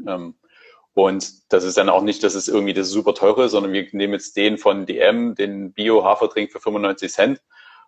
Ähm, 0.07 0.35
und 0.95 1.51
das 1.51 1.65
ist 1.65 1.77
dann 1.77 1.89
auch 1.89 2.01
nicht, 2.01 2.23
dass 2.23 2.35
es 2.35 2.47
irgendwie 2.47 2.73
das 2.73 2.87
super 2.87 3.13
teure, 3.13 3.49
sondern 3.49 3.73
wir 3.73 3.85
nehmen 3.91 4.13
jetzt 4.13 4.37
den 4.37 4.57
von 4.57 4.85
DM, 4.85 5.35
den 5.35 5.73
Bio-Hafertrink 5.73 6.53
für 6.53 6.61
95 6.61 7.11
Cent. 7.11 7.41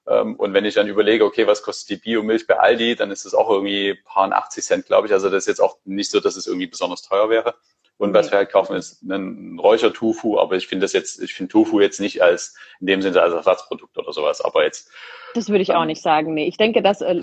Ähm, 0.05 0.35
und 0.35 0.53
wenn 0.53 0.65
ich 0.65 0.73
dann 0.73 0.89
überlege, 0.89 1.23
okay, 1.23 1.47
was 1.47 1.63
kostet 1.63 1.89
die 1.89 1.95
Biomilch 1.95 2.47
bei 2.47 2.59
Aldi, 2.59 2.97
dann 2.97 3.09
ist 3.09 3.25
das 3.25 3.33
auch 3.33 3.49
irgendwie 3.49 3.95
paar 4.03 4.29
80 4.29 4.63
Cent, 4.63 4.85
glaube 4.87 5.07
ich. 5.07 5.13
Also 5.13 5.29
das 5.29 5.43
ist 5.43 5.47
jetzt 5.47 5.61
auch 5.61 5.77
nicht 5.85 6.11
so, 6.11 6.19
dass 6.19 6.35
es 6.35 6.47
irgendwie 6.47 6.67
besonders 6.67 7.01
teuer 7.01 7.29
wäre. 7.29 7.55
Und 7.97 8.13
was 8.13 8.31
wir 8.31 8.37
halt 8.37 8.51
kaufen, 8.51 8.75
ist 8.75 9.01
ein 9.03 9.57
Räucher-Tofu, 9.59 10.37
aber 10.37 10.55
ich 10.55 10.67
finde 10.67 10.83
das 10.83 10.93
jetzt, 10.93 11.21
ich 11.21 11.33
finde 11.33 11.51
Tofu 11.51 11.79
jetzt 11.79 11.99
nicht 11.99 12.21
als, 12.21 12.55
in 12.79 12.87
dem 12.87 13.01
Sinne 13.01 13.21
als 13.21 13.33
Ersatzprodukt 13.33 13.97
oder 13.97 14.13
sowas, 14.13 14.39
aber 14.41 14.63
jetzt. 14.63 14.91
Das 15.33 15.49
würde 15.49 15.63
ich 15.63 15.69
ähm, 15.69 15.77
auch 15.77 15.85
nicht 15.85 16.01
sagen, 16.01 16.33
nee. 16.35 16.45
Ich 16.45 16.57
denke, 16.57 16.83
dass 16.83 17.01
äh, 17.01 17.21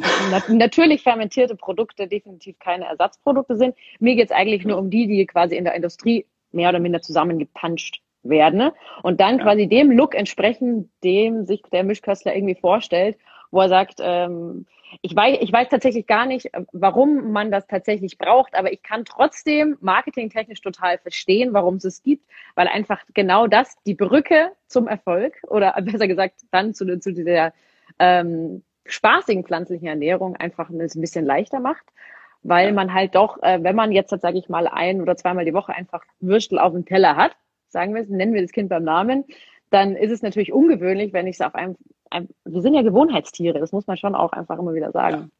natürlich 0.49 1.03
fermentierte 1.03 1.55
Produkte 1.55 2.09
definitiv 2.09 2.59
keine 2.59 2.87
Ersatzprodukte 2.87 3.57
sind. 3.57 3.77
Mir 4.01 4.17
geht 4.17 4.27
es 4.27 4.33
eigentlich 4.33 4.65
nur 4.65 4.79
um 4.79 4.91
die, 4.91 5.07
die 5.07 5.27
quasi 5.27 5.57
in 5.57 5.65
der 5.65 5.75
Industrie 5.75 6.27
mehr 6.51 6.71
oder 6.71 6.81
minder 6.81 7.03
zusammengepanscht 7.03 8.03
werden 8.25 8.59
ne? 8.59 8.75
und 9.03 9.21
dann 9.21 9.39
ja. 9.39 9.45
quasi 9.45 9.69
dem 9.69 9.91
Look 9.91 10.15
entsprechen, 10.15 10.91
dem 11.05 11.45
sich 11.45 11.63
der 11.73 11.85
Mischköstler 11.85 12.35
irgendwie 12.35 12.55
vorstellt, 12.55 13.17
wo 13.51 13.61
er 13.61 13.69
sagt, 13.69 14.01
ähm, 14.01 14.67
ich 15.03 15.15
weiß, 15.15 15.39
ich 15.41 15.53
weiß 15.53 15.69
tatsächlich 15.69 16.07
gar 16.07 16.27
nicht, 16.27 16.51
warum 16.73 17.33
man 17.33 17.51
das 17.51 17.67
tatsächlich 17.67 18.19
braucht, 18.19 18.55
aber 18.55 18.73
ich 18.73 18.83
kann 18.83 19.05
trotzdem 19.05 19.77
marketingtechnisch 19.81 20.61
total 20.61 20.99
verstehen, 20.99 21.53
warum 21.53 21.77
es 21.77 21.85
es 21.85 22.03
gibt, 22.03 22.25
weil 22.55 22.69
einfach 22.69 23.03
genau 23.13 23.47
das 23.47 23.75
die 23.87 23.95
Brücke 23.95 24.53
zum 24.67 24.89
Erfolg 24.89 25.35
oder 25.49 25.75
besser 25.83 26.09
gesagt 26.09 26.43
dann 26.51 26.75
zu, 26.75 26.99
zu 27.01 27.13
dieser 27.13 27.53
ähm, 27.99 28.63
spaßigen 28.87 29.45
pflanzlichen 29.45 29.87
Ernährung 29.87 30.37
einfach 30.37 30.71
ein 30.71 30.79
bisschen 30.79 31.25
leichter 31.25 31.61
macht, 31.61 31.85
weil 32.43 32.73
man 32.73 32.93
halt 32.93 33.15
doch, 33.15 33.43
äh, 33.43 33.63
wenn 33.63 33.77
man 33.77 33.93
jetzt, 33.93 34.11
sage 34.11 34.39
ich 34.39 34.49
mal, 34.49 34.69
ein 34.69 35.01
oder 35.01 35.17
zweimal 35.17 35.45
die 35.45 35.55
Woche 35.55 35.75
einfach 35.75 36.03
Würstel 36.21 36.59
auf 36.59 36.73
dem 36.73 36.85
Teller 36.85 37.17
hat, 37.17 37.37
sagen 37.69 37.95
wir 37.95 38.03
es, 38.03 38.09
nennen 38.09 38.35
wir 38.35 38.43
das 38.43 38.53
Kind 38.53 38.69
beim 38.69 38.85
Namen, 38.85 39.25
dann 39.71 39.97
ist 39.97 40.13
es 40.13 40.23
natürlich 40.23 40.53
ungewöhnlich, 40.53 41.13
wenn 41.13 41.27
ich 41.27 41.37
es 41.37 41.41
auf 41.41 41.55
einem, 41.55 41.77
einem, 42.04 42.04
wir 42.45 42.63
sind 42.63 42.75
ja 42.75 42.83
Gewohnheitstiere, 42.83 43.59
das 43.59 43.73
muss 43.73 43.87
man 43.87 43.97
schon 43.97 44.15
auch 44.15 44.33
einfach 44.33 44.59
immer 44.59 44.75
wieder 44.75 44.93
sagen. 44.93 45.31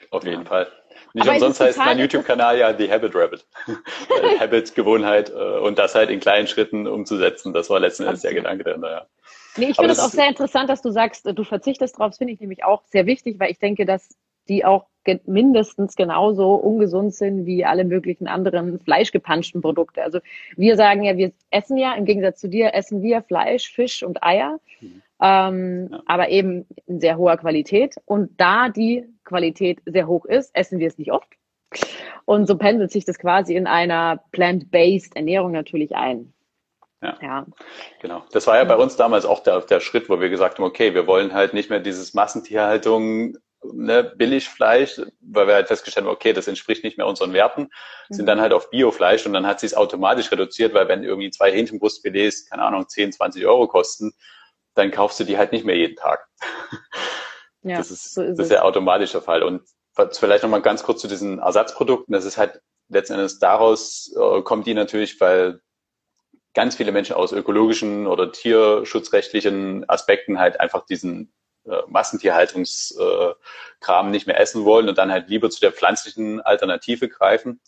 Ja, 0.00 0.06
auf 0.10 0.24
jeden 0.24 0.44
Fall. 0.44 0.68
Nicht 1.14 1.26
Aber 1.26 1.34
umsonst 1.34 1.60
heißt 1.60 1.78
mein 1.78 1.98
YouTube-Kanal 1.98 2.58
ja 2.58 2.76
The 2.76 2.90
Habit 2.90 3.14
Rabbit. 3.14 3.46
Habit, 4.40 4.74
Gewohnheit 4.74 5.30
äh, 5.30 5.58
und 5.58 5.78
das 5.78 5.94
halt 5.94 6.10
in 6.10 6.20
kleinen 6.20 6.46
Schritten 6.46 6.86
umzusetzen, 6.86 7.52
das 7.52 7.70
war 7.70 7.80
letzten 7.80 8.04
Endes 8.04 8.22
der 8.22 8.34
Gedanke 8.34 8.64
dahinter, 8.64 8.90
ja. 8.90 9.06
Nee, 9.56 9.70
ich 9.70 9.76
finde 9.76 9.92
es 9.92 9.98
auch 9.98 10.10
sehr 10.10 10.28
interessant, 10.28 10.70
dass 10.70 10.80
du 10.80 10.90
sagst, 10.90 11.26
du 11.26 11.44
verzichtest 11.44 11.98
drauf. 11.98 12.10
Das 12.10 12.18
finde 12.18 12.32
ich 12.32 12.40
nämlich 12.40 12.62
auch 12.62 12.84
sehr 12.86 13.06
wichtig, 13.06 13.40
weil 13.40 13.50
ich 13.50 13.58
denke, 13.58 13.84
dass 13.84 14.16
die 14.48 14.64
auch 14.64 14.86
mindestens 15.24 15.96
genauso 15.96 16.54
ungesund 16.54 17.14
sind 17.14 17.46
wie 17.46 17.64
alle 17.64 17.84
möglichen 17.84 18.28
anderen 18.28 18.78
fleischgepanschten 18.80 19.60
Produkte. 19.60 20.02
Also 20.02 20.20
wir 20.56 20.76
sagen 20.76 21.02
ja, 21.02 21.16
wir 21.16 21.32
essen 21.50 21.76
ja, 21.78 21.94
im 21.94 22.04
Gegensatz 22.04 22.40
zu 22.40 22.48
dir, 22.48 22.74
essen 22.74 23.02
wir 23.02 23.22
Fleisch, 23.22 23.72
Fisch 23.72 24.02
und 24.02 24.22
Eier, 24.22 24.60
mhm. 24.80 25.02
Ähm, 25.20 25.88
ja. 25.90 26.02
aber 26.06 26.28
eben 26.28 26.66
in 26.86 27.00
sehr 27.00 27.18
hoher 27.18 27.36
Qualität. 27.36 27.96
Und 28.04 28.40
da 28.40 28.68
die 28.68 29.04
Qualität 29.24 29.80
sehr 29.86 30.06
hoch 30.06 30.24
ist, 30.24 30.50
essen 30.54 30.78
wir 30.78 30.88
es 30.88 30.98
nicht 30.98 31.12
oft. 31.12 31.28
Und 32.24 32.46
so 32.46 32.56
pendelt 32.56 32.90
sich 32.90 33.04
das 33.04 33.18
quasi 33.18 33.54
in 33.54 33.66
einer 33.66 34.22
plant-based 34.32 35.16
Ernährung 35.16 35.52
natürlich 35.52 35.94
ein. 35.94 36.32
Ja. 37.02 37.16
ja. 37.22 37.46
Genau. 38.02 38.24
Das 38.32 38.46
war 38.46 38.56
ja 38.56 38.64
bei 38.64 38.76
uns 38.76 38.96
damals 38.96 39.24
auch 39.24 39.42
der, 39.42 39.60
der 39.62 39.80
Schritt, 39.80 40.08
wo 40.08 40.20
wir 40.20 40.28
gesagt 40.28 40.58
haben, 40.58 40.64
okay, 40.64 40.94
wir 40.94 41.06
wollen 41.06 41.32
halt 41.32 41.54
nicht 41.54 41.70
mehr 41.70 41.80
dieses 41.80 42.12
Massentierhaltung 42.12 43.36
ne, 43.72 44.04
Billigfleisch, 44.16 45.00
weil 45.20 45.46
wir 45.46 45.54
halt 45.54 45.68
festgestellt 45.68 46.06
haben, 46.06 46.12
okay, 46.12 46.32
das 46.32 46.48
entspricht 46.48 46.84
nicht 46.84 46.98
mehr 46.98 47.06
unseren 47.06 47.32
Werten, 47.32 47.70
sind 48.08 48.26
dann 48.26 48.40
halt 48.40 48.52
auf 48.52 48.70
Biofleisch 48.70 49.26
und 49.26 49.32
dann 49.32 49.46
hat 49.46 49.60
sich 49.60 49.72
es 49.72 49.76
automatisch 49.76 50.30
reduziert, 50.30 50.74
weil 50.74 50.88
wenn 50.88 51.04
irgendwie 51.04 51.30
zwei 51.30 51.52
Hähnchenbrustfilets, 51.52 52.48
keine 52.48 52.62
Ahnung, 52.62 52.88
10, 52.88 53.12
20 53.12 53.46
Euro 53.46 53.68
kosten, 53.68 54.12
dann 54.74 54.90
kaufst 54.90 55.20
du 55.20 55.24
die 55.24 55.38
halt 55.38 55.52
nicht 55.52 55.64
mehr 55.64 55.76
jeden 55.76 55.96
Tag. 55.96 56.26
Ja, 57.62 57.76
das 57.76 57.90
ist, 57.90 58.14
so 58.14 58.22
ist 58.22 58.38
das 58.38 58.46
ist 58.46 58.52
der 58.52 58.64
automatische 58.64 59.20
Fall. 59.20 59.42
Und 59.42 59.62
vielleicht 60.12 60.42
nochmal 60.42 60.62
ganz 60.62 60.82
kurz 60.82 61.02
zu 61.02 61.08
diesen 61.08 61.40
Ersatzprodukten. 61.40 62.12
Das 62.12 62.24
ist 62.24 62.38
halt 62.38 62.62
letzten 62.88 63.14
Endes 63.14 63.38
daraus 63.38 64.14
äh, 64.16 64.42
kommt 64.42 64.66
die 64.66 64.74
natürlich, 64.74 65.20
weil 65.20 65.60
ganz 66.54 66.76
viele 66.76 66.92
Menschen 66.92 67.14
aus 67.14 67.32
ökologischen 67.32 68.06
oder 68.06 68.32
tierschutzrechtlichen 68.32 69.88
Aspekten 69.88 70.38
halt 70.38 70.58
einfach 70.58 70.84
diesen 70.86 71.32
äh, 71.64 71.82
Massentierhaltungskram 71.86 73.36
äh, 74.06 74.10
nicht 74.10 74.26
mehr 74.26 74.40
essen 74.40 74.64
wollen 74.64 74.88
und 74.88 74.98
dann 74.98 75.12
halt 75.12 75.28
lieber 75.28 75.50
zu 75.50 75.60
der 75.60 75.72
pflanzlichen 75.72 76.40
Alternative 76.40 77.08
greifen, 77.08 77.60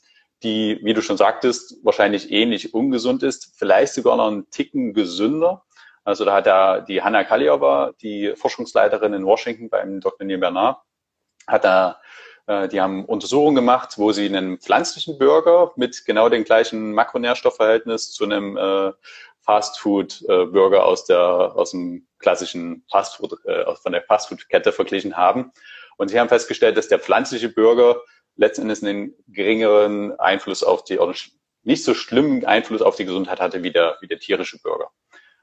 die, 0.42 0.80
wie 0.82 0.94
du 0.94 1.02
schon 1.02 1.16
sagtest, 1.16 1.76
wahrscheinlich 1.84 2.32
ähnlich 2.32 2.74
ungesund 2.74 3.22
ist, 3.22 3.52
vielleicht 3.56 3.94
sogar 3.94 4.16
noch 4.16 4.26
einen 4.26 4.50
Ticken 4.50 4.92
gesünder. 4.94 5.64
Also 6.04 6.24
da 6.24 6.34
hat 6.34 6.46
da 6.46 6.80
die 6.80 7.02
Hanna 7.02 7.24
Kaliova, 7.24 7.92
die 8.00 8.34
Forschungsleiterin 8.36 9.12
in 9.14 9.24
Washington 9.24 9.68
beim 9.68 10.00
Dr. 10.00 10.26
Neil 10.26 10.38
Bernard, 10.38 10.78
hat 11.46 11.64
da 11.64 12.00
äh, 12.46 12.68
die 12.68 12.80
haben 12.80 13.04
Untersuchungen 13.04 13.54
gemacht, 13.54 13.98
wo 13.98 14.12
sie 14.12 14.26
einen 14.26 14.58
pflanzlichen 14.58 15.18
Burger 15.18 15.72
mit 15.76 16.04
genau 16.04 16.28
dem 16.28 16.44
gleichen 16.44 16.92
Makronährstoffverhältnis 16.92 18.10
zu 18.12 18.24
einem 18.24 18.56
äh, 18.56 18.92
Fastfood-Burger 19.40 20.84
aus 20.84 21.04
der 21.04 21.20
aus 21.20 21.72
dem 21.72 22.06
klassischen 22.18 22.84
Fastfood 22.90 23.44
äh, 23.44 23.74
von 23.76 23.92
der 23.92 24.02
Fastfood-Kette 24.02 24.72
verglichen 24.72 25.16
haben. 25.16 25.52
Und 25.96 26.08
sie 26.08 26.18
haben 26.18 26.28
festgestellt, 26.28 26.76
dass 26.76 26.88
der 26.88 27.00
pflanzliche 27.00 27.48
Burger 27.48 28.00
letzten 28.36 28.62
Endes 28.62 28.82
einen 28.82 29.14
geringeren 29.28 30.18
Einfluss 30.18 30.62
auf 30.62 30.84
die 30.84 30.98
oder 30.98 31.14
nicht 31.64 31.84
so 31.84 31.94
schlimmen 31.94 32.44
Einfluss 32.44 32.82
auf 32.82 32.96
die 32.96 33.04
Gesundheit 33.04 33.40
hatte 33.40 33.62
wie 33.62 33.72
der 33.72 33.98
wie 34.00 34.08
der 34.08 34.18
tierische 34.18 34.58
Burger. 34.60 34.90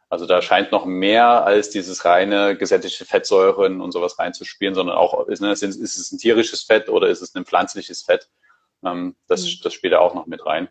Also 0.10 0.26
da 0.26 0.42
scheint 0.42 0.72
noch 0.72 0.86
mehr 0.86 1.46
als 1.46 1.70
dieses 1.70 2.04
reine 2.04 2.58
gesättigte 2.58 3.06
Fettsäuren 3.06 3.80
und 3.80 3.92
sowas 3.92 4.18
reinzuspielen, 4.18 4.74
sondern 4.74 4.98
auch, 4.98 5.28
ist, 5.28 5.40
ne, 5.40 5.52
ist 5.52 5.64
es 5.64 6.12
ein 6.12 6.18
tierisches 6.18 6.64
Fett 6.64 6.90
oder 6.90 7.08
ist 7.10 7.22
es 7.22 7.36
ein 7.36 7.46
pflanzliches 7.46 8.02
Fett? 8.02 8.28
Ähm, 8.84 9.16
das, 9.28 9.44
mhm. 9.44 9.60
das 9.64 9.74
spielt 9.74 9.94
da 9.94 10.00
auch 10.00 10.16
noch 10.16 10.26
mit 10.26 10.44
rein. 10.46 10.68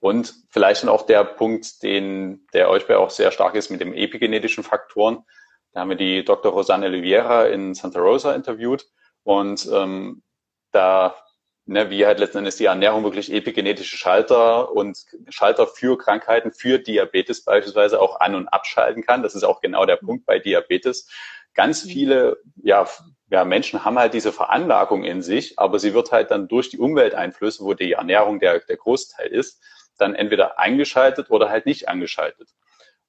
Und 0.00 0.34
vielleicht 0.48 0.82
dann 0.82 0.88
auch 0.88 1.06
der 1.06 1.22
Punkt, 1.24 1.82
den, 1.82 2.46
der 2.52 2.70
euch 2.70 2.86
bei 2.86 2.96
auch 2.96 3.10
sehr 3.10 3.30
stark 3.30 3.54
ist 3.54 3.70
mit 3.70 3.80
dem 3.80 3.92
epigenetischen 3.92 4.64
Faktoren. 4.64 5.24
Da 5.72 5.80
haben 5.80 5.90
wir 5.90 5.96
die 5.96 6.24
Dr. 6.24 6.52
Rosanne 6.52 6.86
Oliveira 6.86 7.46
in 7.46 7.74
Santa 7.74 8.00
Rosa 8.00 8.34
interviewt 8.34 8.86
und 9.22 9.68
ähm, 9.72 10.22
da 10.72 11.14
ne, 11.70 11.88
wie 11.88 12.04
halt 12.04 12.18
letzten 12.18 12.38
Endes 12.38 12.56
die 12.56 12.64
Ernährung 12.64 13.04
wirklich 13.04 13.32
epigenetische 13.32 13.96
Schalter 13.96 14.72
und 14.72 15.06
Schalter 15.28 15.68
für 15.68 15.96
Krankheiten, 15.96 16.50
für 16.50 16.80
Diabetes 16.80 17.44
beispielsweise 17.44 18.00
auch 18.00 18.18
an- 18.18 18.34
und 18.34 18.48
abschalten 18.48 19.04
kann. 19.04 19.22
Das 19.22 19.36
ist 19.36 19.44
auch 19.44 19.60
genau 19.60 19.86
der 19.86 19.96
Punkt 19.96 20.26
bei 20.26 20.40
Diabetes. 20.40 21.08
Ganz 21.54 21.84
mhm. 21.84 21.90
viele 21.90 22.38
ja, 22.56 22.88
ja, 23.30 23.44
Menschen 23.44 23.84
haben 23.84 23.98
halt 23.98 24.14
diese 24.14 24.32
Veranlagung 24.32 25.04
in 25.04 25.22
sich, 25.22 25.58
aber 25.60 25.78
sie 25.78 25.94
wird 25.94 26.10
halt 26.10 26.32
dann 26.32 26.48
durch 26.48 26.70
die 26.70 26.78
Umwelteinflüsse, 26.78 27.64
wo 27.64 27.74
die 27.74 27.92
Ernährung 27.92 28.40
der, 28.40 28.58
der 28.58 28.76
Großteil 28.76 29.28
ist, 29.28 29.62
dann 29.96 30.16
entweder 30.16 30.58
eingeschaltet 30.58 31.30
oder 31.30 31.50
halt 31.50 31.66
nicht 31.66 31.88
angeschaltet. 31.88 32.48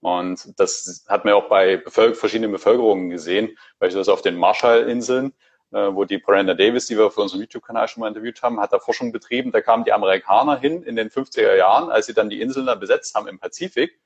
Und 0.01 0.59
das 0.59 1.03
hat 1.07 1.25
man 1.25 1.33
auch 1.33 1.49
bei 1.49 1.77
Bevölker 1.77 2.15
verschiedenen 2.15 2.51
Bevölkerungen 2.51 3.09
gesehen, 3.09 3.57
beispielsweise 3.79 4.13
auf 4.13 4.21
den 4.21 4.35
Marshallinseln, 4.35 5.33
wo 5.71 6.03
die 6.03 6.17
Brenda 6.17 6.53
Davis, 6.53 6.87
die 6.87 6.97
wir 6.97 7.11
für 7.11 7.21
unseren 7.21 7.39
YouTube-Kanal 7.39 7.87
schon 7.87 8.01
mal 8.01 8.09
interviewt 8.09 8.41
haben, 8.41 8.59
hat 8.59 8.73
da 8.73 8.79
Forschung 8.79 9.11
betrieben. 9.11 9.51
Da 9.51 9.61
kamen 9.61 9.85
die 9.85 9.93
Amerikaner 9.93 10.59
hin 10.59 10.83
in 10.83 10.97
den 10.97 11.09
50er 11.09 11.55
Jahren, 11.55 11.89
als 11.89 12.07
sie 12.07 12.13
dann 12.13 12.29
die 12.29 12.41
Inseln 12.41 12.65
da 12.65 12.75
besetzt 12.75 13.15
haben 13.15 13.27
im 13.27 13.39
Pazifik. 13.39 13.99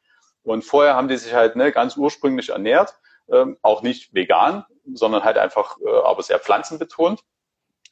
Und 0.44 0.64
vorher 0.64 0.96
haben 0.96 1.08
die 1.08 1.18
sich 1.18 1.34
halt 1.34 1.56
ne, 1.56 1.72
ganz 1.72 1.98
ursprünglich 1.98 2.50
ernährt, 2.50 2.96
ähm, 3.30 3.58
auch 3.64 3.82
nicht 3.82 4.14
vegan, 4.14 4.66
sondern 4.94 5.24
halt 5.24 5.38
einfach, 5.38 5.78
äh, 5.82 5.90
aber 5.90 6.22
sehr 6.22 6.40
pflanzenbetont. 6.40 7.22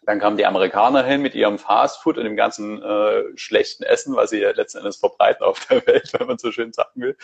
Dann 0.06 0.20
kamen 0.20 0.38
die 0.38 0.46
Amerikaner 0.46 1.04
hin 1.04 1.22
mit 1.22 1.34
ihrem 1.34 1.58
Fastfood 1.58 2.18
und 2.18 2.26
dem 2.26 2.36
ganzen 2.36 2.82
äh, 2.84 3.24
schlechten 3.36 3.84
Essen, 3.84 4.16
was 4.16 4.30
sie 4.30 4.42
ja 4.42 4.52
letzten 4.52 4.80
Endes 4.80 4.98
verbreiten 4.98 5.44
auf 5.44 5.66
der 5.66 5.86
Welt, 5.88 6.12
wenn 6.14 6.28
man 6.28 6.38
so 6.38 6.52
schön 6.52 6.74
sagen 6.74 7.02
will. 7.02 7.18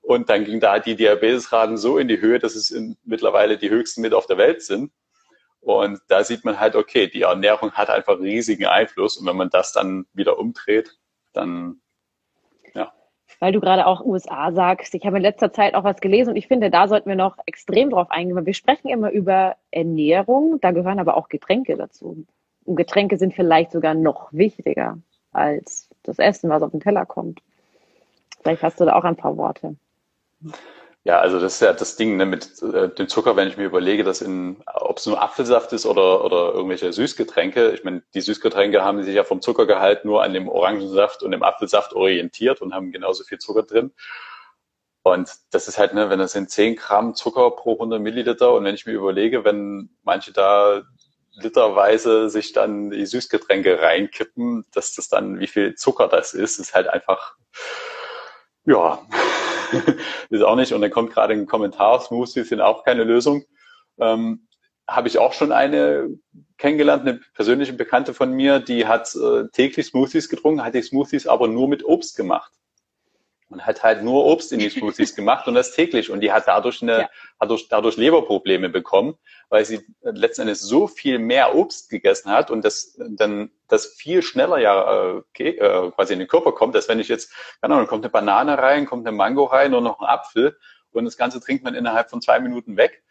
Und 0.00 0.30
dann 0.30 0.44
ging 0.44 0.60
da 0.60 0.78
die 0.78 0.96
Diabetesraten 0.96 1.76
so 1.76 1.98
in 1.98 2.08
die 2.08 2.20
Höhe, 2.20 2.38
dass 2.38 2.54
es 2.54 2.70
in, 2.70 2.96
mittlerweile 3.04 3.58
die 3.58 3.68
höchsten 3.68 4.00
mit 4.00 4.14
auf 4.14 4.26
der 4.26 4.38
Welt 4.38 4.62
sind. 4.62 4.92
Und 5.60 6.00
da 6.08 6.24
sieht 6.24 6.44
man 6.44 6.58
halt, 6.58 6.74
okay, 6.74 7.08
die 7.08 7.22
Ernährung 7.22 7.72
hat 7.72 7.90
einfach 7.90 8.18
riesigen 8.18 8.66
Einfluss. 8.66 9.16
Und 9.16 9.26
wenn 9.26 9.36
man 9.36 9.50
das 9.50 9.72
dann 9.72 10.06
wieder 10.14 10.38
umdreht, 10.38 10.98
dann 11.32 11.80
weil 13.40 13.52
du 13.52 13.60
gerade 13.60 13.86
auch 13.86 14.04
USA 14.04 14.52
sagst. 14.52 14.94
Ich 14.94 15.04
habe 15.06 15.16
in 15.16 15.22
letzter 15.22 15.52
Zeit 15.52 15.74
auch 15.74 15.82
was 15.82 16.00
gelesen 16.00 16.30
und 16.30 16.36
ich 16.36 16.46
finde, 16.46 16.70
da 16.70 16.86
sollten 16.86 17.08
wir 17.08 17.16
noch 17.16 17.38
extrem 17.46 17.90
drauf 17.90 18.10
eingehen, 18.10 18.36
weil 18.36 18.46
wir 18.46 18.54
sprechen 18.54 18.88
immer 18.88 19.10
über 19.10 19.56
Ernährung, 19.70 20.60
da 20.60 20.70
gehören 20.70 21.00
aber 21.00 21.16
auch 21.16 21.28
Getränke 21.28 21.76
dazu. 21.76 22.26
Und 22.64 22.76
Getränke 22.76 23.16
sind 23.16 23.34
vielleicht 23.34 23.72
sogar 23.72 23.94
noch 23.94 24.32
wichtiger 24.32 24.98
als 25.32 25.88
das 26.02 26.18
Essen, 26.18 26.50
was 26.50 26.62
auf 26.62 26.70
den 26.70 26.80
Teller 26.80 27.06
kommt. 27.06 27.40
Vielleicht 28.42 28.62
hast 28.62 28.78
du 28.78 28.84
da 28.84 28.94
auch 28.94 29.04
ein 29.04 29.16
paar 29.16 29.36
Worte. 29.36 29.76
Ja, 31.04 31.18
also 31.18 31.40
das 31.40 31.54
ist 31.54 31.60
ja 31.60 31.72
das 31.72 31.96
Ding 31.96 32.18
ne, 32.18 32.26
mit 32.26 32.62
äh, 32.62 32.90
dem 32.90 33.08
Zucker, 33.08 33.34
wenn 33.34 33.48
ich 33.48 33.56
mir 33.56 33.64
überlege, 33.64 34.04
dass 34.04 34.20
in, 34.20 34.62
ob 34.66 34.98
es 34.98 35.06
nur 35.06 35.22
Apfelsaft 35.22 35.72
ist 35.72 35.86
oder, 35.86 36.22
oder 36.24 36.52
irgendwelche 36.52 36.92
Süßgetränke. 36.92 37.70
Ich 37.70 37.84
meine, 37.84 38.02
die 38.12 38.20
Süßgetränke 38.20 38.84
haben 38.84 39.02
sich 39.02 39.14
ja 39.14 39.24
vom 39.24 39.40
Zuckergehalt 39.40 40.04
nur 40.04 40.22
an 40.22 40.34
dem 40.34 40.46
Orangensaft 40.48 41.22
und 41.22 41.30
dem 41.30 41.42
Apfelsaft 41.42 41.94
orientiert 41.94 42.60
und 42.60 42.74
haben 42.74 42.92
genauso 42.92 43.24
viel 43.24 43.38
Zucker 43.38 43.62
drin. 43.62 43.92
Und 45.02 45.30
das 45.50 45.68
ist 45.68 45.78
halt, 45.78 45.94
ne, 45.94 46.10
wenn 46.10 46.18
das 46.18 46.32
sind 46.32 46.50
10 46.50 46.76
Gramm 46.76 47.14
Zucker 47.14 47.50
pro 47.52 47.72
100 47.74 48.00
Milliliter 48.00 48.52
und 48.52 48.64
wenn 48.64 48.74
ich 48.74 48.84
mir 48.84 48.92
überlege, 48.92 49.44
wenn 49.44 49.88
manche 50.02 50.32
da 50.32 50.82
literweise 51.32 52.28
sich 52.28 52.52
dann 52.52 52.90
die 52.90 53.06
Süßgetränke 53.06 53.80
reinkippen, 53.80 54.66
dass 54.74 54.94
das 54.94 55.08
dann, 55.08 55.40
wie 55.40 55.46
viel 55.46 55.74
Zucker 55.76 56.08
das 56.08 56.34
ist, 56.34 56.58
ist 56.58 56.74
halt 56.74 56.88
einfach, 56.88 57.36
ja, 58.66 58.98
ist 60.30 60.42
auch 60.42 60.56
nicht. 60.56 60.72
Und 60.72 60.80
dann 60.80 60.90
kommt 60.90 61.12
gerade 61.12 61.34
ein 61.34 61.46
Kommentar, 61.46 62.00
Smoothies 62.00 62.48
sind 62.48 62.60
auch 62.60 62.84
keine 62.84 63.04
Lösung. 63.04 63.44
Ähm, 63.98 64.46
Habe 64.88 65.08
ich 65.08 65.18
auch 65.18 65.32
schon 65.32 65.52
eine 65.52 66.08
kennengelernt, 66.58 67.02
eine 67.02 67.20
persönliche 67.34 67.72
Bekannte 67.72 68.12
von 68.14 68.32
mir, 68.32 68.60
die 68.60 68.86
hat 68.86 69.14
äh, 69.14 69.48
täglich 69.52 69.86
Smoothies 69.86 70.28
getrunken, 70.28 70.62
hat 70.62 70.74
die 70.74 70.82
Smoothies 70.82 71.26
aber 71.26 71.48
nur 71.48 71.68
mit 71.68 71.84
Obst 71.84 72.16
gemacht 72.16 72.52
und 73.50 73.66
hat 73.66 73.82
halt 73.82 74.02
nur 74.02 74.24
Obst 74.26 74.52
in 74.52 74.60
die 74.60 74.70
Smoothies 74.70 75.16
gemacht 75.16 75.48
und 75.48 75.54
das 75.54 75.72
täglich. 75.72 76.10
Und 76.10 76.20
die 76.20 76.30
hat 76.30 76.46
dadurch 76.46 76.82
eine, 76.82 77.00
ja. 77.02 77.10
hat 77.40 77.50
durch, 77.50 77.68
dadurch 77.68 77.96
Leberprobleme 77.96 78.68
bekommen, 78.68 79.16
weil 79.48 79.64
sie 79.64 79.80
letztendlich 80.02 80.60
so 80.60 80.86
viel 80.86 81.18
mehr 81.18 81.54
Obst 81.56 81.90
gegessen 81.90 82.30
hat 82.30 82.50
und 82.50 82.64
das 82.64 82.96
dann 82.98 83.50
das 83.66 83.86
viel 83.86 84.22
schneller 84.22 84.58
ja 84.58 85.18
äh, 85.38 85.42
äh, 85.42 85.90
quasi 85.90 86.12
in 86.12 86.20
den 86.20 86.28
Körper 86.28 86.52
kommt, 86.52 86.76
als 86.76 86.88
wenn 86.88 87.00
ich 87.00 87.08
jetzt, 87.08 87.32
keine 87.60 87.74
Ahnung, 87.74 87.88
kommt 87.88 88.04
eine 88.04 88.10
Banane 88.10 88.56
rein, 88.56 88.86
kommt 88.86 89.06
eine 89.06 89.16
Mango 89.16 89.44
rein 89.44 89.74
und 89.74 89.82
noch 89.82 89.98
ein 89.98 90.06
Apfel 90.06 90.56
und 90.92 91.04
das 91.04 91.16
Ganze 91.16 91.40
trinkt 91.40 91.64
man 91.64 91.74
innerhalb 91.74 92.08
von 92.08 92.22
zwei 92.22 92.38
Minuten 92.38 92.76
weg. 92.76 93.02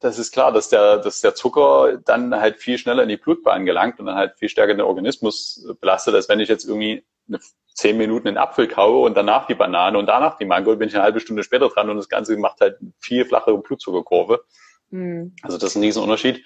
Das 0.00 0.18
ist 0.18 0.32
klar, 0.32 0.52
dass 0.52 0.68
der, 0.68 0.98
dass 0.98 1.22
der 1.22 1.34
Zucker 1.34 1.98
dann 2.04 2.34
halt 2.38 2.58
viel 2.58 2.78
schneller 2.78 3.02
in 3.02 3.08
die 3.08 3.16
Blutbahn 3.16 3.64
gelangt 3.64 3.98
und 3.98 4.06
dann 4.06 4.16
halt 4.16 4.38
viel 4.38 4.48
stärker 4.50 4.74
den 4.74 4.82
Organismus 4.82 5.66
belastet, 5.80 6.14
als 6.14 6.28
wenn 6.28 6.40
ich 6.40 6.48
jetzt 6.48 6.64
irgendwie 6.64 7.04
eine 7.26 7.40
zehn 7.78 7.96
Minuten 7.96 8.26
den 8.26 8.38
Apfel 8.38 8.66
kaue 8.66 9.06
und 9.06 9.16
danach 9.16 9.46
die 9.46 9.54
Banane 9.54 9.96
und 9.98 10.06
danach 10.06 10.36
die 10.36 10.44
Mango, 10.44 10.74
bin 10.74 10.88
ich 10.88 10.94
eine 10.96 11.04
halbe 11.04 11.20
Stunde 11.20 11.44
später 11.44 11.68
dran 11.68 11.88
und 11.88 11.96
das 11.96 12.08
Ganze 12.08 12.36
macht 12.36 12.60
halt 12.60 12.76
viel 12.98 13.24
flachere 13.24 13.56
Blutzuckerkurve. 13.56 14.44
Mhm. 14.90 15.36
Also 15.42 15.58
das 15.58 15.70
ist 15.70 15.76
ein 15.76 15.82
Riesenunterschied. 15.82 16.44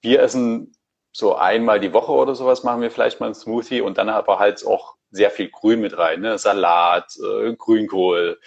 Wir 0.00 0.20
essen 0.20 0.72
so 1.12 1.36
einmal 1.36 1.78
die 1.78 1.92
Woche 1.92 2.10
oder 2.10 2.34
sowas 2.34 2.64
machen 2.64 2.82
wir 2.82 2.90
vielleicht 2.90 3.20
mal 3.20 3.26
einen 3.26 3.36
Smoothie 3.36 3.82
und 3.82 3.98
dann 3.98 4.08
aber 4.08 4.40
halt 4.40 4.66
auch 4.66 4.96
sehr 5.12 5.30
viel 5.30 5.48
Grün 5.48 5.80
mit 5.80 5.96
rein, 5.96 6.20
ne? 6.20 6.38
Salat, 6.38 7.16
äh, 7.18 7.54
Grünkohl, 7.54 8.40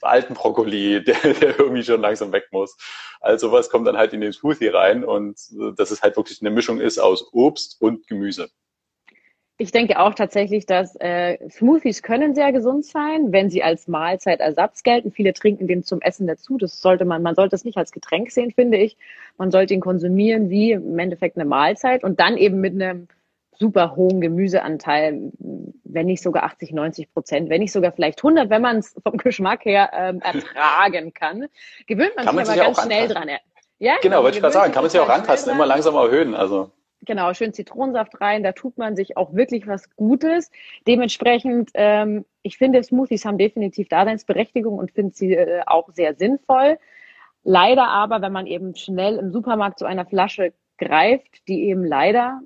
alten 0.00 0.32
Brokkoli, 0.32 1.04
der, 1.06 1.34
der 1.34 1.58
irgendwie 1.58 1.84
schon 1.84 2.00
langsam 2.00 2.32
weg 2.32 2.46
muss. 2.50 2.78
Also 3.20 3.52
was 3.52 3.68
kommt 3.68 3.86
dann 3.86 3.98
halt 3.98 4.14
in 4.14 4.22
den 4.22 4.32
Smoothie 4.32 4.68
rein 4.68 5.04
und 5.04 5.38
äh, 5.60 5.74
dass 5.76 5.90
es 5.90 6.00
halt 6.00 6.16
wirklich 6.16 6.40
eine 6.40 6.50
Mischung 6.50 6.80
ist 6.80 6.98
aus 6.98 7.28
Obst 7.34 7.76
und 7.82 8.06
Gemüse. 8.06 8.48
Ich 9.60 9.72
denke 9.72 9.98
auch 9.98 10.14
tatsächlich, 10.14 10.66
dass 10.66 10.94
äh, 11.00 11.36
Smoothies 11.50 12.04
können 12.04 12.32
sehr 12.36 12.52
gesund 12.52 12.86
sein, 12.86 13.32
wenn 13.32 13.50
sie 13.50 13.64
als 13.64 13.88
Mahlzeitersatz 13.88 14.84
gelten. 14.84 15.10
Viele 15.10 15.32
trinken 15.32 15.66
den 15.66 15.82
zum 15.82 16.00
Essen 16.00 16.28
dazu. 16.28 16.58
Das 16.58 16.80
sollte 16.80 17.04
man, 17.04 17.22
man 17.22 17.34
sollte 17.34 17.56
es 17.56 17.64
nicht 17.64 17.76
als 17.76 17.90
Getränk 17.90 18.30
sehen, 18.30 18.52
finde 18.52 18.78
ich. 18.78 18.96
Man 19.36 19.50
sollte 19.50 19.74
ihn 19.74 19.80
konsumieren 19.80 20.48
wie 20.48 20.70
im 20.70 20.96
Endeffekt 20.96 21.36
eine 21.36 21.44
Mahlzeit 21.44 22.04
und 22.04 22.20
dann 22.20 22.36
eben 22.36 22.60
mit 22.60 22.74
einem 22.74 23.08
super 23.58 23.96
hohen 23.96 24.20
Gemüseanteil, 24.20 25.32
wenn 25.82 26.06
nicht 26.06 26.22
sogar 26.22 26.44
80, 26.44 26.72
90 26.72 27.12
Prozent, 27.12 27.50
wenn 27.50 27.60
nicht 27.60 27.72
sogar 27.72 27.90
vielleicht 27.90 28.20
100, 28.20 28.50
wenn 28.50 28.62
man 28.62 28.76
es 28.76 28.94
vom 29.02 29.16
Geschmack 29.16 29.64
her 29.64 29.90
ähm, 29.92 30.20
ertragen 30.20 31.12
kann. 31.12 31.46
Gewöhnt 31.88 32.12
man, 32.14 32.26
kann 32.26 32.38
sich 32.38 32.46
man 32.46 32.58
aber 32.60 32.66
ganz 32.66 32.82
schnell 32.84 33.08
dran. 33.08 33.28
Ja, 33.80 33.96
genau, 34.02 34.22
wollte 34.22 34.36
ich 34.36 34.42
gerade 34.42 34.54
sagen, 34.54 34.72
kann 34.72 34.84
man 34.84 34.90
sich 34.90 35.00
auch 35.00 35.08
rantasten, 35.08 35.52
immer 35.52 35.66
langsam 35.66 35.96
erhöhen. 35.96 36.36
Also 36.36 36.70
genau, 37.08 37.34
schön 37.34 37.52
Zitronensaft 37.52 38.20
rein, 38.20 38.44
da 38.44 38.52
tut 38.52 38.78
man 38.78 38.94
sich 38.94 39.16
auch 39.16 39.34
wirklich 39.34 39.66
was 39.66 39.90
Gutes. 39.96 40.52
Dementsprechend, 40.86 41.70
ähm, 41.74 42.24
ich 42.42 42.56
finde, 42.58 42.80
Smoothies 42.84 43.24
haben 43.24 43.38
definitiv 43.38 43.88
Daseinsberechtigung 43.88 44.78
und 44.78 44.92
finde 44.92 45.16
sie 45.16 45.34
äh, 45.34 45.62
auch 45.66 45.88
sehr 45.90 46.14
sinnvoll. 46.14 46.78
Leider 47.42 47.88
aber, 47.88 48.22
wenn 48.22 48.32
man 48.32 48.46
eben 48.46 48.76
schnell 48.76 49.16
im 49.16 49.32
Supermarkt 49.32 49.80
zu 49.80 49.86
einer 49.86 50.06
Flasche 50.06 50.52
greift, 50.76 51.48
die 51.48 51.64
eben 51.64 51.84
leider 51.84 52.40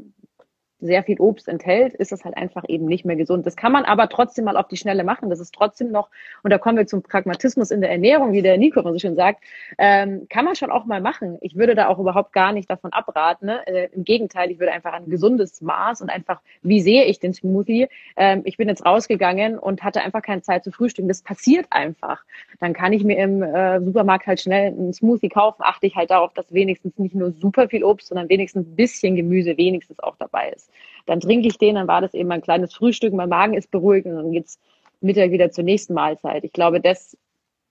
sehr 0.83 1.03
viel 1.05 1.21
Obst 1.21 1.49
enthält, 1.49 1.95
ist 1.95 2.13
das 2.13 2.25
halt 2.25 2.37
einfach 2.37 2.65
eben 2.69 2.87
nicht 2.87 3.05
mehr 3.05 3.17
gesund. 3.17 3.47
Das 3.47 3.57
kann 3.57 3.73
man 3.73 3.85
aber 3.85 4.09
trotzdem 4.09 4.45
mal 4.45 4.57
auf 4.57 4.69
die 4.69 4.77
Schnelle 4.77 5.05
machen. 5.05 5.31
Das 5.31 5.41
ist 5.41 5.55
trotzdem 5.55 5.91
noch, 5.91 6.11
und 6.43 6.51
da 6.51 6.59
kommen 6.59 6.77
wir 6.77 6.87
zum 6.87 7.03
Pragmatismus 7.03 7.71
in 7.71 7.81
der 7.81 7.91
Ernährung, 7.91 8.33
wie 8.33 8.43
der 8.43 8.59
Nico 8.59 8.83
so 8.83 8.99
schön 8.99 9.15
sagt, 9.15 9.45
ähm, 9.79 10.27
kann 10.29 10.45
man 10.45 10.57
schon 10.57 10.71
auch 10.71 10.85
mal 10.85 11.01
machen. 11.01 11.39
Ich 11.41 11.57
würde 11.57 11.75
da 11.75 11.89
auch 11.89 11.99
überhaupt 11.99 12.33
gar 12.33 12.53
nicht 12.53 12.69
davon 12.69 12.93
abraten. 12.93 13.47
Ne? 13.47 13.67
Äh, 13.67 13.89
Im 13.95 14.05
Gegenteil, 14.05 14.51
ich 14.51 14.59
würde 14.59 14.73
einfach 14.73 14.93
ein 14.93 15.09
gesundes 15.09 15.61
Maß 15.61 16.03
und 16.03 16.11
einfach, 16.11 16.41
wie 16.63 16.81
sehe 16.81 17.05
ich 17.05 17.21
den 17.21 17.33
Smoothie? 17.33 17.89
Ähm, 18.17 18.43
ich 18.45 18.57
bin 18.57 18.69
jetzt 18.69 18.85
rausgegangen 18.85 19.59
und 19.59 19.83
hatte 19.85 20.03
einfach 20.03 20.23
keine 20.23 20.43
Zeit 20.43 20.65
zu 20.65 20.73
frühstücken. 20.73 21.09
Das 21.09 21.23
passiert 21.23 21.67
einfach. 21.71 22.25
Dann 22.61 22.73
kann 22.73 22.93
ich 22.93 23.05
mir 23.05 23.19
im 23.19 23.43
äh, 23.43 23.81
Supermarkt 23.81 24.27
halt 24.27 24.41
schnell 24.41 24.73
einen 24.73 24.93
Smoothie 24.93 25.29
kaufen. 25.29 25.63
Achte 25.65 25.87
ich 25.87 25.97
halt 25.97 26.11
darauf, 26.11 26.35
dass 26.35 26.53
wenigstens 26.53 26.99
nicht 26.99 27.15
nur 27.15 27.33
super 27.33 27.69
viel 27.69 27.85
Obst, 27.85 28.09
sondern 28.09 28.29
wenigstens 28.29 28.67
ein 28.67 28.77
bisschen 28.77 29.17
Gemüse 29.17 29.57
wenigstens 29.57 30.01
auch 30.01 30.17
dabei 30.17 30.51
ist. 30.51 30.72
Dann 31.07 31.21
trinke 31.21 31.49
ich 31.49 31.59
den, 31.59 31.75
dann 31.75 31.89
war 31.89 32.01
das 32.01 32.15
eben 32.15 32.31
ein 32.33 32.43
kleines 32.43 32.75
Frühstück, 32.75 33.13
mein 33.13 33.29
Magen 33.29 33.55
ist 33.55 33.71
beruhigt 33.71 34.07
und 34.07 34.17
dann 34.17 34.33
geht's 34.33 34.59
Mittag 35.01 35.31
wieder 35.31 35.51
zur 35.51 35.65
nächsten 35.65 35.95
Mahlzeit. 35.95 36.45
Ich 36.45 36.53
glaube, 36.53 36.81
das, 36.81 37.17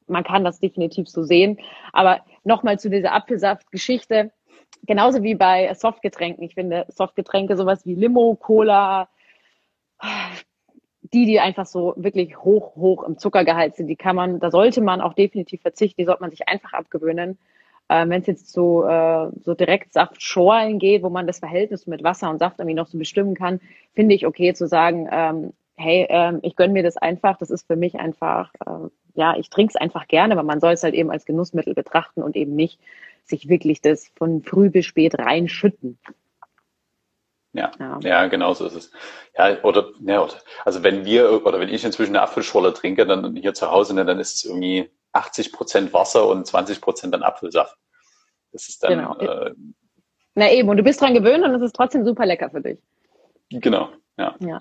man 0.08 0.24
kann 0.24 0.44
das 0.44 0.60
definitiv 0.60 1.08
so 1.08 1.24
sehen. 1.24 1.58
Aber 1.94 2.20
nochmal 2.44 2.80
zu 2.80 2.90
dieser 2.90 3.14
Apfelsaftgeschichte. 3.14 4.32
Genauso 4.86 5.24
wie 5.24 5.36
bei 5.36 5.74
Softgetränken. 5.74 6.44
Ich 6.44 6.56
finde 6.56 6.86
Softgetränke 6.90 7.56
sowas 7.56 7.86
wie 7.86 7.96
Limo, 7.96 8.36
Cola, 8.36 9.08
die, 11.14 11.26
die 11.26 11.40
einfach 11.40 11.66
so 11.66 11.94
wirklich 11.98 12.38
hoch, 12.38 12.76
hoch 12.76 13.04
im 13.04 13.18
Zuckergehalt 13.18 13.76
sind, 13.76 13.88
die 13.88 13.96
kann 13.96 14.16
man, 14.16 14.40
da 14.40 14.50
sollte 14.50 14.82
man 14.82 15.02
auch 15.02 15.14
definitiv 15.14 15.62
verzichten, 15.62 16.02
die 16.02 16.06
sollte 16.06 16.22
man 16.22 16.32
sich 16.32 16.48
einfach 16.48 16.74
abgewöhnen. 16.74 17.38
Äh, 17.92 18.08
Wenn 18.08 18.22
es 18.22 18.28
jetzt 18.28 18.54
so, 18.54 18.86
äh, 18.86 19.30
so 19.44 19.54
direkt 19.54 19.92
Saftschorlen 19.92 20.80
geht, 20.80 21.04
wo 21.04 21.10
man 21.10 21.28
das 21.28 21.40
Verhältnis 21.40 21.88
mit 21.88 22.04
Wasser 22.04 22.30
und 22.30 22.40
Saft 22.40 22.60
irgendwie 22.60 22.76
noch 22.76 22.88
so 22.88 22.98
bestimmen 22.98 23.36
kann, 23.36 23.60
finde 23.94 24.16
ich 24.16 24.26
okay 24.26 24.54
zu 24.54 24.66
sagen, 24.66 25.10
ähm, 25.12 25.54
hey, 25.76 26.08
ähm, 26.10 26.40
ich 26.42 26.56
gönne 26.56 26.72
mir 26.72 26.84
das 26.84 26.96
einfach, 26.96 27.38
das 27.38 27.50
ist 27.50 27.68
für 27.68 27.76
mich 27.76 27.96
einfach, 28.00 28.54
äh, 28.66 28.88
ja, 29.16 29.36
ich 29.38 29.50
trinke 29.50 29.72
es 29.72 29.76
einfach 29.76 30.08
gerne, 30.08 30.34
aber 30.36 30.44
man 30.44 30.62
soll 30.62 30.72
es 30.72 30.84
halt 30.84 30.94
eben 30.94 31.12
als 31.12 31.26
Genussmittel 31.26 31.74
betrachten 31.74 32.24
und 32.24 32.38
eben 32.38 32.56
nicht 32.56 32.80
sich 33.26 33.50
wirklich 33.50 33.82
das 33.82 34.08
von 34.16 34.42
früh 34.42 34.70
bis 34.70 34.86
spät 34.86 35.20
reinschütten. 35.20 36.00
Ja, 37.52 37.72
ja, 37.78 38.00
ja, 38.02 38.28
genau 38.28 38.54
so 38.54 38.68
ist 38.68 38.76
es. 38.76 38.92
Ja, 39.38 39.62
oder, 39.64 39.90
ja, 40.00 40.26
also 40.64 40.84
wenn 40.84 41.04
wir, 41.04 41.46
oder 41.46 41.60
wenn 41.60 41.68
ich 41.68 41.84
inzwischen 41.84 42.16
eine 42.16 42.22
Apfelschorle 42.22 42.74
trinke, 42.74 43.06
dann 43.06 43.36
hier 43.36 43.54
zu 43.54 43.70
Hause, 43.70 43.94
ne, 43.94 44.06
dann 44.06 44.20
ist 44.20 44.36
es 44.36 44.46
irgendwie 44.46 44.90
80 45.14 45.52
Prozent 45.52 45.94
Wasser 45.94 46.28
und 46.28 46.46
20 46.46 46.82
Prozent 46.82 47.14
dann 47.14 47.24
Apfelsaft. 47.24 47.78
Das 48.52 48.68
ist 48.68 48.84
dann. 48.84 48.98
Genau. 48.98 49.18
Äh, 49.18 49.54
Na 50.36 50.52
eben, 50.52 50.70
und 50.70 50.78
du 50.78 50.84
bist 50.84 51.02
dran 51.02 51.14
gewöhnt 51.14 51.44
und 51.44 51.54
es 51.56 51.62
ist 51.62 51.76
trotzdem 51.76 52.06
super 52.06 52.26
lecker 52.26 52.50
für 52.50 52.62
dich. 52.62 52.80
Genau, 53.50 53.90
ja. 54.18 54.36
ja. 54.40 54.60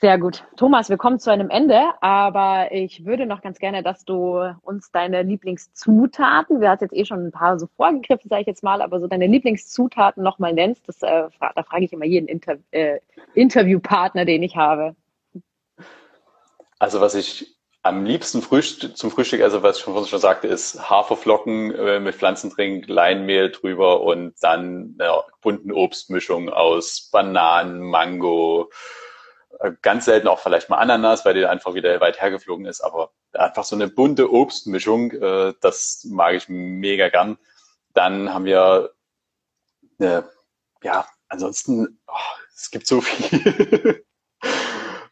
Sehr 0.00 0.18
gut. 0.18 0.44
Thomas, 0.56 0.88
wir 0.88 0.96
kommen 0.96 1.20
zu 1.20 1.30
einem 1.30 1.50
Ende, 1.50 1.78
aber 2.00 2.72
ich 2.72 3.04
würde 3.04 3.26
noch 3.26 3.42
ganz 3.42 3.58
gerne, 3.58 3.82
dass 3.82 4.06
du 4.06 4.40
uns 4.62 4.90
deine 4.90 5.22
Lieblingszutaten, 5.22 6.62
wir 6.62 6.70
hatten 6.70 6.84
jetzt 6.84 6.96
eh 6.96 7.04
schon 7.04 7.26
ein 7.26 7.32
paar 7.32 7.58
so 7.58 7.66
vorgegriffen, 7.76 8.30
sage 8.30 8.40
ich 8.40 8.46
jetzt 8.46 8.62
mal, 8.62 8.80
aber 8.80 8.98
so 8.98 9.08
deine 9.08 9.26
Lieblingszutaten 9.26 10.22
nochmal 10.22 10.54
nennst. 10.54 10.88
Das, 10.88 11.02
äh, 11.02 11.28
da 11.38 11.62
frage 11.62 11.84
ich 11.84 11.92
immer 11.92 12.06
jeden 12.06 12.28
Inter 12.28 12.56
äh, 12.70 13.00
Interviewpartner, 13.34 14.24
den 14.24 14.42
ich 14.42 14.56
habe. 14.56 14.96
Also 16.78 17.02
was 17.02 17.14
ich 17.14 17.59
am 17.82 18.04
liebsten 18.04 18.42
Frühst 18.42 18.96
zum 18.96 19.10
Frühstück, 19.10 19.40
also 19.40 19.62
was 19.62 19.78
ich 19.78 19.84
schon, 19.84 20.06
schon 20.06 20.18
sagte, 20.18 20.48
ist 20.48 20.90
Haferflocken 20.90 21.74
äh, 21.74 22.00
mit 22.00 22.14
Pflanzentrink, 22.14 22.88
Leinmehl 22.88 23.50
drüber 23.50 24.02
und 24.02 24.34
dann 24.40 24.96
eine 24.98 25.22
bunten 25.40 25.72
Obstmischung 25.72 26.50
aus 26.50 27.08
Bananen, 27.10 27.80
Mango, 27.80 28.70
äh, 29.60 29.72
ganz 29.80 30.04
selten 30.04 30.28
auch 30.28 30.40
vielleicht 30.40 30.68
mal 30.68 30.76
Ananas, 30.76 31.24
weil 31.24 31.34
die 31.34 31.46
einfach 31.46 31.74
wieder 31.74 32.00
weit 32.00 32.20
hergeflogen 32.20 32.66
ist, 32.66 32.82
aber 32.82 33.12
einfach 33.32 33.64
so 33.64 33.76
eine 33.76 33.88
bunte 33.88 34.30
Obstmischung, 34.30 35.12
äh, 35.12 35.54
das 35.60 36.04
mag 36.10 36.34
ich 36.34 36.48
mega 36.48 37.08
gern. 37.08 37.38
Dann 37.94 38.32
haben 38.34 38.44
wir, 38.44 38.92
eine, 39.98 40.28
ja, 40.82 41.06
ansonsten, 41.28 41.98
oh, 42.06 42.12
es 42.54 42.70
gibt 42.70 42.86
so 42.86 43.00
viel. 43.00 44.04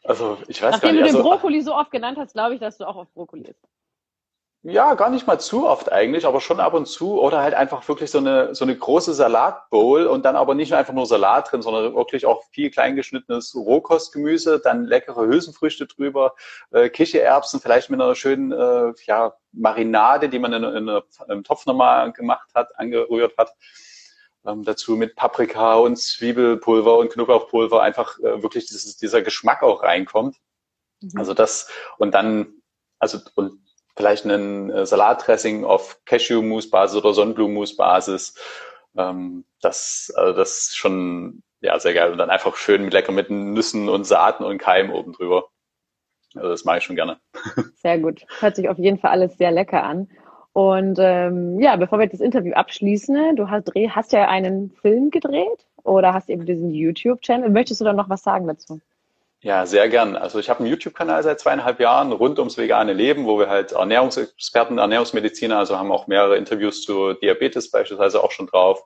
Also 0.09 0.39
ich 0.47 0.59
weiß 0.59 0.71
Nachdem 0.71 0.87
gar 0.87 0.91
nicht. 0.93 1.01
Nachdem 1.01 1.01
du 1.01 1.03
den 1.03 1.15
also, 1.17 1.23
Brokkoli 1.23 1.61
so 1.61 1.75
oft 1.75 1.91
genannt 1.91 2.17
hast, 2.17 2.33
glaube 2.33 2.55
ich, 2.55 2.59
dass 2.59 2.79
du 2.79 2.87
auch 2.87 2.95
auf 2.95 3.13
Brokkoli 3.13 3.43
isst. 3.43 3.63
Ja, 4.63 4.95
gar 4.95 5.11
nicht 5.11 5.25
mal 5.25 5.39
zu 5.39 5.69
oft 5.69 5.89
eigentlich, 5.91 6.25
aber 6.25 6.41
schon 6.41 6.59
ab 6.59 6.73
und 6.73 6.87
zu. 6.87 7.21
Oder 7.21 7.41
halt 7.43 7.53
einfach 7.53 7.87
wirklich 7.87 8.09
so 8.09 8.17
eine, 8.17 8.55
so 8.55 8.65
eine 8.65 8.75
große 8.75 9.13
Salatbowl 9.13 10.07
und 10.07 10.25
dann 10.25 10.35
aber 10.35 10.55
nicht 10.55 10.73
einfach 10.73 10.93
nur 10.93 11.05
Salat 11.05 11.51
drin, 11.51 11.61
sondern 11.61 11.93
wirklich 11.93 12.25
auch 12.25 12.43
viel 12.51 12.71
kleingeschnittenes 12.71 13.55
Rohkostgemüse, 13.55 14.59
dann 14.59 14.85
leckere 14.85 15.27
Hülsenfrüchte 15.27 15.85
drüber, 15.85 16.33
äh, 16.71 16.89
Kichererbsen, 16.89 17.61
vielleicht 17.61 17.91
mit 17.91 18.01
einer 18.01 18.15
schönen 18.15 18.51
äh, 18.51 18.91
ja, 19.05 19.33
Marinade, 19.51 20.27
die 20.27 20.39
man 20.39 20.53
in, 20.53 20.63
in, 20.63 20.87
in 20.87 21.01
einem 21.27 21.43
Topf 21.43 21.67
nochmal 21.67 22.11
gemacht 22.13 22.49
hat, 22.55 22.77
angerührt 22.79 23.37
hat 23.37 23.53
ähm, 24.45 24.63
dazu 24.63 24.95
mit 24.95 25.15
Paprika 25.15 25.75
und 25.75 25.97
Zwiebelpulver 25.97 26.97
und 26.97 27.11
Knoblauchpulver 27.11 27.81
einfach 27.81 28.19
äh, 28.19 28.41
wirklich 28.41 28.65
dieses, 28.67 28.97
dieser 28.97 29.21
Geschmack 29.21 29.63
auch 29.63 29.83
reinkommt. 29.83 30.37
Mhm. 31.01 31.11
Also 31.17 31.33
das 31.33 31.69
und 31.97 32.13
dann, 32.13 32.61
also 32.99 33.19
und 33.35 33.59
vielleicht 33.95 34.25
einen 34.25 34.69
äh, 34.69 34.85
Salatdressing 34.85 35.65
auf 35.65 35.99
Cashew-Mousse-Basis 36.05 36.97
oder 36.97 37.13
Sonnenblumen-Mousse-Basis. 37.13 38.35
Ähm, 38.97 39.45
das, 39.61 40.11
also 40.15 40.37
das 40.37 40.57
ist 40.59 40.77
schon 40.77 41.43
ja 41.61 41.77
sehr 41.79 41.93
geil. 41.93 42.11
Und 42.11 42.17
dann 42.17 42.29
einfach 42.29 42.55
schön 42.55 42.83
mit 42.83 42.93
lecker 42.93 43.11
mit 43.11 43.29
Nüssen 43.29 43.89
und 43.89 44.05
Saaten 44.05 44.43
und 44.43 44.57
Keim 44.57 44.91
oben 44.91 45.13
drüber. 45.13 45.49
Also 46.35 46.49
das 46.49 46.63
mache 46.63 46.77
ich 46.77 46.83
schon 46.83 46.95
gerne. 46.95 47.19
Sehr 47.81 47.97
gut. 47.97 48.23
Hört 48.39 48.55
sich 48.55 48.69
auf 48.69 48.77
jeden 48.77 48.99
Fall 48.99 49.11
alles 49.11 49.35
sehr 49.37 49.51
lecker 49.51 49.83
an. 49.83 50.09
Und 50.53 50.97
ähm, 50.99 51.59
ja, 51.59 51.75
bevor 51.75 51.99
wir 51.99 52.07
das 52.07 52.21
Interview 52.21 52.53
abschließen, 52.53 53.35
du 53.35 53.49
hast, 53.49 53.71
hast 53.75 54.11
ja 54.11 54.27
einen 54.27 54.71
Film 54.81 55.11
gedreht 55.11 55.65
oder 55.83 56.13
hast 56.13 56.29
eben 56.29 56.45
diesen 56.45 56.71
YouTube-Channel. 56.71 57.49
Möchtest 57.49 57.81
du 57.81 57.85
da 57.85 57.93
noch 57.93 58.09
was 58.09 58.23
sagen 58.23 58.47
dazu? 58.47 58.81
Ja, 59.41 59.65
sehr 59.65 59.87
gern. 59.87 60.17
Also 60.17 60.37
ich 60.37 60.49
habe 60.49 60.59
einen 60.59 60.69
YouTube-Kanal 60.69 61.23
seit 61.23 61.39
zweieinhalb 61.39 61.79
Jahren 61.79 62.11
rund 62.11 62.39
ums 62.39 62.57
vegane 62.57 62.91
Leben, 62.91 63.25
wo 63.25 63.39
wir 63.39 63.47
halt 63.47 63.71
Ernährungsexperten, 63.71 64.79
Ernährungsmediziner, 64.79 65.57
also 65.57 65.77
haben 65.77 65.93
auch 65.93 66.07
mehrere 66.07 66.35
Interviews 66.35 66.81
zu 66.81 67.13
Diabetes 67.13 67.71
beispielsweise 67.71 68.21
auch 68.21 68.31
schon 68.31 68.47
drauf, 68.47 68.83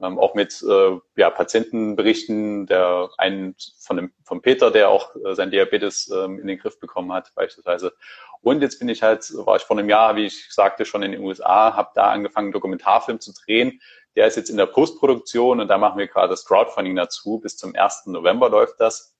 ähm, 0.00 0.18
auch 0.18 0.34
mit 0.34 0.62
äh, 0.62 0.98
ja, 1.16 1.30
Patientenberichten, 1.30 2.66
der 2.66 3.10
einen 3.18 3.56
von 3.80 3.96
dem, 3.96 4.12
von 4.24 4.42
Peter, 4.42 4.70
der 4.70 4.90
auch 4.90 5.14
äh, 5.16 5.34
sein 5.34 5.50
Diabetes 5.50 6.10
ähm, 6.10 6.38
in 6.38 6.46
den 6.46 6.58
Griff 6.58 6.78
bekommen 6.78 7.12
hat 7.12 7.32
beispielsweise. 7.34 7.94
Und 8.40 8.62
jetzt 8.62 8.78
bin 8.78 8.88
ich 8.88 9.02
halt, 9.02 9.30
war 9.34 9.56
ich 9.56 9.62
vor 9.62 9.76
einem 9.76 9.88
Jahr, 9.88 10.16
wie 10.16 10.26
ich 10.26 10.52
sagte, 10.52 10.84
schon 10.84 11.02
in 11.02 11.12
den 11.12 11.22
USA, 11.22 11.74
habe 11.74 11.90
da 11.94 12.10
angefangen, 12.10 12.52
Dokumentarfilm 12.52 13.20
zu 13.20 13.32
drehen. 13.32 13.80
Der 14.14 14.26
ist 14.26 14.36
jetzt 14.36 14.50
in 14.50 14.56
der 14.56 14.66
Postproduktion 14.66 15.60
und 15.60 15.68
da 15.68 15.78
machen 15.78 15.98
wir 15.98 16.06
gerade 16.06 16.28
das 16.28 16.44
Crowdfunding 16.44 16.94
dazu. 16.94 17.40
Bis 17.40 17.56
zum 17.56 17.74
1. 17.74 18.06
November 18.06 18.48
läuft 18.48 18.80
das. 18.80 19.16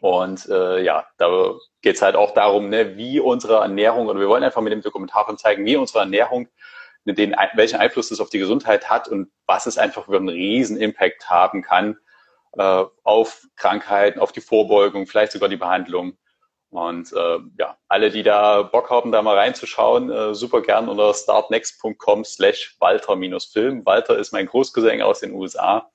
Und 0.00 0.48
äh, 0.48 0.82
ja, 0.82 1.06
da 1.18 1.54
geht 1.82 1.96
es 1.96 2.02
halt 2.02 2.16
auch 2.16 2.32
darum, 2.32 2.68
ne, 2.68 2.96
wie 2.96 3.20
unsere 3.20 3.56
Ernährung, 3.56 4.06
oder 4.08 4.20
wir 4.20 4.28
wollen 4.28 4.44
einfach 4.44 4.62
mit 4.62 4.72
dem 4.72 4.82
Dokumentarfilm 4.82 5.36
zeigen, 5.36 5.64
wie 5.64 5.76
unsere 5.76 6.00
Ernährung, 6.00 6.48
den, 7.04 7.34
welchen 7.54 7.80
Einfluss 7.80 8.10
es 8.10 8.20
auf 8.20 8.30
die 8.30 8.38
Gesundheit 8.38 8.88
hat 8.90 9.08
und 9.08 9.30
was 9.46 9.66
es 9.66 9.78
einfach 9.78 10.06
für 10.06 10.16
einen 10.16 10.28
riesen 10.28 10.76
Impact 10.76 11.28
haben 11.28 11.62
kann 11.62 11.96
äh, 12.56 12.84
auf 13.04 13.46
Krankheiten, 13.56 14.20
auf 14.20 14.32
die 14.32 14.40
Vorbeugung, 14.40 15.06
vielleicht 15.06 15.32
sogar 15.32 15.48
die 15.48 15.56
Behandlung. 15.56 16.16
Und 16.70 17.12
äh, 17.12 17.38
ja, 17.58 17.76
alle, 17.88 18.10
die 18.10 18.22
da 18.22 18.62
Bock 18.62 18.90
haben, 18.90 19.10
da 19.10 19.22
mal 19.22 19.36
reinzuschauen, 19.36 20.10
äh, 20.10 20.34
super 20.34 20.62
gern 20.62 20.88
unter 20.88 21.12
startnext.com 21.12 22.24
slash 22.24 22.76
Walter-Film. 22.78 23.84
Walter 23.84 24.16
ist 24.16 24.32
mein 24.32 24.46
Großgesang 24.46 25.00
aus 25.02 25.20
den 25.20 25.32
USA. 25.32 25.90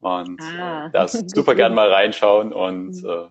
Und 0.00 0.40
ah. 0.42 0.86
äh, 0.86 0.90
das 0.90 1.12
super 1.12 1.54
gern 1.54 1.74
mal 1.74 1.92
reinschauen 1.92 2.52
und 2.52 3.04
äh, 3.04 3.28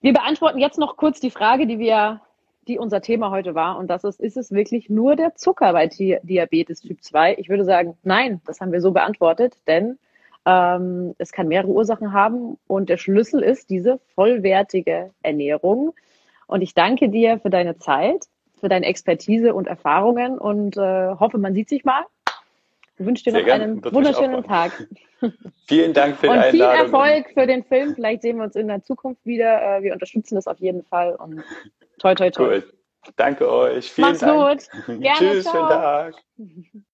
wir 0.00 0.12
beantworten 0.12 0.58
jetzt 0.58 0.78
noch 0.78 0.96
kurz 0.96 1.20
die 1.20 1.30
Frage, 1.30 1.66
die 1.66 1.78
wir, 1.78 2.22
die 2.66 2.78
unser 2.78 3.00
Thema 3.00 3.30
heute 3.30 3.54
war. 3.54 3.78
Und 3.78 3.88
das 3.88 4.04
ist, 4.04 4.20
ist 4.20 4.36
es 4.36 4.52
wirklich 4.52 4.88
nur 4.90 5.16
der 5.16 5.34
Zucker 5.34 5.72
bei 5.72 5.86
Diabetes 5.86 6.80
Typ 6.80 7.02
2? 7.02 7.36
Ich 7.38 7.48
würde 7.48 7.64
sagen, 7.64 7.96
nein, 8.02 8.40
das 8.46 8.60
haben 8.60 8.72
wir 8.72 8.80
so 8.80 8.92
beantwortet, 8.92 9.58
denn 9.66 9.98
ähm, 10.46 11.14
es 11.18 11.32
kann 11.32 11.48
mehrere 11.48 11.70
Ursachen 11.70 12.12
haben 12.12 12.58
und 12.66 12.88
der 12.88 12.96
Schlüssel 12.96 13.42
ist 13.42 13.70
diese 13.70 14.00
vollwertige 14.14 15.10
Ernährung. 15.22 15.94
Und 16.46 16.62
ich 16.62 16.74
danke 16.74 17.08
dir 17.08 17.38
für 17.38 17.50
deine 17.50 17.78
Zeit, 17.78 18.26
für 18.60 18.68
deine 18.68 18.86
Expertise 18.86 19.54
und 19.54 19.66
Erfahrungen 19.66 20.38
und 20.38 20.76
äh, 20.76 21.14
hoffe, 21.14 21.38
man 21.38 21.54
sieht 21.54 21.68
sich 21.68 21.84
mal. 21.84 22.04
Ich 22.96 23.06
wünsche 23.06 23.24
dir 23.24 23.32
Sehr 23.32 23.40
noch 23.40 23.46
gern. 23.46 23.60
einen 23.60 23.84
wunderschönen 23.84 24.44
Tag. 24.44 24.86
Vielen 25.66 25.92
Dank 25.92 26.16
für 26.16 26.26
die 26.26 26.32
und 26.32 26.38
Einladung. 26.38 26.50
Viel 26.50 26.84
Erfolg 26.84 27.30
für 27.34 27.46
den 27.46 27.64
Film. 27.64 27.94
Vielleicht 27.94 28.22
sehen 28.22 28.36
wir 28.36 28.44
uns 28.44 28.56
in 28.56 28.68
der 28.68 28.82
Zukunft 28.82 29.24
wieder. 29.26 29.78
Äh, 29.78 29.82
wir 29.82 29.92
unterstützen 29.92 30.36
das 30.36 30.46
auf 30.46 30.58
jeden 30.60 30.84
Fall 30.84 31.16
und 31.16 31.42
toi 31.98 32.14
toi 32.14 32.30
toi. 32.30 32.44
Cool. 32.44 32.72
Danke 33.16 33.50
euch. 33.50 33.90
Vielen 33.90 34.08
Mach's 34.08 34.20
Dank. 34.20 34.60
gut. 34.60 34.86
Gerne. 35.00 35.18
Tschüss, 35.18 35.44
ciao. 35.44 35.54
schönen 35.54 35.68
Tag. 35.68 36.84